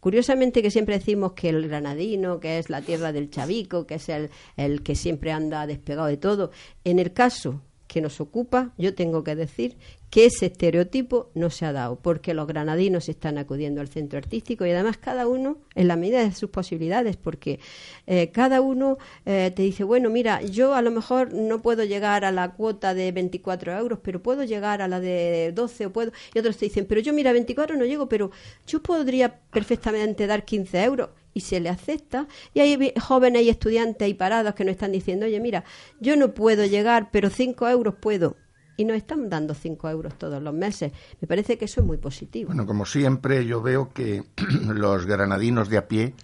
Curiosamente 0.00 0.62
que 0.62 0.70
siempre 0.70 0.98
decimos 0.98 1.32
que 1.32 1.50
el 1.50 1.68
granadino, 1.68 2.40
que 2.40 2.58
es 2.58 2.70
la 2.70 2.82
tierra 2.82 3.12
del 3.12 3.30
chavico, 3.30 3.86
que 3.86 3.96
es 3.96 4.08
el, 4.08 4.30
el 4.56 4.82
que 4.82 4.94
siempre 4.94 5.30
anda 5.30 5.66
despegado 5.66 6.08
de 6.08 6.16
todo, 6.16 6.50
en 6.84 6.98
el 6.98 7.12
caso 7.12 7.62
que 7.90 8.00
nos 8.00 8.20
ocupa, 8.20 8.72
yo 8.78 8.94
tengo 8.94 9.24
que 9.24 9.34
decir 9.34 9.76
que 10.10 10.26
ese 10.26 10.46
estereotipo 10.46 11.28
no 11.34 11.50
se 11.50 11.66
ha 11.66 11.72
dado, 11.72 11.96
porque 11.96 12.34
los 12.34 12.46
granadinos 12.46 13.08
están 13.08 13.36
acudiendo 13.36 13.80
al 13.80 13.88
centro 13.88 14.16
artístico 14.16 14.64
y 14.64 14.70
además 14.70 14.96
cada 14.96 15.26
uno 15.26 15.58
en 15.74 15.88
la 15.88 15.96
medida 15.96 16.20
de 16.20 16.30
sus 16.30 16.50
posibilidades, 16.50 17.16
porque 17.16 17.58
eh, 18.06 18.30
cada 18.30 18.60
uno 18.60 18.98
eh, 19.26 19.50
te 19.56 19.62
dice, 19.62 19.82
bueno, 19.82 20.08
mira, 20.08 20.40
yo 20.40 20.76
a 20.76 20.82
lo 20.82 20.92
mejor 20.92 21.34
no 21.34 21.62
puedo 21.62 21.82
llegar 21.82 22.24
a 22.24 22.30
la 22.30 22.52
cuota 22.52 22.94
de 22.94 23.10
24 23.10 23.76
euros, 23.76 23.98
pero 24.00 24.22
puedo 24.22 24.44
llegar 24.44 24.82
a 24.82 24.86
la 24.86 25.00
de 25.00 25.50
12 25.52 25.86
o 25.86 25.92
puedo... 25.92 26.12
Y 26.32 26.38
otros 26.38 26.58
te 26.58 26.66
dicen, 26.66 26.86
pero 26.86 27.00
yo 27.00 27.12
mira, 27.12 27.32
24 27.32 27.76
no 27.76 27.86
llego, 27.86 28.08
pero 28.08 28.30
yo 28.68 28.80
podría 28.84 29.40
perfectamente 29.50 30.28
dar 30.28 30.44
15 30.44 30.84
euros 30.84 31.08
y 31.34 31.40
se 31.40 31.60
le 31.60 31.68
acepta. 31.68 32.26
Y 32.54 32.60
hay 32.60 32.92
jóvenes 33.00 33.42
y 33.42 33.48
estudiantes 33.48 34.08
y 34.08 34.14
parados 34.14 34.54
que 34.54 34.64
nos 34.64 34.72
están 34.72 34.92
diciendo, 34.92 35.26
oye, 35.26 35.40
mira, 35.40 35.64
yo 36.00 36.16
no 36.16 36.32
puedo 36.34 36.64
llegar, 36.64 37.10
pero 37.10 37.30
5 37.30 37.68
euros 37.68 37.94
puedo. 38.00 38.36
y 38.76 38.84
nos 38.86 38.96
están 38.96 39.28
dando 39.28 39.52
5 39.52 39.90
euros 39.90 40.14
todos 40.16 40.42
los 40.42 40.54
meses. 40.54 40.90
Me 41.20 41.28
parece 41.28 41.58
que 41.58 41.66
eso 41.66 41.82
es 41.82 41.86
muy 41.86 41.98
positivo. 41.98 42.46
Bueno, 42.48 42.64
como 42.66 42.86
siempre, 42.86 43.44
yo 43.44 43.60
veo 43.60 43.90
que 43.92 44.24
los 44.66 45.04
granadinos 45.04 45.68
de 45.68 45.76
a 45.76 45.86
pie 45.86 46.14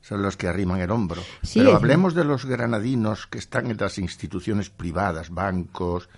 son 0.00 0.22
los 0.22 0.36
que 0.38 0.48
arriman 0.48 0.80
el 0.80 0.90
hombro. 0.90 1.20
Sí, 1.42 1.58
Pero 1.58 1.76
hablemos 1.76 2.14
de 2.14 2.24
los 2.24 2.46
granadinos 2.46 3.26
que 3.26 3.36
están 3.38 3.70
en 3.70 3.76
las 3.76 3.98
instituciones 3.98 4.70
privadas, 4.70 5.28
bancos 5.30 6.08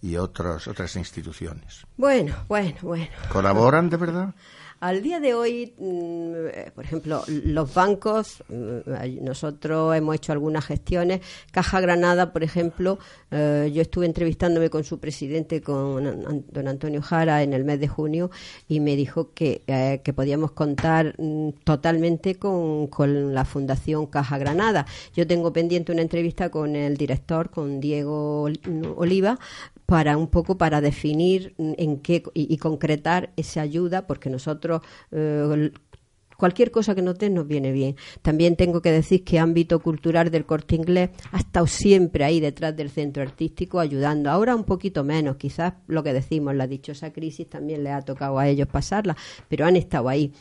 y 0.00 0.16
otros, 0.16 0.68
otras 0.68 0.94
instituciones. 0.94 1.84
Bueno, 1.96 2.36
bueno, 2.46 2.76
bueno. 2.82 3.08
¿Colaboran 3.32 3.90
de 3.90 3.96
verdad? 3.96 4.34
Al 4.80 5.02
día 5.02 5.18
de 5.18 5.34
hoy, 5.34 5.74
mm, 5.76 6.70
por 6.72 6.84
ejemplo, 6.84 7.22
los 7.26 7.74
bancos, 7.74 8.44
mm, 8.48 9.24
nosotros 9.24 9.96
hemos 9.96 10.14
hecho 10.14 10.30
algunas 10.30 10.64
gestiones. 10.64 11.20
Caja 11.50 11.80
Granada, 11.80 12.32
por 12.32 12.44
ejemplo, 12.44 13.00
eh, 13.32 13.72
yo 13.74 13.82
estuve 13.82 14.06
entrevistándome 14.06 14.70
con 14.70 14.84
su 14.84 15.00
presidente, 15.00 15.60
con 15.62 16.44
don 16.52 16.68
Antonio 16.68 17.02
Jara, 17.02 17.42
en 17.42 17.54
el 17.54 17.64
mes 17.64 17.80
de 17.80 17.88
junio 17.88 18.30
y 18.68 18.78
me 18.78 18.94
dijo 18.94 19.32
que, 19.34 19.62
eh, 19.66 20.00
que 20.04 20.12
podíamos 20.12 20.52
contar 20.52 21.16
mm, 21.18 21.50
totalmente 21.64 22.36
con, 22.36 22.86
con 22.86 23.34
la 23.34 23.44
Fundación 23.44 24.06
Caja 24.06 24.38
Granada. 24.38 24.86
Yo 25.12 25.26
tengo 25.26 25.52
pendiente 25.52 25.90
una 25.90 26.02
entrevista 26.02 26.50
con 26.50 26.76
el 26.76 26.96
director, 26.96 27.50
con 27.50 27.80
Diego 27.80 28.42
Ol- 28.42 28.60
Oliva, 28.96 29.40
para 29.88 30.18
un 30.18 30.26
poco 30.28 30.58
para 30.58 30.82
definir 30.82 31.54
en 31.56 32.00
qué 32.00 32.22
y, 32.34 32.58
concretar 32.58 33.32
esa 33.36 33.62
ayuda 33.62 34.06
porque 34.06 34.28
nosotros 34.28 34.82
eh, 35.12 35.70
cualquier 36.36 36.70
cosa 36.70 36.94
que 36.94 37.00
nos 37.00 37.18
den 37.18 37.32
nos 37.32 37.46
viene 37.46 37.72
bien. 37.72 37.96
También 38.20 38.56
tengo 38.56 38.82
que 38.82 38.92
decir 38.92 39.24
que 39.24 39.38
ámbito 39.38 39.80
cultural 39.80 40.30
del 40.30 40.44
corte 40.44 40.76
inglés 40.76 41.08
ha 41.32 41.38
estado 41.38 41.66
siempre 41.66 42.24
ahí 42.24 42.38
detrás 42.38 42.76
del 42.76 42.90
centro 42.90 43.22
artístico 43.22 43.80
ayudando. 43.80 44.30
Ahora 44.30 44.54
un 44.54 44.64
poquito 44.64 45.04
menos, 45.04 45.36
quizás 45.36 45.72
lo 45.86 46.02
que 46.02 46.12
decimos, 46.12 46.54
la 46.54 46.66
dichosa 46.66 47.10
crisis 47.10 47.48
también 47.48 47.82
le 47.82 47.90
ha 47.90 48.02
tocado 48.02 48.38
a 48.38 48.46
ellos 48.46 48.68
pasarla, 48.68 49.16
pero 49.48 49.64
han 49.64 49.76
estado 49.76 50.10
ahí. 50.10 50.34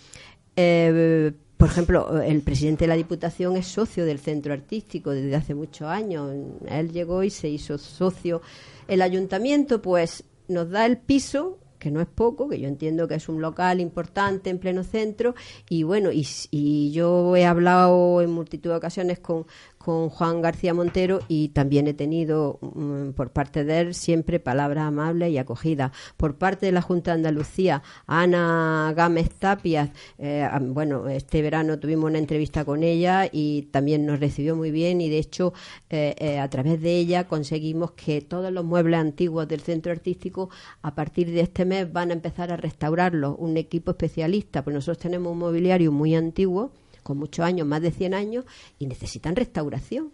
Eh, 0.57 1.31
por 1.57 1.69
ejemplo, 1.69 2.21
el 2.21 2.41
presidente 2.41 2.83
de 2.83 2.89
la 2.89 2.95
Diputación 2.95 3.57
es 3.57 3.67
socio 3.67 4.05
del 4.05 4.19
centro 4.19 4.53
artístico 4.53 5.11
desde 5.11 5.35
hace 5.35 5.55
muchos 5.55 5.87
años. 5.87 6.31
Él 6.67 6.91
llegó 6.91 7.23
y 7.23 7.31
se 7.31 7.49
hizo 7.49 7.77
socio. 7.77 8.41
El 8.87 9.01
ayuntamiento, 9.01 9.81
pues, 9.81 10.23
nos 10.47 10.69
da 10.69 10.85
el 10.85 10.97
piso 10.97 11.57
que 11.79 11.91
no 11.91 12.01
es 12.01 12.07
poco, 12.07 12.49
que 12.49 12.59
yo 12.59 12.67
entiendo 12.67 13.07
que 13.07 13.15
es 13.15 13.29
un 13.29 13.41
local 13.41 13.79
importante 13.79 14.49
en 14.49 14.59
pleno 14.59 14.83
centro, 14.83 15.35
y 15.69 15.83
bueno, 15.83 16.11
y, 16.11 16.27
y 16.51 16.91
yo 16.91 17.35
he 17.35 17.45
hablado 17.45 18.21
en 18.21 18.31
multitud 18.31 18.71
de 18.71 18.77
ocasiones 18.77 19.19
con, 19.19 19.45
con 19.87 20.09
Juan 20.09 20.41
García 20.41 20.73
Montero 20.73 21.21
y 21.29 21.47
también 21.47 21.87
he 21.87 21.93
tenido 21.93 22.59
mm, 22.59 23.11
por 23.11 23.31
parte 23.31 23.63
de 23.63 23.79
él 23.79 23.93
siempre 23.93 24.37
palabras 24.37 24.83
amables 24.83 25.31
y 25.31 25.37
acogidas. 25.37 25.93
Por 26.17 26.35
parte 26.35 26.65
de 26.65 26.73
la 26.73 26.81
Junta 26.81 27.11
de 27.11 27.19
Andalucía, 27.19 27.83
Ana 28.05 28.91
Gámez 28.93 29.29
Tapias, 29.39 29.91
eh, 30.17 30.45
bueno, 30.59 31.07
este 31.07 31.41
verano 31.41 31.79
tuvimos 31.79 32.09
una 32.09 32.17
entrevista 32.17 32.65
con 32.65 32.83
ella 32.83 33.29
y 33.31 33.69
también 33.71 34.05
nos 34.05 34.19
recibió 34.19 34.57
muy 34.57 34.71
bien 34.71 34.99
y 34.99 35.09
de 35.09 35.19
hecho 35.19 35.53
eh, 35.89 36.15
eh, 36.17 36.39
a 36.39 36.49
través 36.49 36.81
de 36.81 36.97
ella 36.97 37.25
conseguimos 37.29 37.91
que 37.91 38.19
todos 38.19 38.51
los 38.51 38.65
muebles 38.65 38.99
antiguos 38.99 39.47
del 39.47 39.61
centro 39.61 39.93
artístico 39.93 40.49
a 40.81 40.95
partir 40.95 41.31
de 41.31 41.39
este 41.39 41.63
mes 41.63 41.93
van 41.93 42.09
a 42.09 42.13
empezar 42.13 42.51
a 42.51 42.57
restaurarlos, 42.57 43.37
un 43.39 43.55
equipo 43.55 43.91
especialista, 43.91 44.65
pues 44.65 44.73
nosotros 44.73 44.97
tenemos 44.97 45.31
un 45.31 45.39
mobiliario 45.39 45.93
muy 45.93 46.13
antiguo 46.13 46.73
con 47.07 47.17
muchos 47.17 47.45
años, 47.45 47.65
más 47.65 47.81
de 47.81 47.91
100 47.91 48.13
años, 48.13 48.43
y 48.77 48.85
necesitan 48.87 49.35
restauración. 49.37 50.11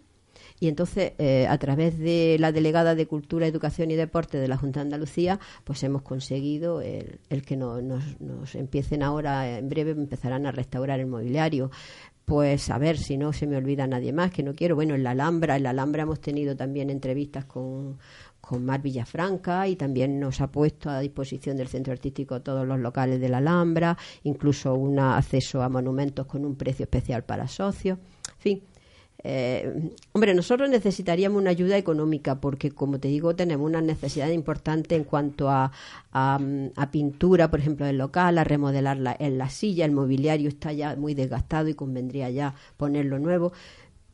Y 0.60 0.68
entonces, 0.68 1.12
eh, 1.18 1.46
a 1.48 1.58
través 1.58 1.98
de 1.98 2.36
la 2.38 2.52
delegada 2.52 2.94
de 2.94 3.06
Cultura, 3.06 3.46
Educación 3.46 3.90
y 3.90 3.96
Deporte 3.96 4.38
de 4.38 4.46
la 4.46 4.56
Junta 4.56 4.78
de 4.80 4.84
Andalucía, 4.84 5.40
pues 5.64 5.82
hemos 5.82 6.02
conseguido 6.02 6.80
el, 6.80 7.18
el 7.28 7.42
que 7.42 7.56
no- 7.56 7.82
nos, 7.82 8.20
nos 8.20 8.54
empiecen 8.54 9.02
ahora, 9.02 9.58
en 9.58 9.68
breve 9.68 9.90
empezarán 9.90 10.46
a 10.46 10.52
restaurar 10.52 11.00
el 11.00 11.06
mobiliario. 11.06 11.70
Pues 12.24 12.70
a 12.70 12.78
ver 12.78 12.96
si 12.96 13.18
no 13.18 13.32
se 13.32 13.46
me 13.46 13.56
olvida 13.56 13.86
nadie 13.86 14.12
más, 14.12 14.30
que 14.30 14.42
no 14.42 14.54
quiero. 14.54 14.76
Bueno, 14.76 14.94
en 14.94 15.02
la 15.02 15.10
Alhambra, 15.10 15.56
en 15.56 15.64
la 15.64 15.70
Alhambra 15.70 16.04
hemos 16.04 16.20
tenido 16.20 16.56
también 16.56 16.88
entrevistas 16.88 17.44
con, 17.44 17.98
con 18.44 18.64
Mar 18.64 18.82
Villafranca 18.82 19.66
y 19.68 19.76
también 19.76 20.20
nos 20.20 20.40
ha 20.40 20.48
puesto 20.48 20.90
a 20.90 21.00
disposición 21.00 21.56
del 21.56 21.68
Centro 21.68 21.92
Artístico 21.92 22.42
todos 22.42 22.66
los 22.66 22.78
locales 22.78 23.20
de 23.20 23.28
la 23.28 23.38
Alhambra, 23.38 23.96
incluso 24.22 24.74
un 24.74 24.98
acceso 24.98 25.62
a 25.62 25.68
monumentos 25.68 26.26
con 26.26 26.44
un 26.44 26.54
precio 26.54 26.84
especial 26.84 27.24
para 27.24 27.48
socios. 27.48 27.98
En 27.98 28.38
fin, 28.38 28.62
eh, 29.26 29.90
hombre, 30.12 30.34
nosotros 30.34 30.68
necesitaríamos 30.68 31.40
una 31.40 31.48
ayuda 31.48 31.78
económica 31.78 32.38
porque, 32.40 32.72
como 32.72 33.00
te 33.00 33.08
digo, 33.08 33.34
tenemos 33.34 33.66
una 33.66 33.80
necesidad 33.80 34.28
importante 34.28 34.96
en 34.96 35.04
cuanto 35.04 35.48
a, 35.48 35.72
a, 36.12 36.38
a 36.76 36.90
pintura, 36.90 37.50
por 37.50 37.60
ejemplo, 37.60 37.86
del 37.86 37.96
local, 37.96 38.36
a 38.36 38.44
remodelar 38.44 38.98
la, 38.98 39.16
en 39.18 39.38
la 39.38 39.48
silla, 39.48 39.86
el 39.86 39.92
mobiliario 39.92 40.50
está 40.50 40.74
ya 40.74 40.94
muy 40.96 41.14
desgastado 41.14 41.68
y 41.68 41.74
convendría 41.74 42.28
ya 42.28 42.54
ponerlo 42.76 43.18
nuevo. 43.18 43.52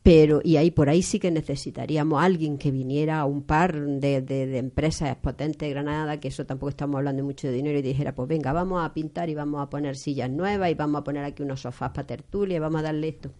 Pero, 0.03 0.41
y 0.43 0.57
ahí 0.57 0.71
por 0.71 0.89
ahí 0.89 1.03
sí 1.03 1.19
que 1.19 1.29
necesitaríamos 1.29 2.23
alguien 2.23 2.57
que 2.57 2.71
viniera 2.71 3.19
a 3.19 3.25
un 3.25 3.43
par 3.43 3.79
de, 3.79 4.21
de- 4.21 4.57
empresas 4.57 5.15
potentes 5.17 5.59
de 5.67 5.69
Granada, 5.69 6.19
que 6.19 6.29
eso 6.29 6.43
tampoco 6.45 6.69
estamos 6.69 6.97
hablando 6.97 7.23
mucho 7.23 7.47
de 7.47 7.53
dinero, 7.53 7.77
y 7.77 7.83
dijera, 7.83 8.15
pues 8.15 8.27
venga, 8.27 8.51
vamos 8.51 8.83
a 8.83 8.93
pintar 8.95 9.29
y 9.29 9.35
vamos 9.35 9.61
a 9.61 9.69
poner 9.69 9.95
sillas 9.95 10.29
nuevas 10.31 10.71
y 10.71 10.73
vamos 10.73 11.01
a 11.01 11.03
poner 11.03 11.23
aquí 11.23 11.43
unos 11.43 11.61
sofás 11.61 11.91
para 11.91 12.07
tertulia 12.07 12.55
y 12.55 12.59
vamos 12.59 12.79
a 12.79 12.83
darle 12.83 13.09
esto. 13.09 13.31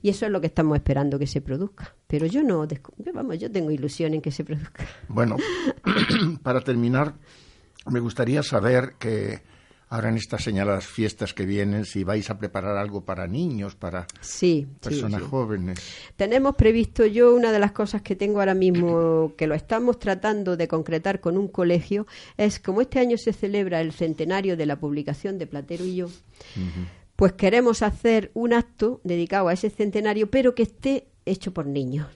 Y 0.00 0.10
eso 0.10 0.26
es 0.26 0.30
lo 0.30 0.40
que 0.40 0.46
estamos 0.46 0.76
esperando 0.76 1.18
que 1.18 1.26
se 1.26 1.40
produzca. 1.40 1.96
Pero 2.06 2.26
yo 2.26 2.44
no, 2.44 2.64
vamos, 3.12 3.38
yo 3.40 3.50
tengo 3.50 3.72
ilusión 3.72 4.14
en 4.14 4.20
que 4.20 4.30
se 4.30 4.44
produzca. 4.44 4.86
Bueno, 5.08 5.36
para 6.44 6.60
terminar, 6.60 7.14
me 7.90 7.98
gustaría 7.98 8.44
saber 8.44 8.94
que 9.00 9.40
ahora 9.88 10.08
en 10.08 10.16
estas 10.16 10.42
señaladas 10.42 10.86
fiestas 10.86 11.32
que 11.32 11.46
vienen, 11.46 11.84
si 11.84 12.02
vais 12.04 12.28
a 12.30 12.38
preparar 12.38 12.76
algo 12.76 13.04
para 13.04 13.26
niños, 13.26 13.74
para 13.76 14.06
Sí, 14.20 14.66
personas 14.80 15.22
sí. 15.22 15.28
jóvenes. 15.30 15.78
Tenemos 16.16 16.56
previsto 16.56 17.06
yo 17.06 17.34
una 17.34 17.52
de 17.52 17.58
las 17.58 17.72
cosas 17.72 18.02
que 18.02 18.16
tengo 18.16 18.40
ahora 18.40 18.54
mismo 18.54 19.32
que 19.36 19.46
lo 19.46 19.54
estamos 19.54 19.98
tratando 19.98 20.56
de 20.56 20.66
concretar 20.68 21.20
con 21.20 21.36
un 21.38 21.48
colegio 21.48 22.06
es 22.36 22.58
como 22.58 22.80
este 22.80 22.98
año 22.98 23.16
se 23.16 23.32
celebra 23.32 23.80
el 23.80 23.92
centenario 23.92 24.56
de 24.56 24.66
la 24.66 24.76
publicación 24.80 25.38
de 25.38 25.46
Platero 25.46 25.84
y 25.84 25.96
yo, 25.96 26.08
pues 27.14 27.32
queremos 27.32 27.82
hacer 27.82 28.30
un 28.34 28.52
acto 28.52 29.00
dedicado 29.04 29.48
a 29.48 29.52
ese 29.52 29.70
centenario 29.70 30.30
pero 30.30 30.54
que 30.54 30.64
esté 30.64 31.06
hecho 31.24 31.52
por 31.54 31.66
niños. 31.66 32.06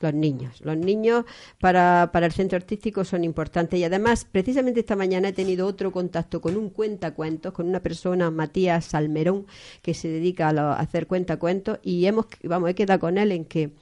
Los 0.00 0.14
niños. 0.14 0.60
Los 0.60 0.76
niños 0.76 1.24
para, 1.60 2.10
para 2.12 2.26
el 2.26 2.32
centro 2.32 2.56
artístico 2.56 3.04
son 3.04 3.24
importantes 3.24 3.80
y 3.80 3.84
además, 3.84 4.24
precisamente 4.30 4.78
esta 4.80 4.94
mañana 4.94 5.28
he 5.28 5.32
tenido 5.32 5.66
otro 5.66 5.90
contacto 5.90 6.40
con 6.40 6.56
un 6.56 6.70
cuentacuentos, 6.70 7.52
con 7.52 7.68
una 7.68 7.80
persona, 7.82 8.30
Matías 8.30 8.84
Salmerón, 8.84 9.46
que 9.82 9.94
se 9.94 10.06
dedica 10.08 10.48
a, 10.50 10.52
lo- 10.52 10.70
hacer 10.72 11.08
cuentacuentos 11.08 11.80
y 11.82 12.06
hemos, 12.06 12.26
vamos, 12.44 12.70
he 12.70 12.74
quedado 12.76 13.00
con 13.00 13.18
él 13.18 13.32
en 13.32 13.44
que 13.44 13.72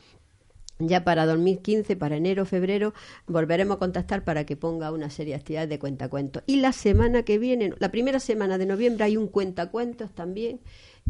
ya 0.78 1.04
para 1.04 1.24
2015, 1.26 1.96
para 1.96 2.16
enero, 2.16 2.44
febrero, 2.44 2.92
volveremos 3.26 3.76
a 3.76 3.78
contactar 3.78 4.24
para 4.24 4.44
que 4.44 4.56
ponga 4.56 4.92
una 4.92 5.08
serie 5.10 5.32
de 5.34 5.40
actividades 5.40 5.70
de 5.70 5.78
cuentacuentos. 5.78 6.42
Y 6.46 6.56
la 6.56 6.72
semana 6.72 7.22
que 7.22 7.38
viene, 7.38 7.72
la 7.78 7.90
primera 7.90 8.20
semana 8.20 8.58
de 8.58 8.66
noviembre, 8.66 9.04
hay 9.04 9.16
un 9.16 9.28
cuentacuentos 9.28 10.12
también 10.14 10.60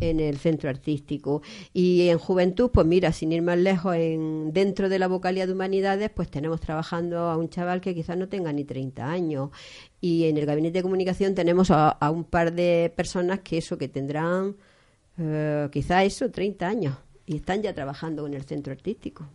en 0.01 0.21
el 0.21 0.39
centro 0.39 0.71
artístico. 0.71 1.43
Y 1.73 2.09
en 2.09 2.19
juventud, 2.19 2.71
pues 2.73 2.87
mira, 2.87 3.13
sin 3.13 3.33
ir 3.33 3.43
más 3.43 3.59
lejos, 3.59 3.97
en, 3.97 4.53
dentro 4.53 4.89
de 4.89 4.99
la 4.99 5.09
vocalía 5.09 5.47
de 5.47 5.53
humanidades, 5.53 6.11
pues 6.11 6.31
tenemos 6.31 6.61
trabajando 6.61 7.19
a 7.19 7.37
un 7.37 7.49
chaval 7.49 7.81
que 7.81 7.95
quizás 7.95 8.17
no 8.17 8.29
tenga 8.29 8.53
ni 8.53 8.65
30 8.65 9.07
años. 9.09 9.51
Y 10.01 10.25
en 10.25 10.37
el 10.37 10.47
gabinete 10.47 10.79
de 10.79 10.83
comunicación 10.83 11.35
tenemos 11.35 11.71
a, 11.71 11.91
a 11.91 12.11
un 12.11 12.25
par 12.25 12.53
de 12.53 12.93
personas 12.95 13.41
que 13.41 13.59
eso, 13.59 13.79
que 13.79 13.89
tendrán 13.89 14.57
eh, 15.19 15.69
quizás 15.73 16.05
eso, 16.05 16.31
30 16.31 16.67
años. 16.67 16.97
Y 17.27 17.37
están 17.37 17.63
ya 17.63 17.75
trabajando 17.75 18.27
en 18.27 18.35
el 18.35 18.45
centro 18.45 18.73
artístico. 18.73 19.27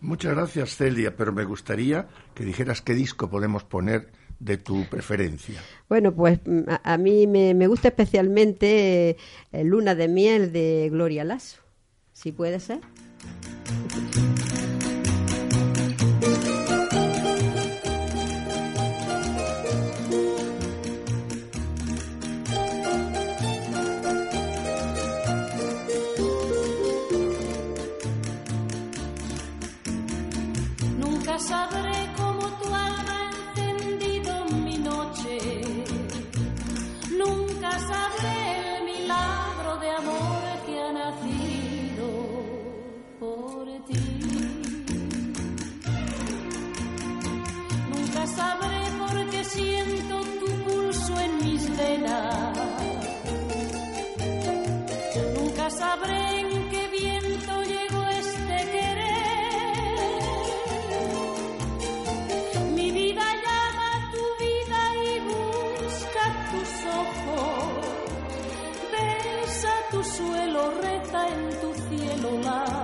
Muchas 0.00 0.34
gracias, 0.34 0.76
Celia, 0.76 1.14
pero 1.14 1.32
me 1.32 1.44
gustaría 1.44 2.08
que 2.34 2.44
dijeras 2.44 2.80
qué 2.80 2.94
disco 2.94 3.28
podemos 3.28 3.64
poner 3.64 4.08
de 4.40 4.56
tu 4.56 4.84
preferencia. 4.86 5.60
Bueno, 5.88 6.12
pues 6.12 6.40
mm, 6.44 6.62
a, 6.82 6.98
mí 6.98 7.26
me, 7.26 7.54
me 7.54 7.66
gusta 7.68 7.88
especialmente 7.88 9.16
eh, 9.52 9.64
Luna 9.64 9.94
de 9.94 10.08
Miel 10.08 10.50
de 10.52 10.88
Gloria 10.90 11.24
Lasso, 11.24 11.60
si 12.12 12.32
puede 12.32 12.58
ser. 12.58 12.80
Ti. 48.40 48.40
Nunca 48.40 48.48
sabré 48.48 48.82
por 49.02 49.16
mis 51.44 51.76
venas. 51.76 52.58
Nunca 55.36 55.70
sabré 55.70 56.40
en 56.40 56.68
qué 56.70 56.88
viento 56.88 57.62
llegó 57.62 58.02
este 58.08 58.56
querer. 58.74 59.20
Mi 62.74 62.90
vida 62.90 63.26
llama 63.44 63.86
a 63.96 63.98
tu 64.12 64.24
vida 64.44 64.80
y 65.04 65.20
busca 65.30 66.24
tus 66.50 66.70
ojos. 67.02 67.86
Besa 68.92 69.72
tu 69.90 70.00
suelo, 70.04 70.62
reza 70.82 71.20
en 71.28 71.42
tu 71.60 71.70
cielo, 71.88 72.30
late 72.42 72.79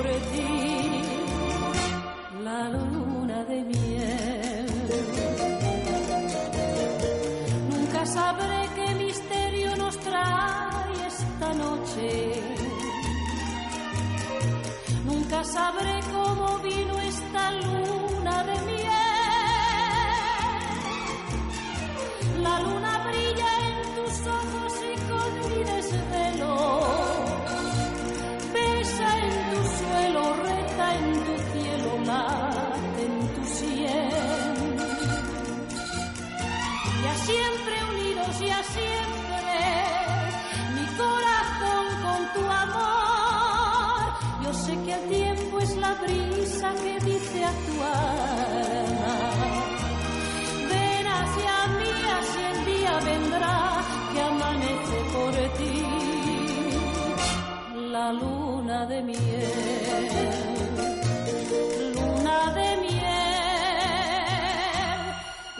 por 0.00 0.10
ti. 0.32 0.52
La 2.44 2.62
luna 2.70 3.38
de 3.50 3.58
miel. 3.72 4.66
Nunca 7.72 8.06
sabré 8.06 8.60
qué 8.76 8.88
misterio 9.04 9.76
nos 9.76 9.96
trae 9.98 10.96
esta 11.12 11.48
noche. 11.64 12.08
Nunca 15.04 15.44
sabré 15.44 15.89
de 59.00 59.06
miel. 59.06 59.20
Luna 61.94 62.52
de 62.54 62.76
miel. 62.82 63.80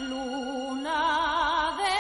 Luna 0.09 1.01
de 1.78 1.91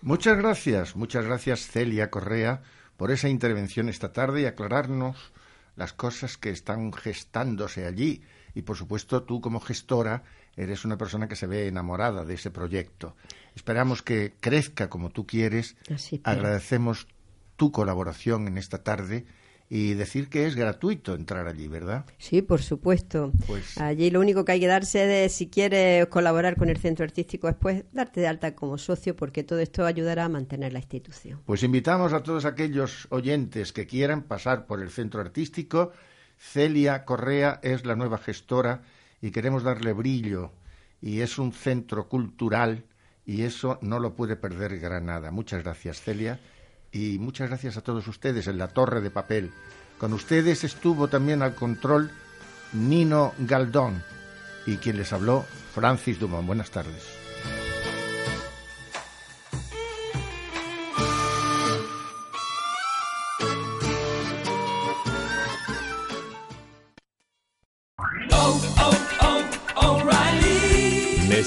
Muchas 0.00 0.36
gracias, 0.38 0.96
muchas 0.96 1.24
gracias 1.24 1.66
Celia 1.66 2.10
Correa 2.10 2.62
por 2.96 3.10
esa 3.10 3.28
intervención 3.28 3.88
esta 3.88 4.12
tarde 4.12 4.42
y 4.42 4.46
aclararnos 4.46 5.32
las 5.76 5.92
cosas 5.92 6.38
que 6.38 6.50
están 6.50 6.92
gestándose 6.92 7.86
allí. 7.86 8.22
Y 8.54 8.62
por 8.62 8.76
supuesto 8.76 9.22
tú 9.22 9.40
como 9.40 9.60
gestora 9.60 10.24
eres 10.56 10.84
una 10.84 10.98
persona 10.98 11.28
que 11.28 11.36
se 11.36 11.46
ve 11.46 11.66
enamorada 11.66 12.24
de 12.24 12.34
ese 12.34 12.50
proyecto. 12.50 13.16
Esperamos 13.54 14.02
que 14.02 14.34
crezca 14.40 14.88
como 14.88 15.10
tú 15.10 15.26
quieres. 15.26 15.76
Así. 15.92 16.20
Agradecemos 16.24 17.06
tu 17.56 17.70
colaboración 17.72 18.48
en 18.48 18.58
esta 18.58 18.82
tarde 18.82 19.24
y 19.74 19.94
decir 19.94 20.28
que 20.28 20.46
es 20.46 20.54
gratuito 20.54 21.14
entrar 21.14 21.46
allí, 21.46 21.66
¿verdad? 21.66 22.04
Sí, 22.18 22.42
por 22.42 22.60
supuesto. 22.60 23.32
Pues- 23.46 23.78
Allí 23.78 24.10
lo 24.10 24.20
único 24.20 24.44
que 24.44 24.52
hay 24.52 24.60
que 24.60 24.66
darse 24.66 25.06
de 25.06 25.30
si 25.30 25.48
quieres 25.48 26.06
colaborar 26.08 26.56
con 26.56 26.68
el 26.68 26.76
centro 26.76 27.04
artístico 27.06 27.48
es 27.48 27.54
pues 27.54 27.84
darte 27.92 28.20
de 28.20 28.26
alta 28.26 28.54
como 28.54 28.76
socio 28.76 29.16
porque 29.16 29.44
todo 29.44 29.60
esto 29.60 29.86
ayudará 29.86 30.26
a 30.26 30.28
mantener 30.28 30.74
la 30.74 30.80
institución. 30.80 31.40
Pues 31.46 31.62
invitamos 31.62 32.12
a 32.12 32.22
todos 32.22 32.44
aquellos 32.44 33.06
oyentes 33.10 33.72
que 33.72 33.86
quieran 33.86 34.22
pasar 34.24 34.66
por 34.66 34.82
el 34.82 34.90
centro 34.90 35.22
artístico. 35.22 35.92
Celia 36.36 37.04
Correa 37.06 37.58
es 37.62 37.86
la 37.86 37.96
nueva 37.96 38.18
gestora 38.18 38.82
y 39.22 39.30
queremos 39.30 39.62
darle 39.62 39.94
brillo. 39.94 40.52
Y 41.00 41.20
es 41.20 41.38
un 41.38 41.52
centro 41.52 42.08
cultural 42.08 42.84
y 43.24 43.42
eso 43.42 43.78
no 43.80 43.98
lo 43.98 44.14
puede 44.14 44.36
perder 44.36 44.78
Granada. 44.78 45.30
Muchas 45.30 45.62
gracias, 45.62 46.02
Celia. 46.02 46.40
Y 46.90 47.18
muchas 47.18 47.48
gracias 47.48 47.78
a 47.78 47.80
todos 47.80 48.06
ustedes 48.06 48.46
en 48.48 48.58
la 48.58 48.68
Torre 48.68 49.00
de 49.00 49.10
Papel. 49.10 49.50
Con 49.98 50.12
ustedes 50.12 50.64
estuvo 50.64 51.08
también 51.08 51.40
al 51.40 51.54
control 51.54 52.10
Nino 52.72 53.32
Galdón 53.38 54.02
y 54.66 54.76
quien 54.76 54.98
les 54.98 55.12
habló, 55.12 55.44
Francis 55.74 56.18
Dumont. 56.18 56.46
Buenas 56.46 56.70
tardes. 56.70 57.21